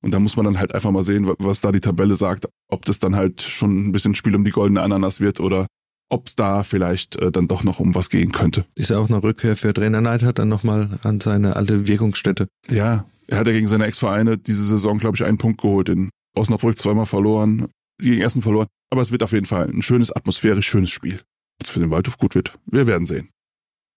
Und 0.02 0.12
da 0.12 0.18
muss 0.18 0.36
man 0.36 0.46
dann 0.46 0.58
halt 0.58 0.74
einfach 0.74 0.90
mal 0.90 1.04
sehen, 1.04 1.30
was 1.38 1.60
da 1.60 1.72
die 1.72 1.80
Tabelle 1.80 2.16
sagt, 2.16 2.48
ob 2.68 2.84
das 2.84 2.98
dann 2.98 3.16
halt 3.16 3.42
schon 3.42 3.88
ein 3.88 3.92
bisschen 3.92 4.14
Spiel 4.14 4.34
um 4.34 4.44
die 4.44 4.50
goldene 4.50 4.82
Ananas 4.82 5.20
wird 5.20 5.40
oder 5.40 5.66
ob 6.08 6.26
es 6.26 6.34
da 6.34 6.62
vielleicht 6.62 7.16
äh, 7.16 7.30
dann 7.30 7.48
doch 7.48 7.64
noch 7.64 7.80
um 7.80 7.94
was 7.94 8.10
gehen 8.10 8.32
könnte. 8.32 8.64
Ist 8.74 8.90
ja 8.90 8.98
auch 8.98 9.08
eine 9.08 9.22
Rückkehr 9.22 9.56
für 9.56 9.72
Trainer 9.72 10.00
Neidhardt 10.00 10.38
dann 10.38 10.48
nochmal 10.48 10.98
an 11.02 11.20
seine 11.20 11.56
alte 11.56 11.86
Wirkungsstätte. 11.86 12.48
Ja, 12.68 13.04
er 13.28 13.38
hat 13.38 13.46
ja 13.46 13.52
gegen 13.52 13.68
seine 13.68 13.86
Ex-Vereine 13.86 14.38
diese 14.38 14.64
Saison, 14.64 14.98
glaube 14.98 15.16
ich, 15.16 15.24
einen 15.24 15.38
Punkt 15.38 15.60
geholt. 15.60 15.88
In 15.88 16.10
Osnabrück 16.36 16.78
zweimal 16.78 17.06
verloren, 17.06 17.68
gegen 18.00 18.22
Essen 18.22 18.42
verloren. 18.42 18.66
Aber 18.90 19.02
es 19.02 19.12
wird 19.12 19.22
auf 19.22 19.32
jeden 19.32 19.46
Fall 19.46 19.68
ein 19.68 19.82
schönes, 19.82 20.10
atmosphärisch 20.10 20.66
schönes 20.66 20.90
Spiel. 20.90 21.20
Was 21.60 21.70
für 21.70 21.80
den 21.80 21.90
Waldhof 21.90 22.18
gut 22.18 22.34
wird. 22.34 22.58
Wir 22.66 22.86
werden 22.86 23.06
sehen. 23.06 23.28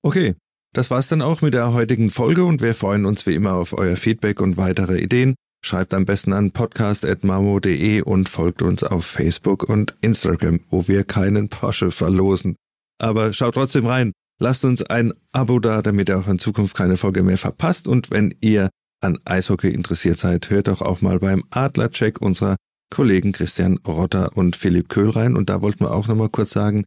Okay, 0.03 0.35
das 0.73 0.91
war's 0.91 1.07
dann 1.07 1.21
auch 1.21 1.41
mit 1.41 1.53
der 1.53 1.73
heutigen 1.73 2.09
Folge 2.09 2.43
und 2.45 2.61
wir 2.61 2.75
freuen 2.75 3.05
uns 3.05 3.25
wie 3.25 3.33
immer 3.33 3.53
auf 3.53 3.73
euer 3.73 3.95
Feedback 3.95 4.41
und 4.41 4.57
weitere 4.57 4.99
Ideen. 4.99 5.35
Schreibt 5.65 5.93
am 5.93 6.03
besten 6.03 6.33
an 6.33 6.51
podcast.mamo.de 6.51 8.01
und 8.01 8.27
folgt 8.27 8.61
uns 8.61 8.83
auf 8.83 9.05
Facebook 9.05 9.63
und 9.63 9.95
Instagram, 10.01 10.59
wo 10.69 10.89
wir 10.89 11.05
keinen 11.05 11.47
Porsche 11.47 11.91
verlosen. 11.91 12.57
Aber 12.99 13.31
schaut 13.31 13.53
trotzdem 13.53 13.85
rein. 13.85 14.11
Lasst 14.41 14.65
uns 14.65 14.81
ein 14.83 15.13
Abo 15.31 15.59
da, 15.59 15.81
damit 15.81 16.09
ihr 16.09 16.19
auch 16.19 16.27
in 16.27 16.37
Zukunft 16.37 16.75
keine 16.75 16.97
Folge 16.97 17.23
mehr 17.23 17.37
verpasst. 17.37 17.87
Und 17.87 18.11
wenn 18.11 18.35
ihr 18.41 18.69
an 18.99 19.19
Eishockey 19.23 19.69
interessiert 19.69 20.17
seid, 20.17 20.49
hört 20.49 20.67
doch 20.67 20.81
auch 20.81 20.99
mal 20.99 21.19
beim 21.19 21.43
Adlercheck 21.49 22.19
unserer 22.19 22.57
Kollegen 22.93 23.31
Christian 23.31 23.77
Rotter 23.87 24.35
und 24.35 24.57
Philipp 24.57 24.89
Köhl 24.89 25.11
rein. 25.11 25.37
Und 25.37 25.49
da 25.49 25.61
wollten 25.61 25.85
wir 25.85 25.93
auch 25.93 26.07
nochmal 26.07 26.29
kurz 26.29 26.51
sagen, 26.51 26.83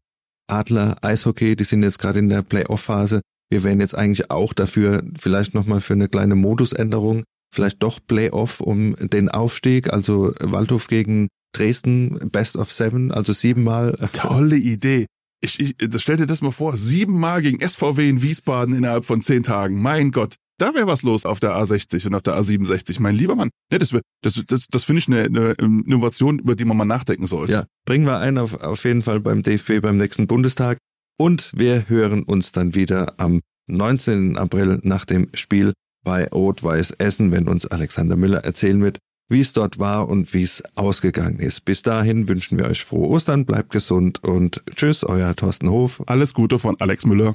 Adler 0.49 0.99
Eishockey, 1.01 1.57
die 1.57 1.65
sind 1.65 1.83
jetzt 1.83 1.99
gerade 1.99 2.19
in 2.19 2.29
der 2.29 2.43
Playoff-Phase. 2.43 3.23
Wir 3.51 3.65
wären 3.65 3.81
jetzt 3.81 3.95
eigentlich 3.95 4.31
auch 4.31 4.53
dafür, 4.53 5.03
vielleicht 5.19 5.55
nochmal 5.55 5.81
für 5.81 5.95
eine 5.95 6.09
kleine 6.09 6.35
Modusänderung, 6.35 7.25
vielleicht 7.53 7.83
doch 7.83 8.01
Playoff 8.07 8.61
um 8.61 8.97
den 8.97 9.29
Aufstieg, 9.29 9.93
also 9.93 10.33
Waldhof 10.41 10.89
gegen 10.89 11.29
Dresden, 11.53 12.31
Best 12.31 12.57
of 12.57 12.73
Seven, 12.73 13.13
also 13.13 13.33
siebenmal. 13.33 13.93
Tolle 14.13 14.57
Idee. 14.57 15.07
Ich, 15.43 15.61
ich, 15.61 15.75
stell 15.99 16.17
dir 16.17 16.27
das 16.27 16.43
mal 16.43 16.51
vor, 16.51 16.77
siebenmal 16.77 17.43
gegen 17.43 17.67
SVW 17.67 18.09
in 18.09 18.23
Wiesbaden 18.23 18.75
innerhalb 18.75 19.05
von 19.05 19.23
zehn 19.23 19.43
Tagen. 19.43 19.81
Mein 19.81 20.11
Gott. 20.11 20.37
Da 20.59 20.75
wäre 20.75 20.87
was 20.87 21.03
los 21.03 21.27
auf 21.27 21.39
der 21.39 21.51
A60 21.51 22.07
und 22.07 22.15
auf 22.15 22.23
der 22.23 22.35
A67. 22.35 23.01
Mein 23.01 23.15
lieber 23.15 23.37
Mann, 23.37 23.51
ne, 23.71 23.79
das, 23.79 23.95
das, 24.23 24.43
das, 24.47 24.67
das 24.69 24.85
finde 24.85 25.01
ich 25.01 25.07
eine, 25.09 25.25
eine 25.25 25.53
Innovation, 25.53 26.39
über 26.39 26.55
die 26.55 26.65
man 26.65 26.79
mal 26.79 26.87
nachdenken 26.87 27.27
sollte. 27.27 27.53
Ja, 27.53 27.67
bringen 27.85 28.07
wir 28.07 28.19
ein 28.19 28.39
auf, 28.39 28.63
auf 28.63 28.85
jeden 28.85 29.03
Fall 29.03 29.21
beim 29.21 29.43
DFB 29.43 29.83
beim 29.83 29.99
nächsten 29.99 30.27
Bundestag. 30.27 30.79
Und 31.19 31.53
wir 31.55 31.89
hören 31.89 32.23
uns 32.23 32.53
dann 32.53 32.75
wieder 32.75 33.15
am 33.19 33.43
19. 33.69 34.39
April 34.39 34.81
nach 34.83 35.05
dem 35.05 35.29
Spiel 35.35 35.75
bei 36.07 36.29
Rot-Weiß 36.29 36.93
Essen, 36.93 37.33
wenn 37.33 37.49
uns 37.49 37.67
Alexander 37.67 38.17
Müller 38.17 38.45
erzählen 38.45 38.81
wird, 38.81 38.99
wie 39.29 39.41
es 39.41 39.53
dort 39.53 39.81
war 39.81 40.09
und 40.09 40.33
wie 40.33 40.45
es 40.45 40.63
ausgegangen 40.77 41.41
ist. 41.41 41.65
Bis 41.65 41.83
dahin 41.83 42.29
wünschen 42.29 42.57
wir 42.57 42.67
euch 42.67 42.85
frohe 42.85 43.09
Ostern, 43.09 43.45
bleibt 43.45 43.71
gesund 43.71 44.23
und 44.23 44.63
tschüss, 44.75 45.03
euer 45.03 45.35
Thorsten 45.35 45.69
Hof. 45.69 46.03
Alles 46.07 46.33
Gute 46.33 46.61
von 46.61 46.81
Alex 46.81 47.05
Müller. 47.07 47.35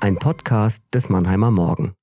Ein 0.00 0.16
Podcast 0.16 0.82
des 0.94 1.10
Mannheimer 1.10 1.50
Morgen. 1.50 1.97